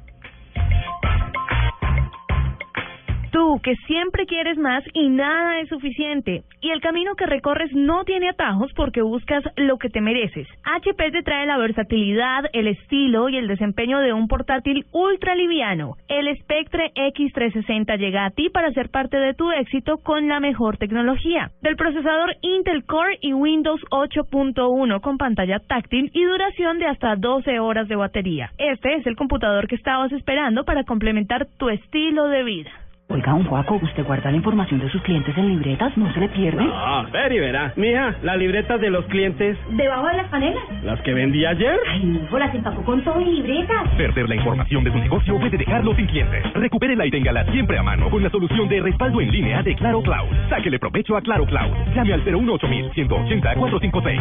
Tú, 3.36 3.60
que 3.62 3.76
siempre 3.86 4.24
quieres 4.24 4.56
más 4.56 4.82
y 4.94 5.10
nada 5.10 5.60
es 5.60 5.68
suficiente. 5.68 6.44
Y 6.62 6.70
el 6.70 6.80
camino 6.80 7.16
que 7.16 7.26
recorres 7.26 7.70
no 7.74 8.02
tiene 8.04 8.30
atajos 8.30 8.72
porque 8.74 9.02
buscas 9.02 9.44
lo 9.56 9.76
que 9.76 9.90
te 9.90 10.00
mereces. 10.00 10.48
HP 10.64 11.10
te 11.10 11.22
trae 11.22 11.44
la 11.44 11.58
versatilidad, 11.58 12.46
el 12.54 12.66
estilo 12.66 13.28
y 13.28 13.36
el 13.36 13.46
desempeño 13.46 13.98
de 13.98 14.14
un 14.14 14.26
portátil 14.26 14.86
ultra 14.90 15.34
liviano. 15.34 15.96
El 16.08 16.34
Spectre 16.38 16.92
X360 16.94 17.98
llega 17.98 18.24
a 18.24 18.30
ti 18.30 18.48
para 18.48 18.72
ser 18.72 18.88
parte 18.88 19.18
de 19.18 19.34
tu 19.34 19.52
éxito 19.52 19.98
con 19.98 20.28
la 20.28 20.40
mejor 20.40 20.78
tecnología. 20.78 21.50
Del 21.60 21.76
procesador 21.76 22.36
Intel 22.40 22.86
Core 22.86 23.18
y 23.20 23.34
Windows 23.34 23.82
8.1 23.90 25.02
con 25.02 25.18
pantalla 25.18 25.58
táctil 25.58 26.10
y 26.14 26.24
duración 26.24 26.78
de 26.78 26.86
hasta 26.86 27.16
12 27.16 27.60
horas 27.60 27.86
de 27.86 27.96
batería. 27.96 28.52
Este 28.56 28.94
es 28.94 29.06
el 29.06 29.14
computador 29.14 29.68
que 29.68 29.74
estabas 29.74 30.10
esperando 30.12 30.64
para 30.64 30.84
complementar 30.84 31.46
tu 31.58 31.68
estilo 31.68 32.28
de 32.28 32.42
vida. 32.42 32.85
Oiga, 33.08 33.34
un 33.34 33.44
Juaco, 33.44 33.76
¿usted 33.76 34.04
guarda 34.04 34.30
la 34.32 34.36
información 34.36 34.80
de 34.80 34.90
sus 34.90 35.00
clientes 35.02 35.36
en 35.38 35.48
libretas? 35.48 35.96
¿No 35.96 36.12
se 36.12 36.18
le 36.18 36.28
pierde? 36.28 36.66
Ah, 36.72 37.06
ver 37.12 37.32
y 37.32 37.38
verá. 37.38 37.72
Mija, 37.76 38.16
las 38.22 38.36
libretas 38.36 38.80
de 38.80 38.90
los 38.90 39.04
clientes, 39.06 39.56
¿Debajo 39.70 40.08
de 40.08 40.16
las 40.16 40.26
panelas? 40.28 40.62
las 40.82 41.00
que 41.02 41.14
vendí 41.14 41.46
ayer. 41.46 41.78
Ay, 41.88 42.20
hijo, 42.26 42.36
las 42.36 42.52
empacó 42.52 42.82
con 42.82 43.02
todo 43.04 43.20
y 43.20 43.24
libretas. 43.26 43.88
Perder 43.96 44.28
la 44.28 44.34
información 44.34 44.82
de 44.82 44.90
su 44.90 44.98
negocio 44.98 45.38
puede 45.38 45.56
dejarlo 45.56 45.94
sin 45.94 46.06
clientes. 46.06 46.52
Recupérela 46.54 47.06
y 47.06 47.10
téngala 47.12 47.44
siempre 47.52 47.78
a 47.78 47.82
mano 47.84 48.10
con 48.10 48.24
la 48.24 48.30
solución 48.30 48.68
de 48.68 48.80
respaldo 48.82 49.20
en 49.20 49.30
línea 49.30 49.62
de 49.62 49.76
Claro 49.76 50.02
Cloud. 50.02 50.28
Sáquele 50.50 50.78
provecho 50.80 51.16
a 51.16 51.20
Claro 51.22 51.46
Cloud. 51.46 51.72
Llame 51.94 52.12
al 52.12 52.24
018 52.24 52.66
180 52.92 53.54
456. 53.54 54.20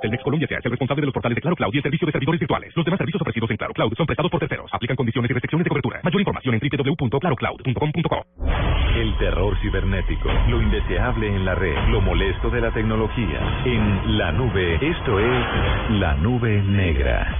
Telmex 0.00 0.22
Colombia 0.22 0.48
se 0.48 0.56
hace 0.56 0.68
el 0.68 0.72
responsable 0.72 1.02
de 1.02 1.06
los 1.06 1.14
portales 1.14 1.36
de 1.36 1.42
Claro 1.42 1.56
Cloud 1.56 1.74
y 1.74 1.76
el 1.76 1.82
servicio 1.82 2.06
de 2.06 2.12
servidores 2.12 2.40
virtuales. 2.40 2.74
Los 2.74 2.84
demás 2.84 2.98
servicios 2.98 3.20
ofrecidos 3.20 3.50
en 3.50 3.56
Claro 3.56 3.74
Cloud 3.74 3.92
son 3.96 4.06
prestados 4.06 4.30
por 4.30 4.40
terceros. 4.40 4.70
Aplican 4.72 4.96
condiciones 4.96 5.30
y 5.30 5.34
restricciones 5.34 5.64
de 5.64 5.68
cobertura. 5.68 6.00
Mayor 6.02 6.20
información 6.20 6.54
en 6.54 6.60
www.clarocloud.com.co. 6.60 8.26
El 8.96 9.16
terror 9.18 9.56
cibernético, 9.60 10.30
lo 10.48 10.62
indeseable 10.62 11.28
en 11.28 11.44
la 11.44 11.54
red, 11.54 11.76
lo 11.88 12.00
molesto 12.00 12.50
de 12.50 12.60
la 12.60 12.72
tecnología. 12.72 13.62
En 13.64 14.18
la 14.18 14.32
nube, 14.32 14.74
esto 14.76 15.20
es 15.20 15.90
la 16.00 16.14
nube 16.14 16.62
negra. 16.62 17.38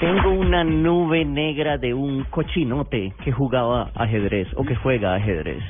Tengo 0.00 0.30
una 0.30 0.64
nube 0.64 1.24
negra 1.24 1.78
de 1.78 1.94
un 1.94 2.24
cochinote 2.24 3.14
que 3.24 3.32
jugaba 3.32 3.90
ajedrez 3.94 4.48
o 4.56 4.64
que 4.64 4.74
juega 4.76 5.14
ajedrez. 5.14 5.62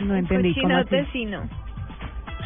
No 0.00 0.14
entendí 0.14 0.54
cómo 0.54 0.68
Cochinote 0.68 1.00
así. 1.00 1.10
sí, 1.12 1.24
no. 1.24 1.61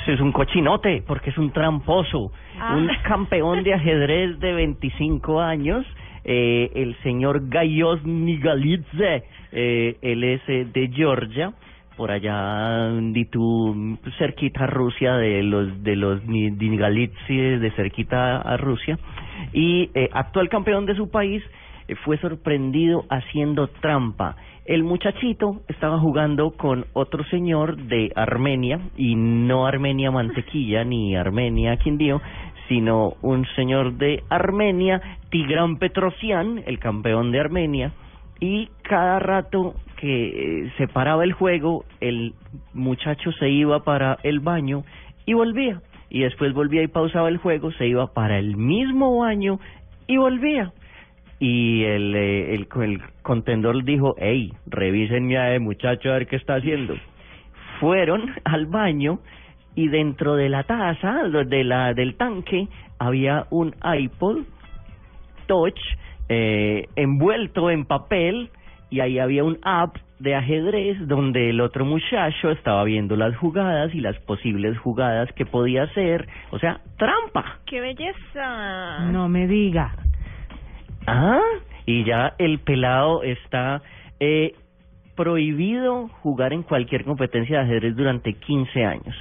Es 0.06 0.20
un 0.20 0.32
cochinote 0.32 1.02
porque 1.06 1.30
es 1.30 1.38
un 1.38 1.50
tramposo, 1.50 2.30
Ah. 2.60 2.74
un 2.76 2.88
campeón 3.02 3.62
de 3.64 3.74
ajedrez 3.74 4.38
de 4.38 4.52
25 4.54 5.40
años, 5.40 5.84
eh, 6.24 6.70
el 6.74 6.96
señor 7.02 7.48
Gayos 7.48 8.04
Nigalitze, 8.04 9.24
eh, 9.52 9.96
él 10.02 10.24
es 10.24 10.40
eh, 10.48 10.66
de 10.72 10.88
Georgia, 10.88 11.52
por 11.96 12.10
allá 12.10 12.90
di 13.12 13.24
tú, 13.24 13.98
cerquita 14.18 14.64
a 14.64 14.66
Rusia, 14.66 15.14
de 15.16 15.42
los 15.42 15.82
de 15.82 15.96
los 15.96 16.24
Ni- 16.26 16.50
Nigalitze, 16.50 17.58
de 17.58 17.70
cerquita 17.72 18.38
a 18.42 18.56
Rusia, 18.56 18.98
y 19.52 19.90
eh, 19.94 20.08
actual 20.12 20.48
campeón 20.48 20.86
de 20.86 20.94
su 20.94 21.10
país, 21.10 21.42
eh, 21.88 21.94
fue 22.04 22.18
sorprendido 22.18 23.04
haciendo 23.10 23.68
trampa. 23.68 24.36
El 24.66 24.82
muchachito 24.82 25.60
estaba 25.68 26.00
jugando 26.00 26.50
con 26.50 26.86
otro 26.92 27.22
señor 27.26 27.76
de 27.76 28.10
Armenia, 28.16 28.80
y 28.96 29.14
no 29.14 29.64
Armenia 29.64 30.10
Mantequilla 30.10 30.82
ni 30.82 31.14
Armenia 31.14 31.76
Quindío, 31.76 32.20
sino 32.66 33.14
un 33.22 33.46
señor 33.54 33.92
de 33.92 34.24
Armenia, 34.28 35.00
Tigran 35.30 35.76
Petrosian, 35.76 36.64
el 36.66 36.80
campeón 36.80 37.30
de 37.30 37.38
Armenia, 37.38 37.92
y 38.40 38.68
cada 38.82 39.20
rato 39.20 39.76
que 39.98 40.64
eh, 40.64 40.72
se 40.76 40.88
paraba 40.88 41.22
el 41.22 41.32
juego, 41.32 41.84
el 42.00 42.34
muchacho 42.74 43.30
se 43.38 43.48
iba 43.48 43.84
para 43.84 44.18
el 44.24 44.40
baño 44.40 44.82
y 45.26 45.34
volvía. 45.34 45.80
Y 46.10 46.22
después 46.22 46.52
volvía 46.52 46.82
y 46.82 46.88
pausaba 46.88 47.28
el 47.28 47.36
juego, 47.36 47.70
se 47.70 47.86
iba 47.86 48.12
para 48.12 48.38
el 48.40 48.56
mismo 48.56 49.18
baño 49.18 49.60
y 50.08 50.16
volvía. 50.16 50.72
Y 51.38 51.84
el, 51.84 52.14
eh, 52.14 52.54
el, 52.54 52.68
el 52.82 53.02
contendor 53.22 53.84
dijo, 53.84 54.14
hey, 54.18 54.52
revísenme 54.66 55.36
a 55.36 55.50
ese 55.50 55.60
muchacho 55.60 56.10
a 56.10 56.14
ver 56.14 56.26
qué 56.26 56.36
está 56.36 56.54
haciendo. 56.56 56.94
Fueron 57.80 58.34
al 58.44 58.66
baño 58.66 59.20
y 59.74 59.88
dentro 59.88 60.34
de 60.36 60.48
la 60.48 60.64
taza, 60.64 61.24
de 61.24 61.64
la, 61.64 61.92
del 61.92 62.16
tanque, 62.16 62.68
había 62.98 63.46
un 63.50 63.74
iPod 63.84 64.44
Touch 65.46 65.78
eh, 66.28 66.88
envuelto 66.96 67.70
en 67.70 67.84
papel 67.84 68.50
y 68.90 69.00
ahí 69.00 69.18
había 69.18 69.44
un 69.44 69.58
app 69.62 69.96
de 70.18 70.34
ajedrez 70.34 70.96
donde 71.06 71.50
el 71.50 71.60
otro 71.60 71.84
muchacho 71.84 72.50
estaba 72.50 72.82
viendo 72.84 73.16
las 73.16 73.36
jugadas 73.36 73.94
y 73.94 74.00
las 74.00 74.18
posibles 74.20 74.78
jugadas 74.78 75.30
que 75.32 75.44
podía 75.44 75.82
hacer, 75.84 76.26
o 76.50 76.58
sea, 76.58 76.80
trampa. 76.96 77.58
¡Qué 77.66 77.80
belleza! 77.80 79.10
No 79.12 79.28
me 79.28 79.46
diga. 79.46 79.94
Ah, 81.06 81.40
y 81.86 82.04
ya 82.04 82.34
el 82.38 82.58
pelado 82.58 83.22
está 83.22 83.82
eh, 84.20 84.54
prohibido 85.14 86.08
jugar 86.22 86.52
en 86.52 86.62
cualquier 86.62 87.04
competencia 87.04 87.58
de 87.58 87.64
ajedrez 87.64 87.96
durante 87.96 88.34
15 88.34 88.84
años. 88.84 89.14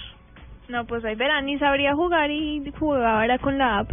No, 0.68 0.86
pues 0.86 1.06
ahí 1.06 1.16
verán, 1.16 1.46
ni 1.46 1.60
sabría 1.60 1.94
jugar 1.94 2.32
y 2.32 2.64
jugaba 2.78 3.24
era 3.24 3.38
con 3.38 3.58
la 3.58 3.80
app. 3.80 3.92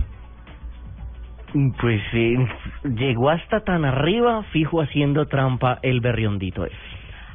Pues 1.81 2.01
eh, 2.15 2.37
llegó 2.85 3.29
hasta 3.29 3.61
tan 3.61 3.85
arriba, 3.85 4.43
fijo 4.53 4.81
haciendo 4.81 5.27
trampa 5.27 5.79
el 5.83 6.01
berriondito 6.01 6.65
ese. 6.65 6.75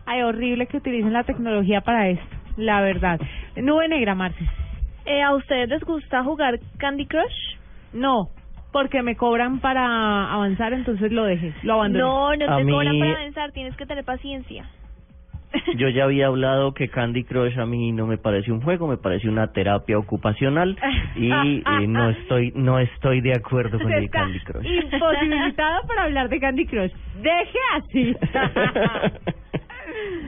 Ay, 0.07 0.23
horrible 0.23 0.65
que 0.65 0.77
utilicen 0.77 1.13
la 1.13 1.23
tecnología 1.23 1.81
para 1.81 2.09
esto, 2.09 2.35
la 2.55 2.81
verdad. 2.81 3.19
Nube 3.55 3.87
negra, 3.87 4.15
Marci. 4.15 4.43
Eh, 5.05 5.21
¿A 5.21 5.35
ustedes 5.35 5.69
les 5.69 5.83
gusta 5.83 6.23
jugar 6.23 6.59
Candy 6.77 7.05
Crush? 7.05 7.57
No, 7.93 8.29
porque 8.71 9.01
me 9.01 9.15
cobran 9.15 9.59
para 9.59 10.31
avanzar, 10.33 10.73
entonces 10.73 11.11
lo 11.11 11.23
dejé, 11.25 11.53
lo 11.63 11.73
abandoné. 11.75 12.03
No, 12.03 12.35
no 12.35 12.53
A 12.53 12.57
te 12.57 12.63
cobran 12.65 12.99
para 12.99 13.11
avanzar, 13.19 13.51
tienes 13.51 13.75
que 13.75 13.85
tener 13.85 14.03
paciencia. 14.03 14.65
Yo 15.77 15.89
ya 15.89 16.03
había 16.03 16.27
hablado 16.27 16.73
que 16.73 16.89
Candy 16.89 17.23
Crush 17.23 17.57
a 17.57 17.65
mí 17.65 17.91
no 17.91 18.05
me 18.05 18.17
parece 18.17 18.51
un 18.51 18.61
juego, 18.61 18.87
me 18.87 18.97
parece 18.97 19.29
una 19.29 19.47
terapia 19.53 19.97
ocupacional 19.97 20.77
y 21.15 21.31
eh, 21.31 21.87
no 21.87 22.09
estoy 22.09 22.51
no 22.55 22.79
estoy 22.79 23.21
de 23.21 23.33
acuerdo 23.33 23.79
con 23.79 23.91
el 23.91 24.05
Está 24.05 24.19
Candy 24.19 24.39
Crush. 24.41 24.65
imposibilitado 24.65 25.87
para 25.87 26.03
hablar 26.03 26.29
de 26.29 26.39
Candy 26.39 26.65
Crush. 26.65 26.91
Deje 27.21 27.59
así. 27.75 28.15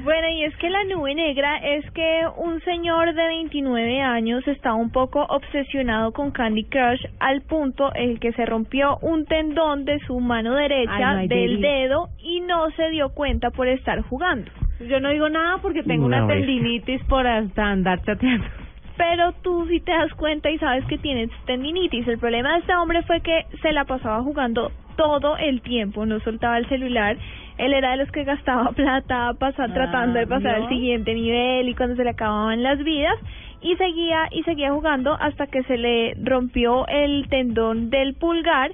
Bueno, 0.03 0.29
y 0.29 0.43
es 0.43 0.55
que 0.57 0.69
la 0.69 0.83
nube 0.85 1.13
negra 1.13 1.57
es 1.57 1.89
que 1.91 2.21
un 2.37 2.61
señor 2.61 3.13
de 3.13 3.27
29 3.27 4.01
años 4.01 4.47
está 4.47 4.73
un 4.73 4.91
poco 4.91 5.25
obsesionado 5.29 6.13
con 6.13 6.31
Candy 6.31 6.63
Crush 6.63 7.05
al 7.19 7.41
punto 7.41 7.91
en 7.93 8.11
el 8.11 8.19
que 8.19 8.31
se 8.31 8.45
rompió 8.45 8.97
un 9.01 9.25
tendón 9.25 9.83
de 9.83 9.99
su 10.07 10.19
mano 10.19 10.55
derecha 10.55 10.93
Ay, 10.93 11.01
no 11.01 11.19
hay 11.19 11.27
del 11.27 11.61
delito. 11.61 11.67
dedo 11.67 12.09
y 12.19 12.39
no 12.41 12.71
se 12.71 12.89
dio 12.91 13.09
cuenta 13.09 13.51
por 13.51 13.67
estar 13.67 14.01
jugando. 14.03 14.49
Yo 14.79 15.01
no 15.01 15.09
digo 15.09 15.27
nada 15.27 15.57
porque 15.61 15.83
tengo 15.83 16.05
una 16.05 16.25
tendinitis 16.25 17.03
por 17.03 17.27
hasta 17.27 17.65
andar 17.65 18.01
chateando. 18.03 18.47
Pero 18.95 19.33
tú 19.41 19.65
sí 19.67 19.81
te 19.81 19.91
das 19.91 20.13
cuenta 20.13 20.49
y 20.49 20.57
sabes 20.59 20.85
que 20.85 20.97
tienes 20.97 21.29
tendinitis. 21.45 22.07
El 22.07 22.19
problema 22.19 22.53
de 22.53 22.59
este 22.59 22.75
hombre 22.75 23.01
fue 23.03 23.19
que 23.21 23.45
se 23.61 23.73
la 23.73 23.83
pasaba 23.85 24.23
jugando 24.23 24.71
todo 24.95 25.37
el 25.37 25.61
tiempo, 25.61 26.05
no 26.05 26.19
soltaba 26.21 26.57
el 26.57 26.67
celular. 26.69 27.17
Él 27.59 27.73
era 27.73 27.91
de 27.91 27.97
los 27.97 28.11
que 28.11 28.23
gastaba 28.23 28.71
plata 28.75 29.33
pasar, 29.37 29.71
tratando 29.73 30.17
de 30.17 30.25
pasar 30.25 30.57
¿no? 30.57 30.63
al 30.63 30.69
siguiente 30.69 31.13
nivel 31.13 31.69
y 31.69 31.75
cuando 31.75 31.95
se 31.95 32.03
le 32.03 32.09
acababan 32.11 32.63
las 32.63 32.79
vidas 32.83 33.15
y 33.61 33.75
seguía 33.75 34.27
y 34.31 34.41
seguía 34.43 34.71
jugando 34.71 35.13
hasta 35.19 35.45
que 35.47 35.61
se 35.63 35.77
le 35.77 36.15
rompió 36.23 36.87
el 36.87 37.27
tendón 37.29 37.89
del 37.89 38.15
pulgar. 38.15 38.71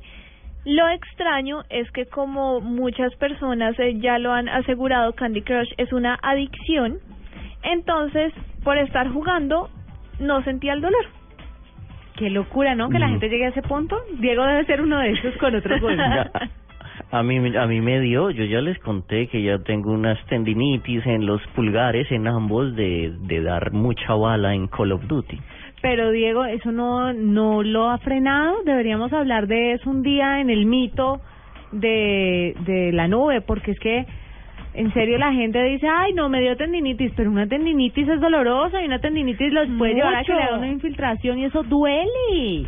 Lo 0.65 0.87
extraño 0.89 1.63
es 1.69 1.89
que 1.91 2.05
como 2.05 2.61
muchas 2.61 3.13
personas 3.15 3.77
eh, 3.79 3.99
ya 3.99 4.17
lo 4.19 4.31
han 4.31 4.49
asegurado, 4.49 5.13
Candy 5.13 5.41
Crush 5.41 5.71
es 5.77 5.91
una 5.93 6.17
adicción. 6.23 6.97
Entonces, 7.63 8.33
por 8.63 8.77
estar 8.77 9.09
jugando, 9.11 9.69
no 10.19 10.43
sentía 10.43 10.73
el 10.73 10.81
dolor. 10.81 11.05
Qué 12.17 12.29
locura, 12.29 12.75
¿no? 12.75 12.89
Que 12.89 12.99
la 12.99 13.07
Mm. 13.07 13.11
gente 13.11 13.29
llegue 13.29 13.45
a 13.45 13.49
ese 13.49 13.61
punto. 13.61 13.97
Diego 14.19 14.43
debe 14.45 14.65
ser 14.65 14.81
uno 14.81 14.99
de 14.99 15.11
esos 15.11 15.35
con 15.37 15.55
otros 15.55 15.79
juegos. 15.81 16.05
A 17.11 17.23
mí 17.23 17.55
a 17.55 17.65
mí 17.67 17.81
me 17.81 17.99
dio, 17.99 18.29
yo 18.29 18.45
ya 18.45 18.61
les 18.61 18.79
conté 18.79 19.27
que 19.27 19.41
ya 19.41 19.59
tengo 19.59 19.91
unas 19.91 20.23
tendinitis 20.27 21.05
en 21.05 21.25
los 21.25 21.41
pulgares 21.55 22.11
en 22.11 22.27
ambos 22.27 22.75
de 22.75 23.13
de 23.21 23.41
dar 23.41 23.71
mucha 23.71 24.13
bala 24.15 24.53
en 24.53 24.67
Call 24.67 24.91
of 24.91 25.05
Duty. 25.07 25.39
Pero 25.81 26.11
Diego, 26.11 26.45
eso 26.45 26.71
no 26.71 27.13
no 27.13 27.63
lo 27.63 27.89
ha 27.89 27.97
frenado. 27.99 28.63
Deberíamos 28.63 29.13
hablar 29.13 29.47
de 29.47 29.73
eso 29.73 29.89
un 29.89 30.01
día 30.01 30.41
en 30.41 30.49
el 30.49 30.65
mito 30.65 31.21
de 31.71 32.55
de 32.65 32.91
la 32.91 33.07
nube, 33.07 33.41
porque 33.41 33.71
es 33.71 33.79
que 33.79 34.05
en 34.73 34.93
serio 34.93 35.17
la 35.17 35.31
gente 35.31 35.63
dice, 35.63 35.87
ay, 35.87 36.13
no, 36.13 36.27
me 36.27 36.41
dio 36.41 36.57
tendinitis, 36.57 37.13
pero 37.15 37.31
una 37.31 37.47
tendinitis 37.47 38.07
es 38.09 38.19
dolorosa 38.19 38.81
y 38.81 38.85
una 38.85 38.99
tendinitis 38.99 39.53
los 39.53 39.69
puede 39.77 39.93
llevar 39.93 40.15
a 40.15 40.23
que 40.23 40.33
le 40.33 40.43
hagan 40.43 40.59
una 40.59 40.67
infiltración 40.67 41.39
y 41.39 41.45
eso 41.45 41.63
duele. 41.63 42.67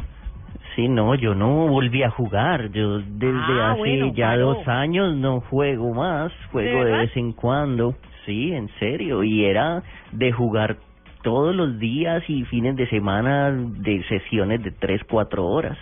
Sí, 0.77 0.87
no, 0.87 1.15
yo 1.15 1.33
no 1.33 1.67
volví 1.67 2.03
a 2.03 2.11
jugar. 2.11 2.71
Yo 2.71 2.99
desde 2.99 3.59
Ah, 3.59 3.71
hace 3.71 3.79
bueno, 3.79 4.13
ya 4.13 4.37
dos 4.37 4.67
años 4.67 5.17
no 5.17 5.41
juego 5.41 5.91
más. 5.91 6.31
Juego 6.51 6.85
de, 6.85 6.91
vez 6.91 7.17
en 7.17 7.31
cuando. 7.31 7.95
Sí, 8.27 8.53
en 8.53 8.69
serio. 8.77 9.23
Y 9.23 9.43
era 9.43 9.81
de 10.11 10.31
jugar 10.31 10.77
todos 11.23 11.55
los 11.55 11.79
días 11.79 12.23
y 12.29 12.43
fines 12.43 12.75
de 12.75 12.87
semana 12.89 13.49
de 13.51 14.03
sesiones 14.03 14.61
de 14.61 14.69
tres, 14.69 15.01
cuatro 15.09 15.47
horas. 15.47 15.79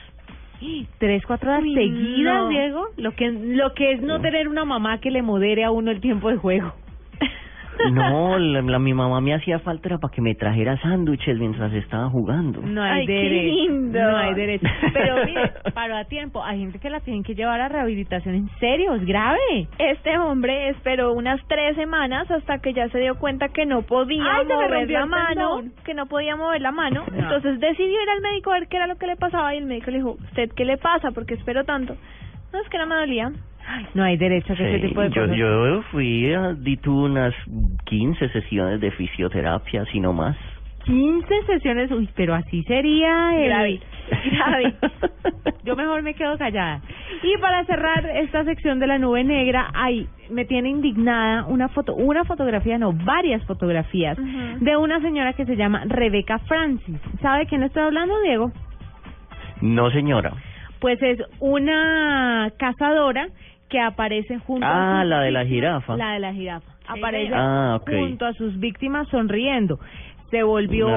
Tres, 0.98 1.26
cuatro 1.28 1.52
horas 1.52 1.64
seguidas, 1.64 2.44
no. 2.44 2.48
Diego. 2.48 2.86
Lo 2.96 3.12
que 3.12 3.30
lo 3.30 3.74
que 3.74 3.92
es 3.92 4.02
no 4.02 4.22
tener 4.22 4.48
una 4.48 4.64
mamá 4.64 5.02
que 5.02 5.12
le 5.12 5.22
modere 5.22 5.66
a 5.66 5.72
uno 5.72 5.92
el 5.92 6.00
tiempo 6.00 6.30
de 6.30 6.38
juego. 6.38 6.74
No, 7.92 8.38
la, 8.38 8.62
la- 8.62 8.80
mi 8.80 8.94
mamá 8.94 9.22
me 9.22 9.34
hacía 9.34 9.60
falta 9.60 9.90
era 9.90 9.98
para 9.98 10.14
que 10.14 10.22
me 10.22 10.36
trajera 10.36 10.80
sándwiches 10.82 11.38
mientras 11.38 11.72
estaba 11.74 12.10
jugando. 12.10 12.62
No 12.62 12.82
hay 12.82 13.02
Ay, 13.02 13.06
qué 13.08 13.14
derecho. 13.14 13.56
lindo. 13.56 14.00
No 14.02 14.18
hay 14.18 14.34
derecho. 14.34 14.68
Pero 14.94 15.16
mire, 15.26 15.52
paró 15.74 15.98
a 15.98 16.06
tiempo. 16.06 16.44
Hay 16.44 16.60
gente 16.60 16.80
que 16.80 16.90
la 16.90 17.00
tienen 17.02 17.24
que 17.24 17.36
llevar 17.36 17.62
a 17.62 17.70
rehabilitación 17.70 18.36
en 18.36 18.50
serio, 18.60 18.96
es 18.96 19.06
grave. 19.06 19.68
Este 19.78 20.18
hombre 20.18 20.70
esperó 20.70 21.14
unas 21.14 21.40
tres 21.48 21.76
semanas 21.76 22.30
hasta 22.32 22.60
que 22.60 22.74
ya 22.74 22.88
se 22.90 23.00
dio 23.00 23.16
cuenta 23.16 23.50
que 23.50 23.66
no 23.66 23.82
podía 23.84 24.24
Ay, 24.38 24.46
mover 24.48 24.90
la 24.90 25.06
mano, 25.06 25.62
que 25.84 25.94
no 25.94 26.06
podía 26.08 26.36
mover 26.36 26.62
la 26.62 26.72
mano. 26.72 27.04
No. 27.16 27.22
Entonces 27.22 27.60
decidió 27.60 28.02
ir 28.04 28.10
al 28.10 28.22
médico 28.22 28.52
a 28.52 28.56
ver 28.60 28.68
qué 28.68 28.78
era 28.78 28.88
lo 28.88 28.96
que 28.98 29.08
le 29.08 29.16
pasaba 29.16 29.54
y 29.56 29.60
el 29.60 29.66
médico 29.66 29.90
le 29.92 29.98
dijo, 29.98 30.12
¿usted 30.12 30.50
qué 30.56 30.66
le 30.66 30.78
pasa? 30.78 31.12
Porque 31.12 31.34
esperó 31.36 31.64
tanto. 31.64 31.96
No, 32.52 32.60
es 32.62 32.70
que 32.70 32.78
no 32.78 32.86
me 32.88 32.96
dolía. 32.96 33.32
No 33.94 34.04
hay 34.04 34.18
derecho 34.18 34.54
a 34.54 34.56
que 34.56 34.68
ese 34.70 34.82
Sí, 34.82 34.88
tipo 34.90 35.02
de 35.02 35.10
yo, 35.10 35.22
cosas. 35.24 35.38
yo 35.38 35.82
fui 35.92 36.34
a, 36.34 36.54
di 36.54 36.78
tuve 36.78 37.06
unas 37.10 37.34
15 37.86 38.30
sesiones 38.30 38.80
de 38.82 38.92
fisioterapia, 38.92 39.86
si 39.86 40.00
no 40.00 40.14
más. 40.14 40.36
15 40.86 41.28
sesiones, 41.48 41.90
uy, 41.92 42.08
pero 42.16 42.36
así 42.36 42.62
sería 42.64 43.36
el... 43.36 43.46
Grave, 43.48 43.80
grave. 44.32 44.74
Yo 45.64 45.76
mejor 45.76 46.04
me 46.04 46.14
quedo 46.14 46.38
callada. 46.38 46.80
Y 47.24 47.36
para 47.42 47.66
cerrar 47.66 48.06
esta 48.18 48.44
sección 48.44 48.80
de 48.80 48.86
la 48.86 49.00
nube 49.00 49.24
negra, 49.24 49.72
ay, 49.74 50.08
me 50.30 50.46
tiene 50.46 50.70
indignada 50.70 51.46
una 51.46 51.70
foto, 51.70 51.96
una 51.96 52.24
fotografía, 52.24 52.78
no, 52.78 52.94
varias 52.94 53.44
fotografías 53.46 54.16
de 54.60 54.78
una 54.78 55.02
señora 55.02 55.34
que 55.34 55.46
se 55.48 55.56
llama 55.56 55.82
Rebeca 55.88 56.38
Francis. 56.38 57.00
¿Sabe 57.20 57.40
de 57.40 57.46
quién 57.48 57.64
estoy 57.64 57.82
hablando, 57.82 58.22
Diego? 58.22 58.52
No, 59.62 59.90
señora. 59.90 60.34
Pues 60.80 61.02
es 61.02 61.18
una 61.40 62.52
cazadora 62.60 63.28
que 63.76 63.82
aparece 63.82 64.40
junto 64.40 64.66
a 64.66 65.00
Ah, 65.00 65.02
sus 65.02 65.10
la 65.10 65.20
de 65.20 65.32
la 65.32 65.44
víctimas- 65.44 65.50
jirafa. 65.50 65.98
La 65.98 66.14
de 66.14 66.20
la 66.20 66.34
jirafa. 66.34 66.72
Aparece 66.88 67.32
Ah, 67.36 67.80
junto 67.86 68.26
a 68.26 68.32
sus 68.34 68.58
víctimas 68.58 69.06
sonriendo. 69.10 69.80
Se 70.32 70.44
volvió, 70.44 70.88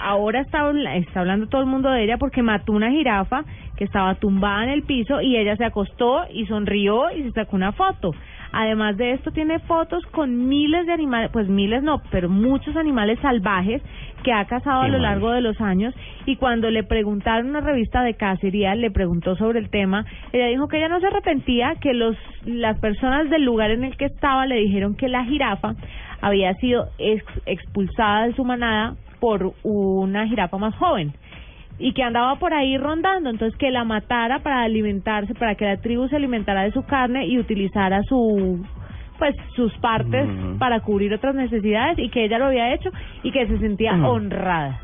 ahora 0.00 0.40
está, 0.40 0.70
está 0.94 1.20
hablando 1.20 1.48
todo 1.48 1.60
el 1.62 1.66
mundo 1.66 1.90
de 1.90 2.04
ella 2.04 2.16
porque 2.16 2.42
mató 2.42 2.72
una 2.72 2.90
jirafa 2.90 3.42
que 3.76 3.84
estaba 3.84 4.14
tumbada 4.14 4.62
en 4.64 4.70
el 4.70 4.82
piso 4.84 5.20
y 5.20 5.36
ella 5.36 5.56
se 5.56 5.64
acostó 5.64 6.26
y 6.32 6.46
sonrió 6.46 7.10
y 7.10 7.24
se 7.24 7.32
sacó 7.32 7.56
una 7.56 7.72
foto. 7.72 8.12
Además 8.52 8.96
de 8.96 9.12
esto 9.12 9.30
tiene 9.30 9.58
fotos 9.60 10.04
con 10.06 10.48
miles 10.48 10.86
de 10.86 10.92
animales, 10.92 11.30
pues 11.32 11.48
miles 11.48 11.82
no, 11.82 12.00
pero 12.10 12.28
muchos 12.28 12.76
animales 12.76 13.18
salvajes 13.20 13.82
que 14.22 14.32
ha 14.32 14.44
cazado 14.46 14.82
a 14.82 14.88
lo 14.88 14.98
largo 14.98 15.30
de 15.30 15.40
los 15.40 15.60
años. 15.60 15.94
Y 16.26 16.36
cuando 16.36 16.70
le 16.70 16.82
preguntaron 16.82 17.46
en 17.46 17.50
una 17.50 17.60
revista 17.60 18.02
de 18.02 18.14
cacería, 18.14 18.74
le 18.74 18.90
preguntó 18.90 19.36
sobre 19.36 19.58
el 19.58 19.70
tema, 19.70 20.04
ella 20.32 20.46
dijo 20.46 20.66
que 20.68 20.78
ella 20.78 20.88
no 20.88 21.00
se 21.00 21.06
arrepentía, 21.06 21.74
que 21.80 21.92
los 21.94 22.16
las 22.44 22.78
personas 22.80 23.28
del 23.30 23.44
lugar 23.44 23.70
en 23.70 23.84
el 23.84 23.96
que 23.96 24.06
estaba 24.06 24.46
le 24.46 24.56
dijeron 24.56 24.94
que 24.96 25.08
la 25.08 25.24
jirafa 25.24 25.74
había 26.20 26.54
sido 26.54 26.88
ex- 26.98 27.24
expulsada 27.46 28.26
de 28.26 28.34
su 28.34 28.44
manada 28.44 28.94
por 29.20 29.52
una 29.62 30.26
jirafa 30.26 30.58
más 30.58 30.74
joven 30.76 31.12
y 31.78 31.92
que 31.92 32.02
andaba 32.02 32.36
por 32.36 32.52
ahí 32.54 32.76
rondando, 32.76 33.30
entonces 33.30 33.56
que 33.58 33.70
la 33.70 33.84
matara 33.84 34.40
para 34.40 34.62
alimentarse, 34.62 35.34
para 35.34 35.54
que 35.54 35.64
la 35.64 35.76
tribu 35.76 36.08
se 36.08 36.16
alimentara 36.16 36.62
de 36.62 36.72
su 36.72 36.84
carne 36.84 37.26
y 37.26 37.38
utilizara 37.38 38.02
su 38.04 38.64
pues 39.18 39.34
sus 39.56 39.76
partes 39.78 40.28
para 40.60 40.78
cubrir 40.80 41.12
otras 41.12 41.34
necesidades 41.34 41.98
y 41.98 42.08
que 42.08 42.24
ella 42.24 42.38
lo 42.38 42.46
había 42.46 42.72
hecho 42.72 42.90
y 43.24 43.32
que 43.32 43.48
se 43.48 43.58
sentía 43.58 43.94
honrada. 43.94 44.80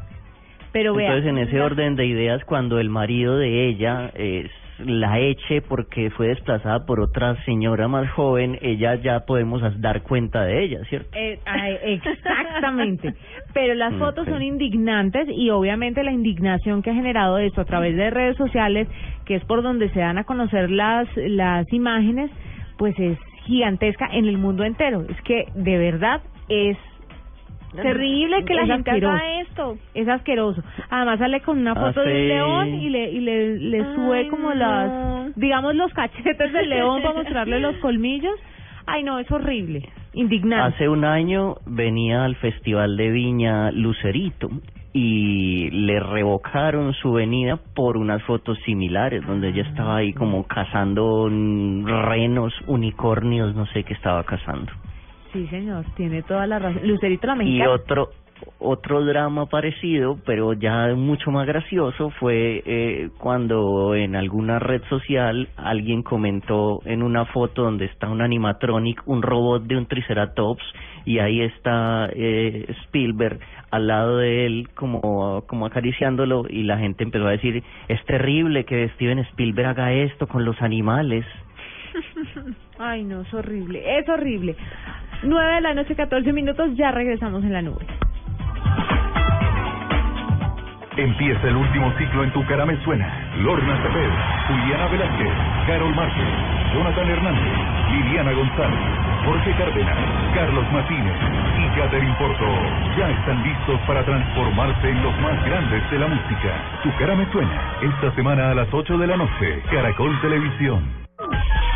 Pero 0.72 0.92
vea, 0.92 1.06
Entonces, 1.06 1.30
en 1.30 1.38
ese 1.38 1.60
orden 1.60 1.94
de 1.94 2.06
ideas, 2.06 2.44
cuando 2.44 2.80
el 2.80 2.90
marido 2.90 3.38
de 3.38 3.68
ella 3.68 4.10
es 4.14 4.50
la 4.78 5.20
eche 5.20 5.62
porque 5.62 6.10
fue 6.10 6.28
desplazada 6.28 6.84
por 6.84 7.00
otra 7.00 7.42
señora 7.44 7.88
más 7.88 8.10
joven, 8.10 8.58
ella 8.60 8.96
ya 8.96 9.20
podemos 9.20 9.62
dar 9.80 10.02
cuenta 10.02 10.44
de 10.44 10.64
ella, 10.64 10.80
¿cierto? 10.88 11.08
Eh, 11.16 11.38
exactamente. 11.84 13.14
Pero 13.52 13.74
las 13.74 13.94
fotos 13.98 14.26
son 14.26 14.42
indignantes 14.42 15.28
y 15.28 15.50
obviamente 15.50 16.02
la 16.02 16.12
indignación 16.12 16.82
que 16.82 16.90
ha 16.90 16.94
generado 16.94 17.38
esto 17.38 17.60
a 17.60 17.64
través 17.64 17.96
de 17.96 18.10
redes 18.10 18.36
sociales, 18.36 18.88
que 19.24 19.36
es 19.36 19.44
por 19.44 19.62
donde 19.62 19.90
se 19.90 20.00
dan 20.00 20.18
a 20.18 20.24
conocer 20.24 20.70
las, 20.70 21.08
las 21.16 21.72
imágenes, 21.72 22.30
pues 22.76 22.98
es 22.98 23.18
gigantesca 23.44 24.08
en 24.12 24.26
el 24.26 24.38
mundo 24.38 24.64
entero. 24.64 25.04
Es 25.08 25.20
que 25.22 25.46
de 25.54 25.78
verdad 25.78 26.20
es 26.48 26.76
Terrible 27.82 28.44
que 28.44 28.54
la 28.54 28.62
es 28.62 28.68
gente 28.68 28.90
asqueroso. 28.90 29.14
haga 29.16 29.40
esto. 29.40 29.76
Es 29.94 30.08
asqueroso. 30.08 30.62
Además 30.90 31.18
sale 31.18 31.40
con 31.40 31.58
una 31.58 31.74
foto 31.74 32.00
de 32.00 32.06
un 32.06 32.12
Hace- 32.12 32.28
león 32.28 32.68
y 32.74 32.90
le 32.90 33.10
y 33.10 33.20
le, 33.20 33.58
le 33.58 33.94
sube 33.94 34.18
Ay, 34.20 34.28
como 34.28 34.48
no. 34.50 34.54
las 34.54 35.36
digamos 35.36 35.74
los 35.74 35.92
cachetes 35.92 36.52
del 36.52 36.68
león 36.70 37.02
para 37.02 37.14
mostrarle 37.14 37.60
los 37.60 37.76
colmillos. 37.82 38.34
Ay, 38.86 39.02
no, 39.02 39.18
es 39.18 39.30
horrible. 39.30 39.88
Indignante. 40.12 40.74
Hace 40.76 40.88
un 40.88 41.04
año 41.04 41.56
venía 41.66 42.24
al 42.24 42.36
Festival 42.36 42.96
de 42.96 43.10
Viña 43.10 43.70
Lucerito 43.72 44.50
y 44.92 45.70
le 45.70 45.98
revocaron 45.98 46.92
su 46.94 47.12
venida 47.12 47.58
por 47.74 47.96
unas 47.96 48.22
fotos 48.22 48.56
similares 48.64 49.26
donde 49.26 49.48
ella 49.48 49.62
estaba 49.62 49.96
ahí 49.96 50.12
como 50.12 50.44
cazando 50.46 51.28
renos, 51.28 52.52
unicornios, 52.66 53.54
no 53.56 53.66
sé 53.66 53.82
qué 53.84 53.94
estaba 53.94 54.22
cazando. 54.24 54.70
Sí, 55.34 55.46
señor, 55.48 55.84
tiene 55.96 56.22
toda 56.22 56.46
la 56.46 56.58
razón. 56.58 56.86
Lucerito 56.88 57.26
la 57.26 57.34
Y 57.34 57.38
mexicana. 57.38 57.70
otro 57.70 58.08
otro 58.58 59.04
drama 59.04 59.46
parecido, 59.46 60.18
pero 60.24 60.52
ya 60.52 60.94
mucho 60.94 61.30
más 61.30 61.46
gracioso, 61.46 62.10
fue 62.10 62.62
eh, 62.64 63.10
cuando 63.18 63.94
en 63.94 64.16
alguna 64.16 64.58
red 64.58 64.82
social 64.88 65.48
alguien 65.56 66.02
comentó 66.02 66.80
en 66.84 67.02
una 67.02 67.24
foto 67.26 67.62
donde 67.62 67.86
está 67.86 68.08
un 68.08 68.22
animatronic, 68.22 69.02
un 69.06 69.22
robot 69.22 69.64
de 69.64 69.76
un 69.76 69.86
triceratops, 69.86 70.62
y 71.04 71.18
ahí 71.18 71.42
está 71.42 72.08
eh, 72.12 72.66
Spielberg 72.84 73.38
al 73.70 73.86
lado 73.88 74.18
de 74.18 74.46
él 74.46 74.68
como, 74.74 75.42
como 75.46 75.66
acariciándolo 75.66 76.46
y 76.48 76.62
la 76.62 76.78
gente 76.78 77.02
empezó 77.04 77.26
a 77.26 77.32
decir, 77.32 77.62
es 77.88 78.04
terrible 78.04 78.64
que 78.64 78.88
Steven 78.90 79.18
Spielberg 79.20 79.68
haga 79.68 79.92
esto 79.92 80.26
con 80.26 80.44
los 80.44 80.60
animales. 80.62 81.26
Ay, 82.78 83.04
no, 83.04 83.22
es 83.22 83.34
horrible, 83.34 83.98
es 83.98 84.08
horrible. 84.08 84.56
9 85.24 85.54
de 85.54 85.60
la 85.60 85.74
noche, 85.74 85.94
14 85.94 86.32
minutos, 86.32 86.76
ya 86.76 86.90
regresamos 86.90 87.42
en 87.44 87.52
la 87.52 87.62
nube. 87.62 87.84
Empieza 90.96 91.48
el 91.48 91.56
último 91.56 91.92
ciclo 91.98 92.22
en 92.22 92.32
Tu 92.32 92.44
Cara 92.46 92.64
Me 92.64 92.76
Suena. 92.84 93.10
Lorna 93.42 93.82
Cepeda, 93.82 94.46
Juliana 94.46 94.86
Velázquez, 94.86 95.32
Carol 95.66 95.94
Márquez, 95.94 96.28
Jonathan 96.72 97.10
Hernández, 97.10 97.52
Liliana 97.90 98.32
González, 98.32 98.78
Jorge 99.24 99.50
Cárdenas, 99.58 99.98
Carlos 100.34 100.64
Martínez 100.72 101.16
y 101.58 101.80
Catherine 101.80 102.14
Porto 102.16 102.46
ya 102.96 103.10
están 103.10 103.42
listos 103.42 103.80
para 103.88 104.04
transformarse 104.04 104.88
en 104.88 105.02
los 105.02 105.20
más 105.20 105.44
grandes 105.44 105.90
de 105.90 105.98
la 105.98 106.06
música. 106.06 106.80
Tu 106.84 106.94
Cara 106.96 107.16
Me 107.16 107.26
Suena, 107.32 107.76
esta 107.82 108.14
semana 108.14 108.50
a 108.50 108.54
las 108.54 108.68
8 108.72 108.96
de 108.96 109.06
la 109.08 109.16
noche, 109.16 109.62
Caracol 109.72 110.20
Televisión. 110.20 110.84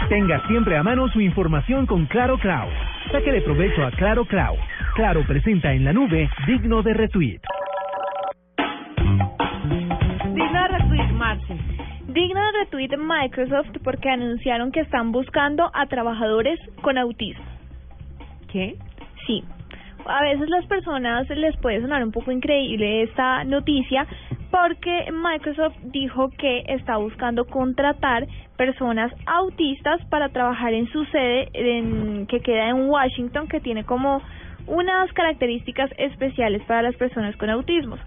Tenga 0.08 0.40
siempre 0.46 0.76
a 0.76 0.82
mano 0.84 1.08
su 1.08 1.20
información 1.20 1.86
con 1.86 2.06
Claro 2.06 2.38
Cloud. 2.38 2.70
Sáquele 3.10 3.40
provecho 3.40 3.82
a 3.86 3.90
Claro 3.92 4.26
Cloud. 4.26 4.58
Claro 4.94 5.24
presenta 5.26 5.72
en 5.72 5.82
la 5.82 5.94
nube 5.94 6.28
digno 6.46 6.82
de 6.82 6.92
retweet. 6.92 7.40
Digno 10.34 10.62
de 10.62 10.68
retweet, 10.68 11.12
Marce. 11.14 11.56
Digno 12.08 12.40
de 12.40 12.52
retweet 12.58 12.98
Microsoft 12.98 13.78
porque 13.82 14.10
anunciaron 14.10 14.72
que 14.72 14.80
están 14.80 15.10
buscando 15.10 15.70
a 15.72 15.86
trabajadores 15.86 16.60
con 16.82 16.98
autismo. 16.98 17.44
¿Qué? 18.52 18.76
Sí. 19.26 19.42
A 20.04 20.22
veces 20.22 20.50
las 20.50 20.66
personas 20.66 21.28
les 21.30 21.56
puede 21.58 21.80
sonar 21.80 22.04
un 22.04 22.12
poco 22.12 22.30
increíble 22.30 23.04
esta 23.04 23.42
noticia 23.44 24.06
porque 24.50 25.10
Microsoft 25.12 25.76
dijo 25.84 26.30
que 26.30 26.64
está 26.68 26.96
buscando 26.96 27.44
contratar 27.46 28.26
personas 28.56 29.12
autistas 29.26 30.04
para 30.06 30.30
trabajar 30.30 30.72
en 30.72 30.90
su 30.90 31.04
sede 31.06 31.48
en, 31.52 32.26
que 32.26 32.40
queda 32.40 32.70
en 32.70 32.88
Washington 32.88 33.48
que 33.48 33.60
tiene 33.60 33.84
como 33.84 34.22
unas 34.66 35.12
características 35.12 35.90
especiales 35.98 36.62
para 36.64 36.82
las 36.82 36.96
personas 36.96 37.36
con 37.36 37.50
autismos. 37.50 38.00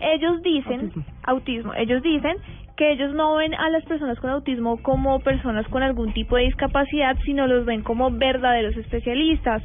Ellos 0.00 0.42
dicen, 0.42 0.92
autismo, 1.22 1.72
ellos 1.74 2.02
dicen 2.02 2.36
que 2.76 2.92
ellos 2.92 3.14
no 3.14 3.34
ven 3.36 3.54
a 3.54 3.70
las 3.70 3.84
personas 3.84 4.18
con 4.20 4.30
autismo 4.30 4.82
como 4.82 5.20
personas 5.20 5.66
con 5.68 5.82
algún 5.82 6.12
tipo 6.12 6.36
de 6.36 6.44
discapacidad, 6.44 7.16
sino 7.24 7.46
los 7.46 7.64
ven 7.64 7.82
como 7.82 8.10
verdaderos 8.10 8.76
especialistas. 8.76 9.62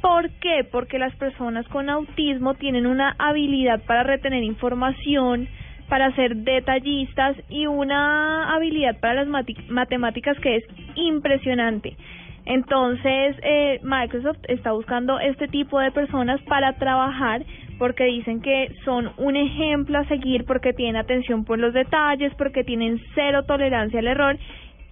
¿Por 0.00 0.30
qué? 0.40 0.64
Porque 0.70 0.98
las 0.98 1.14
personas 1.16 1.66
con 1.68 1.90
autismo 1.90 2.54
tienen 2.54 2.86
una 2.86 3.14
habilidad 3.18 3.82
para 3.86 4.02
retener 4.02 4.44
información, 4.44 5.48
para 5.88 6.14
ser 6.14 6.36
detallistas 6.36 7.36
y 7.48 7.66
una 7.66 8.54
habilidad 8.54 8.98
para 9.00 9.24
las 9.24 9.46
matemáticas 9.68 10.38
que 10.40 10.56
es 10.56 10.64
impresionante. 10.94 11.96
Entonces, 12.44 13.36
eh, 13.42 13.80
Microsoft 13.82 14.38
está 14.48 14.72
buscando 14.72 15.18
este 15.18 15.48
tipo 15.48 15.80
de 15.80 15.90
personas 15.90 16.40
para 16.42 16.74
trabajar 16.74 17.44
porque 17.78 18.04
dicen 18.04 18.40
que 18.40 18.72
son 18.84 19.10
un 19.18 19.36
ejemplo 19.36 19.98
a 19.98 20.06
seguir 20.06 20.44
porque 20.44 20.72
tienen 20.72 20.96
atención 20.96 21.44
por 21.44 21.58
los 21.58 21.74
detalles, 21.74 22.32
porque 22.36 22.64
tienen 22.64 23.00
cero 23.14 23.44
tolerancia 23.46 23.98
al 23.98 24.06
error 24.06 24.38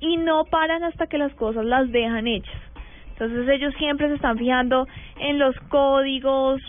y 0.00 0.16
no 0.16 0.44
paran 0.44 0.82
hasta 0.82 1.06
que 1.06 1.16
las 1.16 1.32
cosas 1.34 1.64
las 1.64 1.90
dejan 1.92 2.26
hechas. 2.26 2.73
Entonces 3.14 3.48
ellos 3.48 3.72
siempre 3.78 4.08
se 4.08 4.14
están 4.14 4.36
fijando 4.36 4.88
en 5.20 5.38
los 5.38 5.54
códigos, 5.68 6.60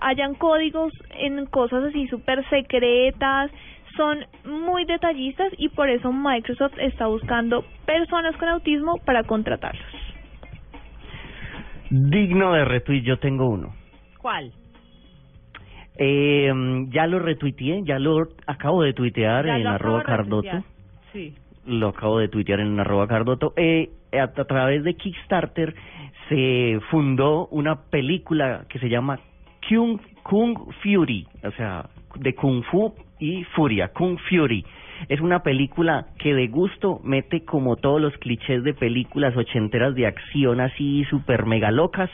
hayan 0.00 0.34
códigos 0.34 0.90
en 1.10 1.44
cosas 1.46 1.84
así 1.84 2.08
súper 2.08 2.48
secretas, 2.48 3.50
son 3.94 4.24
muy 4.46 4.86
detallistas 4.86 5.52
y 5.58 5.68
por 5.68 5.90
eso 5.90 6.10
Microsoft 6.10 6.78
está 6.78 7.08
buscando 7.08 7.62
personas 7.84 8.34
con 8.38 8.48
autismo 8.48 8.96
para 9.04 9.24
contratarlos. 9.24 9.84
Digno 11.90 12.54
de 12.54 12.64
retweet, 12.64 13.02
yo 13.02 13.18
tengo 13.18 13.50
uno. 13.50 13.74
¿Cuál? 14.16 14.50
Eh, 15.98 16.50
ya 16.88 17.06
lo 17.06 17.18
retuiteé, 17.18 17.82
ya 17.84 17.98
lo 17.98 18.28
acabo 18.46 18.82
de 18.82 18.94
tuitear 18.94 19.44
Ya 19.44 19.58
en 19.58 19.66
arroba 19.66 20.02
cardoto. 20.02 20.64
Sí. 21.12 21.34
Lo 21.66 21.88
acabo 21.88 22.18
de 22.18 22.28
tuitear 22.28 22.60
en 22.60 22.80
arroba 22.80 23.06
cardoto. 23.06 23.52
Eh, 23.56 23.90
a, 24.12 24.24
a 24.24 24.44
través 24.44 24.84
de 24.84 24.94
Kickstarter 24.94 25.74
se 26.28 26.80
fundó 26.90 27.46
una 27.48 27.76
película 27.90 28.64
que 28.68 28.78
se 28.78 28.88
llama 28.88 29.20
Kung, 29.68 30.00
Kung 30.22 30.56
Fury, 30.82 31.26
o 31.44 31.50
sea, 31.52 31.86
de 32.16 32.34
Kung 32.34 32.62
Fu 32.64 32.94
y 33.18 33.44
Furia, 33.54 33.88
Kung 33.88 34.18
Fury. 34.28 34.64
Es 35.08 35.20
una 35.20 35.42
película 35.42 36.06
que 36.18 36.34
de 36.34 36.48
gusto 36.48 37.00
mete 37.02 37.44
como 37.44 37.76
todos 37.76 38.00
los 38.00 38.16
clichés 38.18 38.62
de 38.62 38.74
películas 38.74 39.36
ochenteras 39.36 39.94
de 39.94 40.06
acción 40.06 40.60
así 40.60 41.04
super 41.10 41.44
mega 41.44 41.70
locas, 41.70 42.10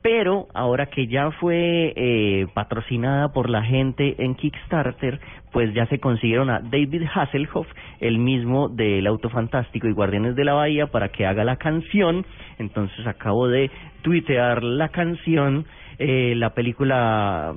pero 0.00 0.48
ahora 0.54 0.86
que 0.86 1.06
ya 1.06 1.30
fue 1.32 1.92
eh, 1.94 2.46
patrocinada 2.54 3.32
por 3.32 3.50
la 3.50 3.62
gente 3.62 4.16
en 4.18 4.34
Kickstarter, 4.34 5.20
pues 5.52 5.72
ya 5.74 5.86
se 5.86 6.00
consiguieron 6.00 6.50
a 6.50 6.60
David 6.60 7.04
Hasselhoff, 7.14 7.66
el 8.00 8.18
mismo 8.18 8.68
del 8.68 9.06
Auto 9.06 9.28
Fantástico 9.28 9.86
y 9.86 9.92
Guardianes 9.92 10.34
de 10.34 10.44
la 10.44 10.54
Bahía, 10.54 10.86
para 10.86 11.10
que 11.10 11.26
haga 11.26 11.44
la 11.44 11.56
canción. 11.56 12.24
Entonces 12.58 13.06
acabo 13.06 13.48
de 13.48 13.70
tuitear 14.00 14.62
la 14.62 14.88
canción. 14.88 15.66
Eh, 15.98 16.34
la 16.36 16.54
película, 16.54 17.54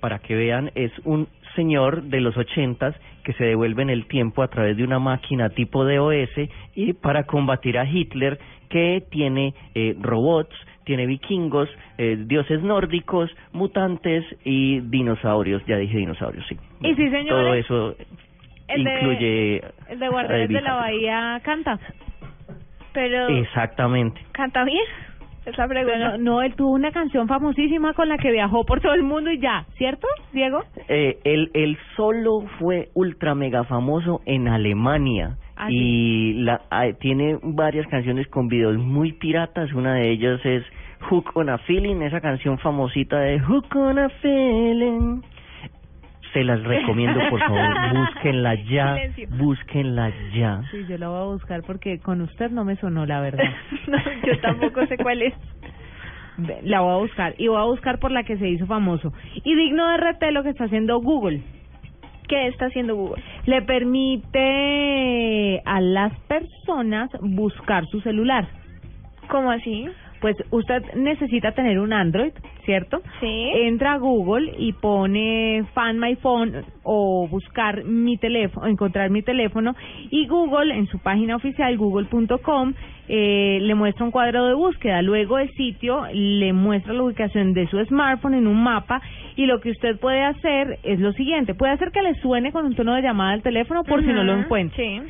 para 0.00 0.18
que 0.18 0.34
vean, 0.34 0.72
es 0.74 0.90
un 1.04 1.28
señor 1.56 2.04
de 2.04 2.20
los 2.20 2.36
ochentas 2.36 2.94
que 3.24 3.32
se 3.32 3.44
devuelve 3.44 3.82
en 3.82 3.90
el 3.90 4.06
tiempo 4.06 4.42
a 4.42 4.48
través 4.48 4.76
de 4.76 4.84
una 4.84 5.00
máquina 5.00 5.48
tipo 5.50 5.84
DOS 5.84 6.30
y 6.76 6.92
para 6.92 7.24
combatir 7.24 7.76
a 7.78 7.84
Hitler 7.84 8.38
que 8.70 9.02
tiene 9.10 9.54
eh, 9.74 9.96
robots, 10.00 10.54
tiene 10.84 11.06
vikingos, 11.06 11.68
eh, 11.98 12.16
dioses 12.26 12.62
nórdicos, 12.62 13.28
mutantes 13.52 14.24
y 14.44 14.80
dinosaurios. 14.80 15.64
Ya 15.66 15.76
dije 15.78 15.98
dinosaurios, 15.98 16.46
sí. 16.48 16.56
Y 16.82 16.94
sí, 16.94 17.10
señores, 17.10 17.28
Todo 17.28 17.54
eso 17.54 17.96
el 18.68 18.84
de- 18.84 18.94
incluye... 18.94 19.62
El 19.88 19.98
de 19.98 20.08
Guardianes 20.08 20.48
de 20.48 20.60
la 20.60 20.74
Bahía 20.74 21.40
canta. 21.44 21.78
Pero 22.92 23.28
Exactamente. 23.28 24.20
canta 24.32 24.64
bien, 24.64 24.84
es 25.46 25.56
la 25.56 25.68
pregunta. 25.68 25.96
Pero 25.96 26.18
no, 26.18 26.42
él 26.42 26.54
tuvo 26.54 26.72
una 26.72 26.92
canción 26.92 27.28
famosísima 27.28 27.94
con 27.94 28.08
la 28.08 28.18
que 28.18 28.30
viajó 28.30 28.64
por 28.64 28.80
todo 28.80 28.94
el 28.94 29.02
mundo 29.02 29.30
y 29.30 29.38
ya, 29.38 29.66
¿cierto, 29.78 30.06
Diego? 30.32 30.62
Eh, 30.88 31.18
él, 31.24 31.50
él 31.54 31.78
solo 31.96 32.44
fue 32.58 32.88
ultra 32.94 33.34
mega 33.34 33.64
famoso 33.64 34.20
en 34.26 34.48
Alemania 34.48 35.36
Ah, 35.56 35.68
y 35.70 36.34
la, 36.34 36.60
ah, 36.70 36.84
tiene 37.00 37.38
varias 37.42 37.86
canciones 37.86 38.28
con 38.28 38.48
videos 38.48 38.76
muy 38.76 39.12
piratas. 39.12 39.72
Una 39.72 39.94
de 39.94 40.10
ellas 40.10 40.38
es 40.44 40.62
Hook 41.08 41.30
on 41.34 41.48
a 41.48 41.56
Feeling, 41.58 42.02
esa 42.02 42.20
canción 42.20 42.58
famosita 42.58 43.18
de 43.20 43.40
Hook 43.40 43.74
on 43.74 43.98
a 43.98 44.08
Feeling. 44.20 45.22
Se 46.32 46.44
las 46.44 46.62
recomiendo, 46.62 47.20
por 47.30 47.40
favor, 47.40 47.92
búsquenla 47.94 48.54
ya, 48.54 48.94
Silencio. 48.94 49.28
búsquenla 49.30 50.12
ya. 50.34 50.60
Sí, 50.70 50.84
yo 50.88 50.98
la 50.98 51.08
voy 51.08 51.20
a 51.20 51.32
buscar 51.32 51.62
porque 51.62 51.98
con 51.98 52.20
usted 52.20 52.50
no 52.50 52.64
me 52.64 52.76
sonó, 52.76 53.06
la 53.06 53.20
verdad. 53.20 53.44
no, 53.86 53.98
yo 54.26 54.38
tampoco 54.40 54.86
sé 54.86 54.96
cuál 54.98 55.22
es. 55.22 55.34
La 56.64 56.80
voy 56.80 56.92
a 56.92 56.96
buscar 56.98 57.34
y 57.38 57.48
voy 57.48 57.58
a 57.58 57.64
buscar 57.64 57.98
por 57.98 58.10
la 58.10 58.24
que 58.24 58.36
se 58.36 58.48
hizo 58.48 58.66
famoso. 58.66 59.12
Y 59.42 59.54
digno 59.54 59.88
de 59.88 59.96
RT 59.96 60.22
lo 60.32 60.42
que 60.42 60.50
está 60.50 60.64
haciendo 60.64 61.00
Google. 61.00 61.40
¿Qué 62.28 62.48
está 62.48 62.66
haciendo 62.66 62.96
Google? 62.96 63.22
Le 63.46 63.62
permite 63.62 65.62
a 65.64 65.80
las 65.80 66.12
personas 66.28 67.08
buscar 67.20 67.86
su 67.86 68.00
celular. 68.00 68.48
¿Cómo 69.28 69.50
así? 69.50 69.88
Pues 70.20 70.36
usted 70.50 70.82
necesita 70.94 71.52
tener 71.52 71.78
un 71.78 71.92
Android, 71.92 72.32
¿cierto? 72.64 73.02
Sí. 73.20 73.50
Entra 73.54 73.94
a 73.94 73.98
Google 73.98 74.52
y 74.58 74.72
pone 74.72 75.64
Find 75.74 76.00
My 76.00 76.16
Phone 76.16 76.64
o 76.82 77.28
buscar 77.28 77.84
mi 77.84 78.16
teléfono, 78.16 78.66
encontrar 78.66 79.10
mi 79.10 79.22
teléfono 79.22 79.74
y 80.10 80.26
Google 80.26 80.74
en 80.74 80.86
su 80.86 80.98
página 80.98 81.36
oficial 81.36 81.76
google.com 81.76 82.74
eh, 83.08 83.58
le 83.62 83.74
muestra 83.74 84.04
un 84.04 84.10
cuadro 84.10 84.46
de 84.46 84.54
búsqueda. 84.54 85.00
Luego 85.02 85.38
el 85.38 85.52
sitio 85.52 86.06
le 86.12 86.52
muestra 86.52 86.92
la 86.92 87.04
ubicación 87.04 87.52
de 87.52 87.68
su 87.68 87.82
smartphone 87.84 88.34
en 88.34 88.46
un 88.46 88.62
mapa 88.62 89.00
y 89.36 89.46
lo 89.46 89.60
que 89.60 89.70
usted 89.70 89.98
puede 89.98 90.22
hacer 90.22 90.78
es 90.82 90.98
lo 90.98 91.12
siguiente. 91.12 91.54
Puede 91.54 91.72
hacer 91.72 91.92
que 91.92 92.02
le 92.02 92.14
suene 92.16 92.52
con 92.52 92.66
un 92.66 92.74
tono 92.74 92.94
de 92.94 93.02
llamada 93.02 93.32
al 93.32 93.42
teléfono 93.42 93.84
por 93.84 94.00
si 94.00 94.08
no 94.08 94.24
lo 94.24 94.34
encuentra. 94.34 94.76
Sí. 94.76 95.00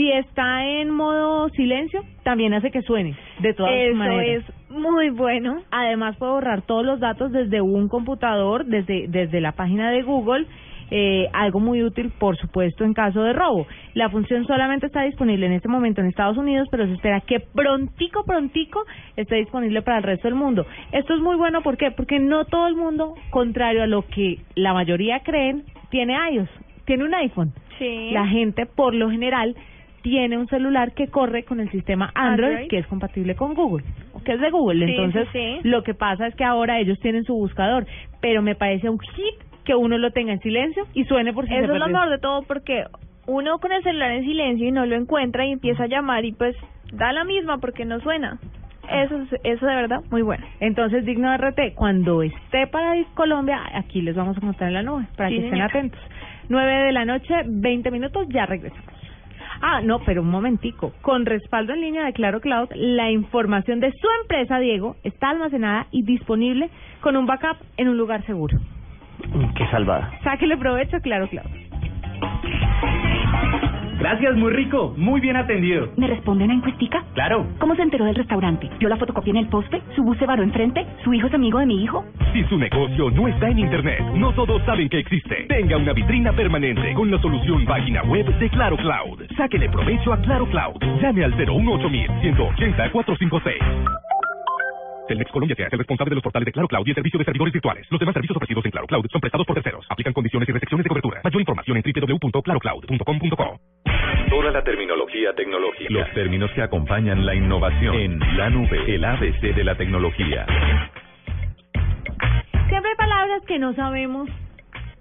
Si 0.00 0.10
está 0.10 0.64
en 0.64 0.88
modo 0.88 1.50
silencio, 1.50 2.02
también 2.22 2.54
hace 2.54 2.70
que 2.70 2.80
suene, 2.80 3.14
de 3.40 3.52
todas 3.52 3.70
Eso 3.74 3.94
maneras. 3.94 4.44
es 4.48 4.70
Muy 4.70 5.10
bueno. 5.10 5.60
Además 5.70 6.16
puede 6.16 6.32
borrar 6.32 6.62
todos 6.62 6.86
los 6.86 7.00
datos 7.00 7.30
desde 7.32 7.60
un 7.60 7.86
computador, 7.90 8.64
desde, 8.64 9.08
desde 9.08 9.42
la 9.42 9.52
página 9.52 9.90
de 9.90 10.00
Google. 10.00 10.46
Eh, 10.90 11.28
algo 11.34 11.60
muy 11.60 11.82
útil, 11.82 12.10
por 12.18 12.38
supuesto, 12.38 12.82
en 12.82 12.94
caso 12.94 13.22
de 13.24 13.34
robo. 13.34 13.66
La 13.92 14.08
función 14.08 14.46
solamente 14.46 14.86
está 14.86 15.02
disponible 15.02 15.44
en 15.44 15.52
este 15.52 15.68
momento 15.68 16.00
en 16.00 16.06
Estados 16.06 16.38
Unidos, 16.38 16.66
pero 16.70 16.86
se 16.86 16.94
espera 16.94 17.20
que 17.20 17.40
prontico, 17.40 18.24
prontico 18.24 18.86
esté 19.16 19.36
disponible 19.36 19.82
para 19.82 19.98
el 19.98 20.04
resto 20.04 20.28
del 20.28 20.34
mundo. 20.34 20.64
Esto 20.92 21.12
es 21.12 21.20
muy 21.20 21.36
bueno, 21.36 21.60
¿por 21.60 21.76
qué? 21.76 21.90
Porque 21.90 22.18
no 22.20 22.46
todo 22.46 22.68
el 22.68 22.74
mundo, 22.74 23.16
contrario 23.28 23.82
a 23.82 23.86
lo 23.86 24.06
que 24.06 24.38
la 24.54 24.72
mayoría 24.72 25.20
creen, 25.20 25.64
tiene 25.90 26.16
iOS, 26.32 26.48
tiene 26.86 27.04
un 27.04 27.14
iPhone. 27.14 27.52
Sí. 27.78 28.12
La 28.12 28.26
gente, 28.26 28.64
por 28.64 28.94
lo 28.94 29.10
general, 29.10 29.54
tiene 30.02 30.38
un 30.38 30.46
celular 30.48 30.92
que 30.92 31.08
corre 31.08 31.44
con 31.44 31.60
el 31.60 31.70
sistema 31.70 32.10
Android, 32.14 32.48
Android. 32.50 32.68
que 32.68 32.78
es 32.78 32.86
compatible 32.86 33.34
con 33.34 33.54
Google, 33.54 33.84
que 34.24 34.32
es 34.32 34.40
de 34.40 34.50
Google. 34.50 34.86
Sí, 34.86 34.92
Entonces, 34.92 35.28
sí, 35.32 35.58
sí. 35.62 35.68
lo 35.68 35.82
que 35.82 35.94
pasa 35.94 36.26
es 36.26 36.34
que 36.34 36.44
ahora 36.44 36.78
ellos 36.78 36.98
tienen 37.00 37.24
su 37.24 37.34
buscador, 37.34 37.86
pero 38.20 38.42
me 38.42 38.54
parece 38.54 38.88
un 38.88 38.98
hit 38.98 39.34
que 39.64 39.74
uno 39.74 39.98
lo 39.98 40.10
tenga 40.10 40.32
en 40.32 40.40
silencio 40.40 40.84
y 40.94 41.04
suene 41.04 41.32
por 41.32 41.44
si 41.46 41.50
se 41.52 41.60
Eso 41.60 41.74
es 41.74 41.78
lo 41.78 41.88
mejor 41.88 42.10
de 42.10 42.18
todo 42.18 42.42
porque 42.42 42.84
uno 43.26 43.58
con 43.58 43.72
el 43.72 43.82
celular 43.82 44.10
en 44.12 44.24
silencio 44.24 44.66
y 44.66 44.72
no 44.72 44.86
lo 44.86 44.96
encuentra 44.96 45.46
y 45.46 45.52
empieza 45.52 45.84
a 45.84 45.86
llamar 45.86 46.24
y 46.24 46.32
pues 46.32 46.56
da 46.92 47.12
la 47.12 47.24
misma 47.24 47.58
porque 47.58 47.84
no 47.84 48.00
suena. 48.00 48.38
Eso 48.90 49.22
es, 49.22 49.40
eso 49.44 49.66
de 49.66 49.74
verdad 49.74 50.00
muy 50.10 50.22
bueno. 50.22 50.44
Entonces, 50.58 51.04
digno 51.04 51.30
de 51.30 51.36
RT, 51.36 51.74
cuando 51.76 52.22
esté 52.22 52.66
para 52.66 52.94
Colombia, 53.14 53.60
aquí 53.74 54.02
les 54.02 54.16
vamos 54.16 54.36
a 54.36 54.40
contar 54.40 54.68
en 54.68 54.74
la 54.74 54.82
nube, 54.82 55.06
para 55.16 55.28
que 55.28 55.36
estén 55.36 55.50
señora. 55.50 55.66
atentos. 55.66 56.00
9 56.48 56.84
de 56.86 56.92
la 56.92 57.04
noche, 57.04 57.34
20 57.46 57.90
minutos, 57.92 58.26
ya 58.30 58.46
regresamos. 58.46 58.99
Ah, 59.60 59.80
no, 59.82 59.98
pero 60.00 60.22
un 60.22 60.30
momentico. 60.30 60.92
Con 61.02 61.26
respaldo 61.26 61.72
en 61.74 61.82
línea 61.82 62.04
de 62.06 62.12
Claro 62.12 62.40
Cloud, 62.40 62.68
la 62.74 63.10
información 63.10 63.78
de 63.80 63.92
su 63.92 64.06
empresa, 64.22 64.58
Diego, 64.58 64.96
está 65.04 65.30
almacenada 65.30 65.86
y 65.90 66.02
disponible 66.02 66.70
con 67.00 67.16
un 67.16 67.26
backup 67.26 67.58
en 67.76 67.88
un 67.88 67.98
lugar 67.98 68.24
seguro. 68.24 68.58
Mm, 69.34 69.52
Qué 69.54 69.66
salvada. 69.68 70.10
Sáquele 70.24 70.56
provecho 70.56 70.96
a 70.96 71.00
Claro 71.00 71.28
Cloud. 71.28 71.46
Gracias, 74.00 74.34
muy 74.34 74.50
rico. 74.52 74.94
Muy 74.96 75.20
bien 75.20 75.36
atendido. 75.36 75.90
¿Me 75.98 76.06
responde 76.06 76.44
una 76.44 76.54
encuestica? 76.54 77.04
Claro. 77.12 77.46
¿Cómo 77.58 77.76
se 77.76 77.82
enteró 77.82 78.06
del 78.06 78.14
restaurante? 78.14 78.70
¿Vio 78.78 78.88
la 78.88 78.96
fotocopia 78.96 79.30
en 79.30 79.36
el 79.36 79.48
poste? 79.48 79.82
¿Su 79.94 80.02
bus 80.02 80.16
se 80.16 80.24
varó 80.24 80.42
enfrente? 80.42 80.86
¿Su 81.04 81.12
hijo 81.12 81.26
es 81.26 81.34
amigo 81.34 81.58
de 81.58 81.66
mi 81.66 81.84
hijo? 81.84 82.02
Si 82.32 82.42
su 82.44 82.56
negocio 82.56 83.10
no 83.10 83.28
está 83.28 83.50
en 83.50 83.58
Internet, 83.58 84.00
no 84.14 84.32
todos 84.32 84.62
saben 84.64 84.88
que 84.88 85.00
existe. 85.00 85.44
Tenga 85.48 85.76
una 85.76 85.92
vitrina 85.92 86.32
permanente 86.32 86.94
con 86.94 87.10
la 87.10 87.20
solución 87.20 87.66
página 87.66 88.02
web 88.04 88.26
de 88.38 88.48
Claro 88.48 88.78
Cloud. 88.78 89.20
Sáquele 89.36 89.68
provecho 89.68 90.14
a 90.14 90.16
Claro 90.22 90.46
Cloud. 90.46 90.80
Llame 91.02 91.22
al 91.22 91.36
018 91.36 91.88
180 92.22 92.92
456. 92.92 93.62
Telmex 95.10 95.32
Colombia 95.32 95.56
se 95.56 95.64
hace 95.64 95.76
responsable 95.76 96.10
de 96.10 96.14
los 96.14 96.22
portales 96.22 96.46
de 96.46 96.52
Claro 96.52 96.68
Cloud 96.68 96.86
y 96.86 96.90
el 96.90 96.94
servicio 96.94 97.18
de 97.18 97.24
servidores 97.24 97.52
virtuales. 97.52 97.84
Los 97.90 97.98
demás 97.98 98.14
servicios 98.14 98.36
ofrecidos 98.36 98.64
en 98.64 98.70
Claro 98.70 98.86
Cloud 98.86 99.06
son 99.10 99.20
prestados 99.20 99.44
por 99.44 99.54
terceros. 99.54 99.84
Aplican 99.90 100.12
condiciones 100.12 100.48
y 100.48 100.52
restricciones 100.52 100.84
de 100.84 100.88
cobertura. 100.88 101.20
Mayor 101.24 101.40
información 101.40 101.76
en 101.78 101.82
www.clarocloud.com.co. 101.82 103.60
Toda 104.30 104.50
la 104.52 104.62
terminología 104.62 105.32
tecnológica. 105.34 105.92
Los 105.92 106.08
términos 106.12 106.48
que 106.52 106.62
acompañan 106.62 107.26
la 107.26 107.34
innovación. 107.34 107.96
En 107.96 108.20
la 108.36 108.50
nube, 108.50 108.94
el 108.94 109.04
ABC 109.04 109.52
de 109.52 109.64
la 109.64 109.74
tecnología. 109.74 110.46
Siempre 112.68 112.90
hay 112.90 112.96
palabras 112.96 113.42
que 113.48 113.58
no 113.58 113.74
sabemos 113.74 114.30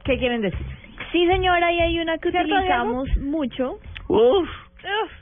qué 0.06 0.18
quieren 0.18 0.42
decir. 0.42 0.66
Sí, 1.12 1.28
señora, 1.28 1.72
y 1.72 1.82
hay 1.82 2.00
una 2.00 2.18
que 2.18 2.32
¿Cierto, 2.32 2.52
utilizamos 2.52 3.16
mucho. 3.18 3.78
Uf. 4.08 4.50
Uf. 4.50 5.19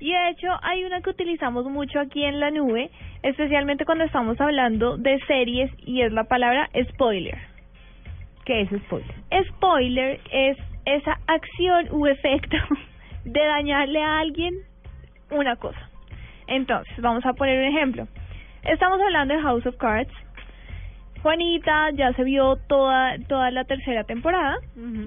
Y 0.00 0.12
de 0.12 0.30
hecho 0.30 0.48
hay 0.62 0.84
una 0.84 1.02
que 1.02 1.10
utilizamos 1.10 1.66
mucho 1.66 2.00
aquí 2.00 2.24
en 2.24 2.40
la 2.40 2.50
nube, 2.50 2.90
especialmente 3.22 3.84
cuando 3.84 4.04
estamos 4.04 4.40
hablando 4.40 4.96
de 4.96 5.20
series 5.26 5.70
y 5.78 6.00
es 6.00 6.12
la 6.12 6.24
palabra 6.24 6.70
spoiler. 6.92 7.38
¿Qué 8.46 8.62
es 8.62 8.70
spoiler? 8.70 9.14
Spoiler 9.48 10.20
es 10.32 10.56
esa 10.86 11.18
acción 11.26 11.88
u 11.92 12.06
efecto 12.06 12.56
de 13.24 13.44
dañarle 13.44 14.02
a 14.02 14.20
alguien 14.20 14.54
una 15.30 15.56
cosa. 15.56 15.90
Entonces, 16.46 16.92
vamos 17.00 17.24
a 17.26 17.34
poner 17.34 17.58
un 17.58 17.76
ejemplo. 17.76 18.08
Estamos 18.64 19.00
hablando 19.00 19.34
de 19.34 19.42
House 19.42 19.66
of 19.66 19.76
Cards. 19.76 20.12
Juanita 21.22 21.90
ya 21.90 22.12
se 22.14 22.24
vio 22.24 22.56
toda 22.56 23.18
toda 23.28 23.50
la 23.50 23.64
tercera 23.64 24.04
temporada. 24.04 24.56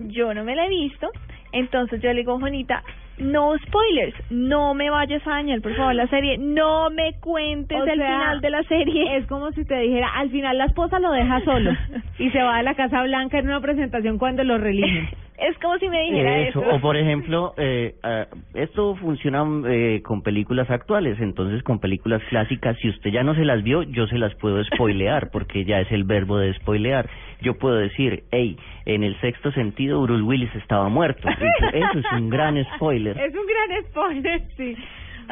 Yo 0.07 0.33
no 0.33 0.43
me 0.43 0.55
la 0.55 0.65
he 0.65 0.69
visto. 0.69 1.09
Entonces 1.51 2.01
yo 2.01 2.09
le 2.09 2.19
digo, 2.19 2.39
Juanita, 2.39 2.83
no 3.17 3.55
spoilers, 3.57 4.15
no 4.31 4.73
me 4.73 4.89
vayas 4.89 5.25
a 5.27 5.31
dañar, 5.31 5.61
por 5.61 5.75
favor, 5.75 5.95
la 5.95 6.07
serie, 6.07 6.37
no 6.37 6.89
me 6.89 7.13
cuentes 7.19 7.77
O 7.79 7.85
el 7.85 7.97
sea, 7.97 8.19
final 8.19 8.41
de 8.41 8.49
la 8.49 8.63
serie. 8.63 9.17
Es 9.17 9.27
como 9.27 9.51
si 9.51 9.65
te 9.65 9.77
dijera, 9.79 10.09
al 10.15 10.29
final 10.29 10.57
la 10.57 10.65
esposa 10.65 10.99
lo 10.99 11.11
deja 11.11 11.41
solo 11.41 11.71
y 12.19 12.29
se 12.31 12.41
va 12.41 12.57
a 12.57 12.63
la 12.63 12.75
Casa 12.75 13.03
Blanca 13.03 13.39
en 13.39 13.47
una 13.47 13.61
presentación 13.61 14.17
cuando 14.17 14.43
lo 14.43 14.57
religen. 14.57 15.09
Es 15.35 15.57
como 15.57 15.77
si 15.79 15.89
me 15.89 15.99
dijera 16.03 16.39
Eso, 16.41 16.61
eso. 16.61 16.75
o 16.75 16.79
por 16.79 16.95
ejemplo, 16.95 17.53
eh, 17.57 17.95
ah, 18.03 18.27
esto 18.53 18.95
funciona 18.95 19.43
eh, 19.67 20.01
con 20.03 20.21
películas 20.21 20.69
actuales, 20.69 21.19
entonces 21.19 21.63
con 21.63 21.79
películas 21.79 22.21
clásicas, 22.29 22.77
si 22.77 22.89
usted 22.89 23.09
ya 23.09 23.23
no 23.23 23.33
se 23.33 23.43
las 23.43 23.63
vio, 23.63 23.81
yo 23.81 24.05
se 24.07 24.19
las 24.19 24.33
puedo 24.35 24.63
spoilear, 24.63 25.31
porque 25.31 25.65
ya 25.65 25.81
es 25.81 25.91
el 25.91 26.03
verbo 26.03 26.37
de 26.37 26.53
spoilear. 26.53 27.09
Yo 27.43 27.53
puedo 27.55 27.75
decir, 27.75 28.23
hey, 28.31 28.57
en 28.85 29.03
el 29.03 29.19
sexto 29.21 29.51
sentido 29.51 30.01
Bruce 30.01 30.23
Willis 30.23 30.55
estaba 30.55 30.89
muerto. 30.89 31.27
Eso, 31.29 31.99
es 31.99 32.05
un 32.13 32.29
gran 32.29 32.63
spoiler. 32.75 33.17
Es 33.23 33.33
un 33.35 33.45
gran 33.45 33.83
spoiler, 33.85 34.41
sí. 34.57 34.75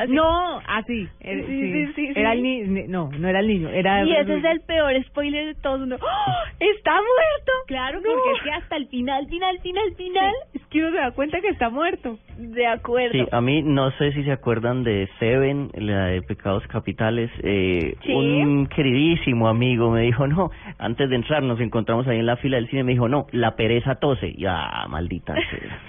No, 0.09 0.59
así. 0.67 1.07
eh, 1.19 1.43
Sí, 1.47 1.71
sí, 1.71 1.93
sí, 2.13 2.19
Era 2.19 2.33
el 2.33 2.43
niño, 2.43 2.83
no, 2.87 3.09
no 3.17 3.27
era 3.27 3.39
el 3.39 3.47
niño, 3.47 3.69
era... 3.69 4.03
Y 4.05 4.11
ese 4.15 4.37
es 4.37 4.43
el 4.45 4.61
peor 4.61 4.93
spoiler 5.05 5.47
de 5.47 5.55
todo 5.61 5.75
el 5.75 5.79
mundo. 5.81 5.97
¡Oh! 6.01 6.31
¡Está 6.59 6.91
muerto! 6.93 7.51
Claro, 7.67 7.99
No. 7.99 8.03
porque 8.11 8.31
es 8.37 8.43
que 8.43 8.51
hasta 8.51 8.75
el 8.77 8.87
final, 8.87 9.27
final, 9.27 9.59
final, 9.59 9.93
final, 9.95 10.33
es 10.53 10.61
que 10.67 10.79
uno 10.79 10.91
se 10.91 10.97
da 10.97 11.11
cuenta 11.11 11.41
que 11.41 11.49
está 11.49 11.69
muerto. 11.69 12.17
De 12.37 12.65
acuerdo. 12.67 13.11
Sí, 13.13 13.25
a 13.31 13.41
mí 13.41 13.61
no 13.61 13.91
sé 13.91 14.11
si 14.13 14.23
se 14.23 14.31
acuerdan 14.31 14.83
de 14.83 15.07
Seven, 15.19 15.69
la 15.75 16.05
de 16.07 16.21
Pecados 16.21 16.65
Capitales. 16.67 17.29
Eh, 17.43 17.95
Sí. 18.03 18.13
Un 18.13 18.67
queridísimo 18.67 19.47
amigo 19.47 19.91
me 19.91 20.01
dijo, 20.01 20.27
no, 20.27 20.49
antes 20.79 21.09
de 21.09 21.15
entrar 21.15 21.43
nos 21.43 21.59
encontramos 21.59 22.07
ahí 22.07 22.19
en 22.19 22.25
la 22.25 22.37
fila 22.37 22.57
del 22.57 22.69
cine, 22.69 22.83
me 22.83 22.93
dijo, 22.93 23.07
no, 23.07 23.27
la 23.31 23.55
pereza 23.55 23.95
tose. 23.95 24.33
Ya, 24.37 24.85
maldita 24.89 25.33
sea. 25.51 25.79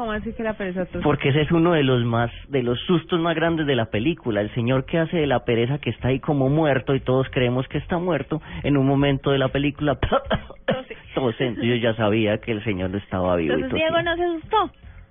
¿Cómo 0.00 0.12
así 0.12 0.32
que 0.32 0.42
la 0.42 0.54
pereza? 0.54 0.86
Porque 1.02 1.28
ese 1.28 1.42
es 1.42 1.52
uno 1.52 1.72
de 1.72 1.82
los 1.82 2.02
más, 2.06 2.30
de 2.48 2.62
los 2.62 2.80
sustos 2.86 3.20
más 3.20 3.34
grandes 3.36 3.66
de 3.66 3.76
la 3.76 3.90
película. 3.90 4.40
El 4.40 4.50
señor 4.54 4.86
que 4.86 4.96
hace 4.98 5.18
de 5.18 5.26
la 5.26 5.44
pereza 5.44 5.76
que 5.76 5.90
está 5.90 6.08
ahí 6.08 6.20
como 6.20 6.48
muerto 6.48 6.94
y 6.94 7.00
todos 7.00 7.28
creemos 7.28 7.68
que 7.68 7.76
está 7.76 7.98
muerto, 7.98 8.40
en 8.62 8.78
un 8.78 8.86
momento 8.86 9.30
de 9.30 9.36
la 9.36 9.48
película 9.48 9.96
tose. 10.66 10.96
Entonces 11.08 11.54
yo 11.62 11.74
ya 11.74 11.94
sabía 11.96 12.38
que 12.38 12.52
el 12.52 12.64
señor 12.64 12.88
no 12.88 12.96
estaba 12.96 13.36
vivo. 13.36 13.52
Entonces. 13.56 13.76
Diego 13.78 14.00
no 14.00 14.16
se 14.16 14.24
asustó. 14.24 14.70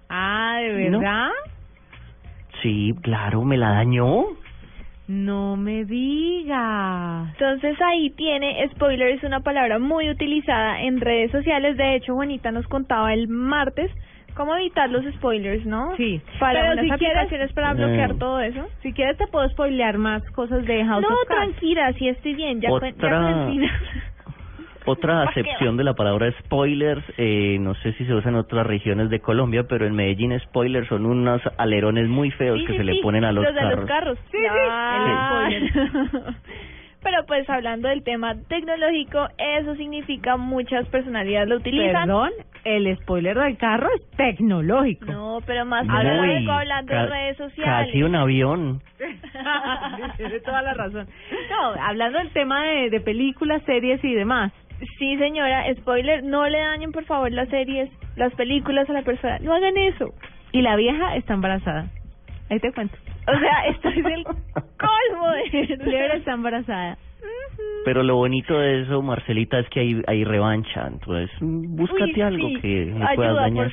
Ah, 0.09 0.57
¿de 0.59 0.89
No. 0.89 0.97
verdad? 1.01 1.29
Sí, 2.63 2.95
claro, 3.03 3.43
me 3.43 3.57
la 3.57 3.69
dañó. 3.73 4.23
No 5.07 5.55
me 5.55 5.85
digas. 5.85 7.29
Entonces 7.33 7.79
ahí 7.79 8.09
tiene, 8.09 8.67
spoiler 8.71 9.09
es 9.09 9.23
una 9.23 9.41
palabra 9.41 9.77
muy 9.77 10.09
utilizada 10.09 10.81
en 10.81 10.99
redes 10.99 11.29
sociales. 11.29 11.77
De 11.77 11.95
hecho, 11.95 12.15
Juanita 12.15 12.51
nos 12.51 12.65
contaba 12.65 13.13
el 13.13 13.27
martes 13.27 13.91
cómo 14.39 14.55
evitar 14.55 14.89
los 14.89 15.03
spoilers, 15.15 15.65
¿no? 15.65 15.97
Sí. 15.97 16.21
Para 16.39 16.61
Pero 16.71 16.81
si 16.81 16.89
quieres- 16.91 17.51
para 17.53 17.73
bloquear 17.73 18.11
Eh. 18.11 18.15
todo 18.17 18.39
eso. 18.39 18.65
Si 18.81 18.93
quieres 18.93 19.17
te 19.17 19.27
puedo 19.27 19.47
spoilear 19.49 19.97
más 19.97 20.23
cosas 20.31 20.65
de 20.65 20.85
House 20.85 21.01
no, 21.01 21.09
of 21.09 21.27
Cards. 21.27 21.41
tranquila, 21.51 21.91
sí 21.99 22.07
estoy 22.07 22.35
bien. 22.35 22.61
Ya, 22.61 22.71
Otra- 22.71 22.93
con 22.93 23.13
el 23.13 23.51
final. 23.51 23.71
Otra 24.85 25.13
¿Pa' 25.25 25.33
qué 25.33 25.41
acepción 25.41 25.75
de 25.75 25.83
la 25.83 25.93
palabra 25.93 26.31
spoilers, 26.39 27.03
eh, 27.17 27.57
no 27.59 27.75
sé 27.75 27.91
si 27.93 28.05
se 28.05 28.13
usa 28.13 28.29
en 28.29 28.37
otras 28.37 28.65
regiones 28.65 29.09
de 29.09 29.19
Colombia, 29.19 29.65
pero 29.67 29.85
en 29.85 29.93
Medellín 29.93 30.39
spoilers 30.39 30.87
son 30.87 31.05
unos 31.05 31.41
alerones 31.57 32.07
muy 32.07 32.31
feos 32.31 32.59
Sí, 32.61 32.65
que 32.65 32.71
sí, 32.71 32.77
se 32.77 32.83
le 32.85 33.01
ponen 33.01 33.25
a 33.25 33.33
los, 33.33 33.43
de 33.45 33.53
carros. 33.53 33.75
los 33.75 33.85
carros. 33.87 34.19
Sí, 34.31 34.37
Ya. 34.41 34.53
sí, 34.53 35.11
el 35.11 35.17
spoiler. 35.67 36.33
Pero 37.01 37.25
pues 37.25 37.49
hablando 37.49 37.87
del 37.87 38.03
tema 38.03 38.35
tecnológico, 38.47 39.27
eso 39.37 39.75
significa 39.75 40.35
muchas 40.35 40.85
personalidades 40.89 41.47
lo 41.47 41.55
utilizan. 41.57 42.07
Perdón, 42.07 42.31
el 42.65 42.97
spoiler 42.97 43.37
del 43.37 43.57
carro 43.57 43.87
es 43.95 44.09
tecnológico. 44.17 45.05
No, 45.05 45.39
pero 45.45 45.65
más 45.65 45.87
tecnológico 45.87 46.51
hablando 46.51 46.93
de 46.93 47.05
redes 47.05 47.37
sociales. 47.37 47.87
Casi 47.87 48.03
un 48.03 48.15
avión. 48.15 48.81
Tiene 50.17 50.39
toda 50.41 50.61
la 50.61 50.73
razón. 50.73 51.07
No, 51.49 51.81
hablando 51.81 52.19
del 52.19 52.31
tema 52.31 52.63
de, 52.63 52.89
de 52.89 52.99
películas, 52.99 53.63
series 53.63 54.03
y 54.03 54.13
demás. 54.13 54.51
Sí, 54.97 55.17
señora, 55.17 55.65
spoiler, 55.75 56.23
no 56.23 56.47
le 56.47 56.59
dañen 56.59 56.91
por 56.91 57.05
favor 57.05 57.31
las 57.31 57.49
series, 57.49 57.89
las 58.15 58.33
películas 58.35 58.89
a 58.89 58.93
la 58.93 59.01
persona. 59.03 59.39
No 59.39 59.53
hagan 59.53 59.77
eso. 59.77 60.13
Y 60.51 60.61
la 60.61 60.75
vieja 60.75 61.15
está 61.15 61.33
embarazada. 61.33 61.87
Ahí 62.49 62.59
te 62.59 62.71
cuento. 62.71 62.97
O 63.35 63.39
sea, 63.39 63.65
esto 63.67 63.89
es 63.89 64.05
el 64.05 64.23
colmo 64.53 65.29
de... 65.31 65.77
Lebra 65.85 66.15
está 66.15 66.33
embarazada. 66.33 66.97
Pero 67.85 68.03
lo 68.03 68.15
bonito 68.15 68.57
de 68.57 68.81
eso, 68.81 69.01
Marcelita, 69.01 69.59
es 69.59 69.69
que 69.69 69.79
hay, 69.79 70.01
hay 70.07 70.23
revancha. 70.23 70.87
Entonces, 70.87 71.29
mm, 71.39 71.75
búscate 71.75 72.13
Uy, 72.15 72.21
algo 72.21 72.47
sí. 72.47 72.55
que 72.61 72.85
me 72.93 73.15
puedas 73.15 73.35
dañar. 73.35 73.71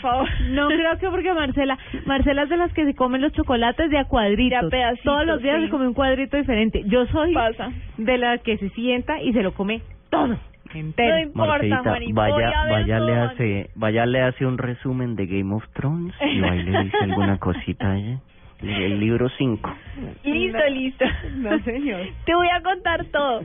No 0.50 0.68
creo 0.68 0.98
que 0.98 1.08
porque 1.08 1.32
Marcela, 1.32 1.78
Marcela 2.06 2.42
es 2.44 2.48
de 2.48 2.56
las 2.56 2.72
que 2.72 2.84
se 2.84 2.94
comen 2.94 3.20
los 3.20 3.32
chocolates 3.32 3.90
de 3.90 3.98
a 3.98 4.04
cuadritos. 4.04 4.70
pedacitos, 4.70 5.04
Todos 5.04 5.26
los 5.26 5.42
días 5.42 5.58
sí. 5.58 5.64
se 5.64 5.70
come 5.70 5.88
un 5.88 5.94
cuadrito 5.94 6.36
diferente. 6.36 6.82
Yo 6.86 7.06
soy 7.06 7.34
de 7.98 8.18
las 8.18 8.40
que 8.42 8.58
se 8.58 8.70
sienta 8.70 9.20
y 9.22 9.32
se 9.32 9.42
lo 9.42 9.52
come 9.54 9.82
todo 10.10 10.38
entero. 10.74 11.30
Marcelita, 11.34 11.82
vaya, 12.12 12.52
vaya 12.70 13.00
le 13.00 13.16
hace, 13.16 13.70
vaya 13.74 14.06
le 14.06 14.22
hace 14.22 14.46
un 14.46 14.58
resumen 14.58 15.16
de 15.16 15.26
Game 15.26 15.54
of 15.54 15.64
Thrones 15.74 16.14
y 16.20 16.42
ahí 16.44 16.62
le 16.62 16.84
dice 16.84 16.96
alguna 17.02 17.38
cosita 17.40 17.92
a 17.92 17.96
ella. 17.96 18.18
El 18.62 19.00
libro 19.00 19.28
5. 19.36 19.76
Listo, 20.24 20.66
listo. 20.70 21.04
No, 21.36 21.58
señor. 21.60 22.06
Te 22.24 22.34
voy 22.34 22.48
a 22.48 22.62
contar 22.62 23.04
todo. 23.06 23.42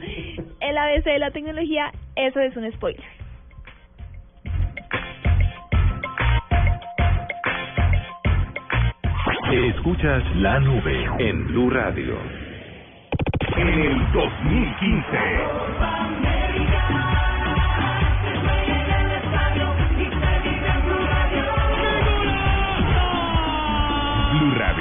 El 0.59 0.77
ABC 0.77 1.03
de 1.03 1.19
la 1.19 1.31
tecnología, 1.31 1.91
eso 2.15 2.39
es 2.39 2.55
un 2.55 2.71
spoiler. 2.71 3.21
Escuchas 9.51 10.23
la 10.37 10.59
nube 10.61 11.09
en 11.19 11.47
Blue 11.47 11.69
Radio. 11.69 12.17
En 13.57 13.67
el 13.67 14.11
2015. 14.13 15.01
Blue 24.31 24.55
Radio, 24.55 24.80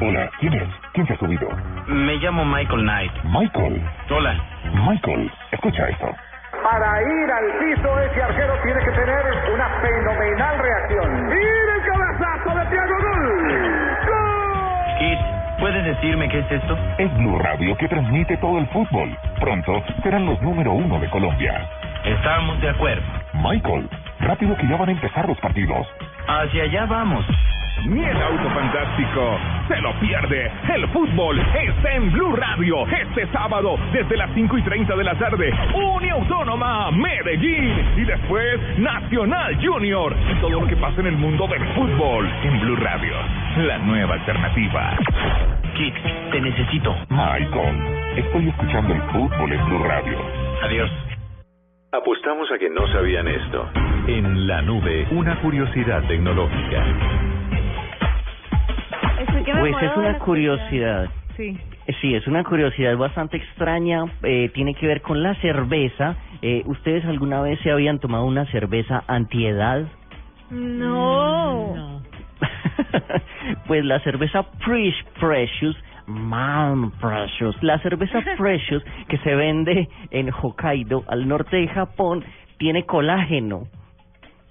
Hola, 0.00 0.30
¿quién 0.38 0.54
es? 0.54 0.68
¿Quién 0.92 1.06
se 1.06 1.14
ha 1.14 1.18
subido? 1.18 1.48
Me 1.86 2.16
llamo 2.16 2.44
Michael 2.44 2.82
Knight. 2.82 3.12
Michael. 3.24 3.82
Hola. 4.10 4.36
Michael, 4.86 5.30
escucha 5.50 5.88
esto. 5.88 6.14
Para 6.62 7.02
ir 7.02 7.30
al 7.30 7.58
piso, 7.58 8.00
ese 8.00 8.22
arquero 8.22 8.54
tiene 8.62 8.80
que 8.80 8.90
tener 8.92 9.24
una 9.52 9.68
fenomenal 9.80 10.58
reacción. 10.58 11.30
¡Y 11.30 11.42
el 11.42 11.82
cabezazo 11.86 12.58
de 12.58 12.64
Thiago 12.66 12.94
Gol! 13.00 13.60
Kid, 14.98 15.18
¿puedes 15.60 15.84
decirme 15.84 16.28
qué 16.28 16.38
es 16.38 16.52
esto? 16.52 16.78
Es 16.98 17.14
Blue 17.18 17.38
Radio 17.38 17.76
que 17.76 17.88
transmite 17.88 18.36
todo 18.38 18.58
el 18.58 18.66
fútbol. 18.68 19.16
Pronto 19.40 19.82
serán 20.02 20.26
los 20.26 20.40
número 20.40 20.72
uno 20.72 21.00
de 21.00 21.10
Colombia. 21.10 21.68
Estamos 22.04 22.60
de 22.60 22.70
acuerdo. 22.70 23.02
Michael, 23.34 23.88
rápido 24.20 24.56
que 24.56 24.68
ya 24.68 24.76
van 24.76 24.88
a 24.88 24.92
empezar 24.92 25.26
los 25.28 25.38
partidos. 25.40 25.86
Hacia 26.26 26.64
allá 26.64 26.86
vamos. 26.86 27.24
Ni 27.86 28.02
el 28.02 28.16
auto 28.16 28.48
fantástico 28.50 29.38
se 29.68 29.76
lo 29.82 29.92
pierde. 30.00 30.50
El 30.74 30.88
fútbol 30.88 31.38
está 31.38 31.92
en 31.92 32.10
Blue 32.12 32.34
Radio 32.34 32.86
este 32.86 33.26
sábado 33.26 33.76
desde 33.92 34.16
las 34.16 34.30
5 34.32 34.56
y 34.56 34.62
30 34.62 34.96
de 34.96 35.04
la 35.04 35.14
tarde. 35.16 35.52
Unión 35.74 36.22
Autónoma 36.22 36.90
Medellín 36.92 37.74
y 37.96 38.04
después 38.04 38.78
Nacional 38.78 39.58
Junior. 39.62 40.16
Y 40.30 40.40
todo 40.40 40.60
lo 40.60 40.66
que 40.66 40.76
pasa 40.76 41.00
en 41.00 41.08
el 41.08 41.16
mundo 41.16 41.46
del 41.46 41.62
fútbol 41.74 42.26
en 42.44 42.60
Blue 42.60 42.76
Radio. 42.76 43.14
La 43.58 43.78
nueva 43.78 44.14
alternativa. 44.14 44.96
Kid, 45.74 45.92
te 46.30 46.40
necesito. 46.40 46.94
Michael, 47.10 47.76
estoy 48.16 48.48
escuchando 48.48 48.94
el 48.94 49.02
fútbol 49.02 49.52
en 49.52 49.64
Blue 49.66 49.84
Radio. 49.84 50.18
Adiós. 50.62 51.13
Apostamos 51.94 52.50
a 52.50 52.58
que 52.58 52.68
no 52.68 52.88
sabían 52.88 53.28
esto. 53.28 53.70
En 54.08 54.48
la 54.48 54.60
nube, 54.62 55.06
una 55.12 55.40
curiosidad 55.40 56.02
tecnológica. 56.08 56.84
Pues 59.60 59.76
es 59.80 59.96
una 59.96 60.18
curiosidad. 60.18 61.08
Sí. 61.36 61.56
Sí, 62.00 62.16
es 62.16 62.26
una 62.26 62.42
curiosidad 62.42 62.96
bastante 62.96 63.36
extraña. 63.36 64.06
eh, 64.24 64.50
tiene 64.52 64.74
que 64.74 64.88
ver 64.88 65.02
con 65.02 65.22
la 65.22 65.36
cerveza. 65.36 66.16
Eh, 66.42 66.64
¿Ustedes 66.66 67.04
alguna 67.04 67.40
vez 67.42 67.60
se 67.60 67.70
habían 67.70 68.00
tomado 68.00 68.24
una 68.24 68.44
cerveza 68.46 69.04
antiedad? 69.06 69.84
No. 70.50 72.02
pues 73.68 73.84
la 73.84 74.00
cerveza 74.00 74.42
Fresh 74.64 75.04
Precious, 75.20 75.76
Man 76.06 76.90
Precious, 77.00 77.56
la 77.62 77.78
cerveza 77.78 78.22
Precious 78.38 78.82
que 79.08 79.18
se 79.18 79.34
vende 79.34 79.88
en 80.10 80.30
Hokkaido, 80.30 81.04
al 81.08 81.26
norte 81.26 81.56
de 81.56 81.68
Japón, 81.68 82.24
tiene 82.58 82.84
colágeno. 82.84 83.64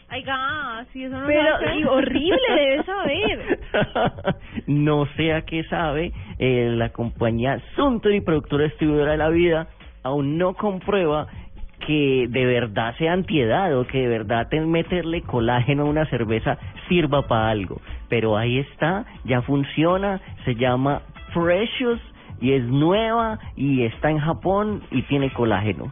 Ay, 0.09 0.21
gas, 0.23 0.87
sí, 0.93 1.03
eso 1.03 1.17
no 1.17 1.25
Pero, 1.25 1.57
sabe. 1.59 1.79
y 1.79 1.83
horrible, 1.85 2.37
debe 2.55 2.83
saber. 2.83 3.59
no 4.67 5.05
sé 5.15 5.33
a 5.33 5.41
qué 5.41 5.63
sabe, 5.63 6.11
eh, 6.37 6.69
la 6.71 6.89
compañía 6.89 7.59
Suntory, 7.75 8.21
productora 8.21 8.65
distribuidora 8.65 9.13
de 9.13 9.17
la 9.17 9.29
vida, 9.29 9.67
aún 10.03 10.37
no 10.37 10.53
comprueba 10.53 11.27
que 11.87 12.27
de 12.29 12.45
verdad 12.45 12.95
sea 12.97 13.13
antiedad 13.13 13.77
o 13.77 13.85
que 13.87 13.99
de 14.01 14.07
verdad 14.07 14.49
meterle 14.51 15.21
colágeno 15.21 15.83
a 15.83 15.89
una 15.89 16.05
cerveza 16.05 16.57
sirva 16.87 17.27
para 17.27 17.49
algo. 17.49 17.81
Pero 18.07 18.37
ahí 18.37 18.59
está, 18.59 19.05
ya 19.25 19.41
funciona, 19.41 20.21
se 20.45 20.55
llama 20.55 21.01
Precious 21.33 21.99
y 22.41 22.53
es 22.53 22.63
nueva 22.63 23.39
y 23.55 23.83
está 23.83 24.09
en 24.09 24.19
Japón 24.19 24.83
y 24.91 25.01
tiene 25.03 25.31
colágeno. 25.33 25.91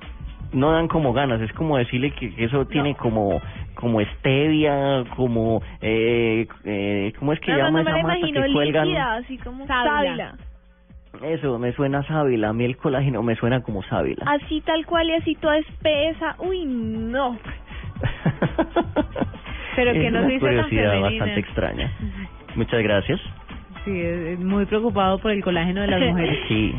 No 0.53 0.71
dan 0.71 0.87
como 0.89 1.13
ganas, 1.13 1.39
es 1.41 1.51
como 1.53 1.77
decirle 1.77 2.11
que, 2.11 2.33
que 2.35 2.43
eso 2.45 2.65
tiene 2.65 2.95
como 2.95 3.41
como 3.75 4.01
stevia, 4.01 5.03
como 5.15 5.61
eh, 5.81 6.45
eh, 6.65 7.13
¿cómo 7.17 7.31
es 7.33 7.39
que 7.39 7.51
No, 7.51 7.57
llama 7.57 7.83
no 7.83 7.91
me 7.91 7.99
esa 7.99 8.07
mata 8.07 8.17
imagino 8.19 8.43
que 8.45 8.53
cuelgan? 8.53 8.85
líquida, 8.87 9.15
así 9.15 9.37
como 9.37 9.65
Sábila. 9.65 9.91
sábila. 9.93 10.35
Eso, 11.23 11.59
me 11.59 11.71
suena 11.73 12.03
sábila, 12.03 12.49
a 12.49 12.53
mí 12.53 12.65
el 12.65 12.77
colágeno 12.77 13.21
me 13.23 13.35
suena 13.35 13.61
como 13.61 13.81
sábila. 13.83 14.23
Así 14.27 14.61
tal 14.61 14.85
cual 14.85 15.09
y 15.09 15.13
así 15.13 15.35
toda 15.35 15.57
espesa. 15.57 16.35
Uy, 16.39 16.65
no. 16.65 17.37
Pero 19.75 19.93
que 19.93 20.07
es 20.07 20.13
no 20.13 20.19
una 20.19 20.27
tan 20.29 20.39
curiosidad 20.39 21.01
bastante 21.01 21.39
extraña. 21.39 21.91
Muchas 22.55 22.83
gracias. 22.83 23.19
Sí, 23.85 23.99
es 23.99 24.27
es 24.33 24.39
muy 24.39 24.65
preocupado 24.65 25.17
por 25.19 25.31
el 25.31 25.43
colágeno 25.43 25.81
de 25.81 25.87
las 25.87 26.01
mujeres. 26.11 26.37
Sí, 26.47 26.73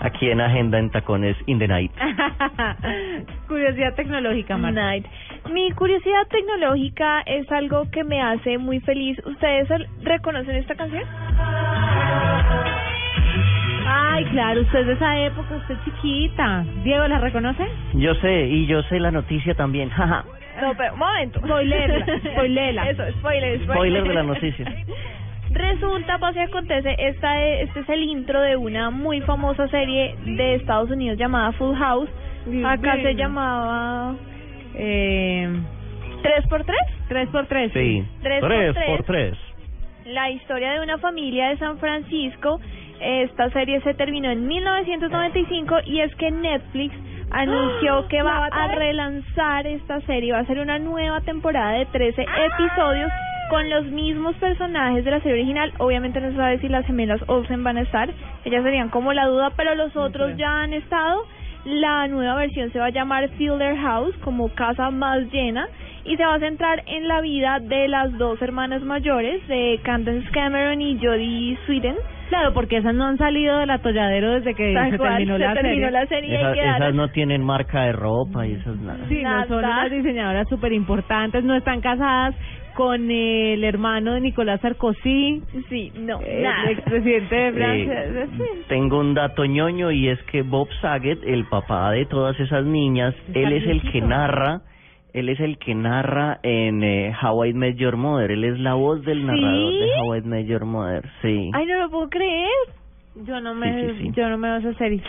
aquí 0.00 0.30
en 0.30 0.40
Agenda 0.40 0.78
en 0.78 0.90
Tacones 0.90 1.36
in 1.46 1.58
the 1.58 1.66
Night. 1.68 1.92
Curiosidad 3.48 3.94
tecnológica, 3.94 4.56
Marta. 4.56 4.80
Night. 4.80 5.06
Mi 5.52 5.70
curiosidad 5.72 6.26
tecnológica 6.30 7.20
es 7.26 7.50
algo 7.52 7.90
que 7.90 8.04
me 8.04 8.22
hace 8.22 8.58
muy 8.58 8.80
feliz. 8.80 9.18
¿Ustedes 9.26 9.68
reconocen 10.02 10.56
esta 10.56 10.74
canción? 10.74 11.02
Ay, 13.86 14.24
claro, 14.26 14.60
usted 14.62 14.80
es 14.80 14.86
de 14.86 14.92
esa 14.94 15.18
época, 15.20 15.56
usted 15.56 15.74
es 15.74 15.84
chiquita. 15.84 16.64
Diego, 16.84 17.06
¿la 17.08 17.18
reconoce? 17.18 17.64
Yo 17.94 18.14
sé, 18.16 18.46
y 18.46 18.66
yo 18.66 18.82
sé 18.84 18.98
la 19.00 19.10
noticia 19.10 19.54
también. 19.54 19.90
No, 20.62 20.72
pero 20.76 20.92
un 20.92 21.00
momento. 21.00 21.40
Spoilerla, 21.40 22.06
spoilerla. 22.30 22.88
Eso, 22.90 23.02
spoiler, 23.18 23.58
spoiler. 23.58 23.64
Spoiler 23.64 24.04
de 24.04 24.14
la 24.14 24.22
noticia. 24.22 24.64
Resulta, 25.54 26.18
pasa 26.18 26.40
y 26.40 26.42
acontece, 26.42 26.96
esta 26.98 27.40
es, 27.44 27.68
este 27.68 27.80
es 27.80 27.88
el 27.88 28.02
intro 28.02 28.40
de 28.40 28.56
una 28.56 28.90
muy 28.90 29.20
famosa 29.20 29.68
serie 29.68 30.16
de 30.24 30.56
Estados 30.56 30.90
Unidos 30.90 31.16
llamada 31.16 31.52
Full 31.52 31.76
House. 31.76 32.10
Acá 32.66 32.96
se 32.96 33.14
llamaba... 33.14 34.16
Eh, 34.74 35.48
¿Tres 36.22 36.46
por 36.48 36.64
tres? 36.64 36.80
Tres 37.08 37.28
por 37.28 37.46
tres. 37.46 37.72
Sí. 37.72 38.04
Tres 38.22 38.40
por 38.40 38.48
tres 38.48 38.74
tres. 38.74 38.86
por 38.86 39.02
tres. 39.04 39.38
La 40.06 40.30
historia 40.30 40.72
de 40.72 40.80
una 40.80 40.98
familia 40.98 41.50
de 41.50 41.58
San 41.58 41.78
Francisco. 41.78 42.60
Esta 43.00 43.50
serie 43.50 43.80
se 43.82 43.94
terminó 43.94 44.30
en 44.30 44.46
1995 44.46 45.76
y 45.86 46.00
es 46.00 46.14
que 46.16 46.30
Netflix 46.30 46.94
anunció 47.30 48.08
que 48.08 48.22
va 48.22 48.46
a 48.46 48.74
relanzar 48.74 49.66
esta 49.66 50.00
serie. 50.02 50.32
Va 50.32 50.40
a 50.40 50.46
ser 50.46 50.58
una 50.58 50.78
nueva 50.78 51.20
temporada 51.20 51.72
de 51.78 51.86
13 51.86 52.22
episodios 52.22 53.10
con 53.50 53.68
los 53.70 53.86
mismos 53.86 54.34
personajes 54.36 55.04
de 55.04 55.10
la 55.10 55.20
serie 55.20 55.34
original. 55.34 55.72
Obviamente 55.78 56.20
no 56.20 56.30
se 56.30 56.36
sabe 56.36 56.58
si 56.58 56.68
las 56.68 56.86
gemelas 56.86 57.20
Olsen 57.26 57.62
van 57.64 57.76
a 57.76 57.82
estar. 57.82 58.10
Ellas 58.44 58.62
serían 58.62 58.90
como 58.90 59.12
la 59.12 59.26
duda, 59.26 59.50
pero 59.56 59.74
los 59.74 59.94
otros 59.96 60.36
ya 60.36 60.62
han 60.62 60.72
estado. 60.72 61.24
La 61.64 62.06
nueva 62.08 62.34
versión 62.36 62.70
se 62.72 62.78
va 62.78 62.86
a 62.86 62.90
llamar 62.90 63.28
Fielder 63.30 63.76
House, 63.78 64.14
como 64.22 64.48
casa 64.54 64.90
más 64.90 65.20
llena, 65.32 65.66
y 66.04 66.16
se 66.16 66.24
va 66.24 66.34
a 66.34 66.38
centrar 66.38 66.82
en 66.86 67.08
la 67.08 67.22
vida 67.22 67.58
de 67.58 67.88
las 67.88 68.12
dos 68.18 68.40
hermanas 68.42 68.82
mayores, 68.82 69.46
de 69.48 69.80
Candace 69.82 70.28
Cameron 70.30 70.82
y 70.82 70.98
Jodie 70.98 71.58
Sweden, 71.64 71.96
Claro, 72.28 72.52
porque 72.54 72.78
esas 72.78 72.94
no 72.94 73.04
han 73.06 73.18
salido 73.18 73.58
del 73.58 73.70
atolladero 73.70 74.32
desde 74.32 74.54
que 74.54 74.74
se 74.90 74.98
cual, 74.98 75.18
terminó, 75.18 75.36
se 75.36 75.44
la, 75.44 75.54
terminó 75.54 75.74
serie. 75.74 75.90
la 75.90 76.06
serie 76.06 76.30
y 76.30 76.58
Esas, 76.58 76.94
no 76.94 77.08
tienen 77.08 77.44
marca 77.44 77.82
de 77.82 77.92
ropa 77.92 78.46
y 78.46 78.52
esas 78.54 78.76
nada. 78.78 79.06
Sí, 79.08 79.22
no 79.22 79.46
son 79.46 79.58
unas 79.58 79.90
diseñadoras 79.90 80.48
súper 80.48 80.72
importantes, 80.72 81.44
no 81.44 81.54
están 81.54 81.80
casadas 81.80 82.34
con 82.74 83.10
el 83.10 83.62
hermano 83.64 84.14
de 84.14 84.20
Nicolás 84.20 84.60
Sarkozy, 84.60 85.42
Sí, 85.68 85.92
no, 85.96 86.20
el 86.20 86.42
nada. 86.42 86.70
expresidente 86.70 87.34
de 87.34 87.52
Francia. 87.52 88.04
Eh, 88.04 88.28
tengo 88.68 88.98
un 89.00 89.14
dato 89.14 89.44
ñoño 89.44 89.90
y 89.90 90.08
es 90.08 90.22
que 90.24 90.42
Bob 90.42 90.68
Saget, 90.80 91.18
el 91.24 91.44
papá 91.46 91.90
de 91.92 92.06
todas 92.06 92.38
esas 92.40 92.64
niñas, 92.64 93.14
él 93.32 93.52
es 93.52 93.66
el 93.66 93.82
que 93.90 94.00
narra, 94.00 94.62
él 95.12 95.28
es 95.28 95.38
el 95.40 95.58
que 95.58 95.74
narra 95.74 96.40
en 96.42 96.82
eh, 96.82 97.12
How 97.22 97.44
I 97.46 97.52
Met 97.54 97.76
Your 97.76 97.96
Mother, 97.96 98.30
él 98.32 98.44
es 98.44 98.58
la 98.58 98.74
voz 98.74 99.04
del 99.04 99.24
narrador 99.24 99.72
¿Sí? 99.72 99.78
de 99.78 99.90
How 100.00 100.16
I 100.16 100.20
Met 100.22 100.46
Your 100.46 100.64
Mother, 100.64 101.02
sí. 101.22 101.50
Ay, 101.54 101.66
no 101.66 101.78
lo 101.78 101.90
puedo 101.90 102.08
creer. 102.08 102.48
Yo 103.16 103.40
no 103.40 103.54
me, 103.54 103.72
Sí, 103.72 103.94
sí, 103.96 104.02
sí. 104.08 104.12
yo 104.16 104.28
no 104.28 104.36
me 104.38 104.48
veo 104.48 104.58
esa 104.58 104.74
serie. 104.78 105.00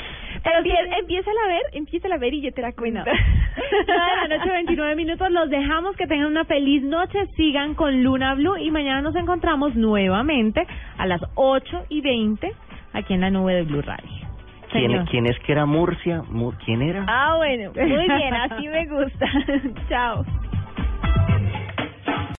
Pero 0.43 0.58
empieza 0.99 1.30
a 1.32 1.47
ver, 1.47 1.62
empieza 1.74 2.08
a 2.14 2.18
ver 2.18 2.34
y 2.36 2.41
yo 2.41 2.51
te 2.51 2.62
la 2.62 2.72
cuento. 2.74 3.03
De 3.06 3.93
la 4.30 4.38
noche, 4.38 4.51
29 4.51 4.95
minutos. 4.95 5.32
Los 5.32 5.49
dejamos 5.49 5.95
que 5.95 6.06
tengan 6.06 6.28
una 6.28 6.45
feliz 6.45 6.84
noche. 6.84 7.26
Sigan 7.36 7.74
con 7.74 8.03
Luna 8.03 8.36
Blue 8.36 8.58
y 8.58 8.70
mañana 8.70 9.01
nos 9.01 9.16
encontramos 9.16 9.76
nuevamente 9.76 10.68
a 10.97 11.08
las 11.08 11.22
8 11.36 11.86
y 11.89 12.01
20 12.01 12.51
aquí 12.93 13.14
en 13.16 13.22
la 13.22 13.32
nube 13.32 13.56
de 13.56 13.64
Blue 13.64 13.82
Radio. 13.82 14.10
¿Quién. 14.72 15.06
¿Quién 15.06 15.26
es 15.26 15.39
que 15.39 15.53
era 15.53 15.66
Murcia? 15.66 16.22
Mur- 16.30 16.58
¿Quién 16.64 16.82
era? 16.82 17.06
ah, 17.08 17.36
bueno, 17.38 17.72
muy 17.74 18.08
bien, 18.08 18.34
así 18.36 18.68
me 18.68 18.86
gusta. 18.88 19.26
Chao. 19.89 20.26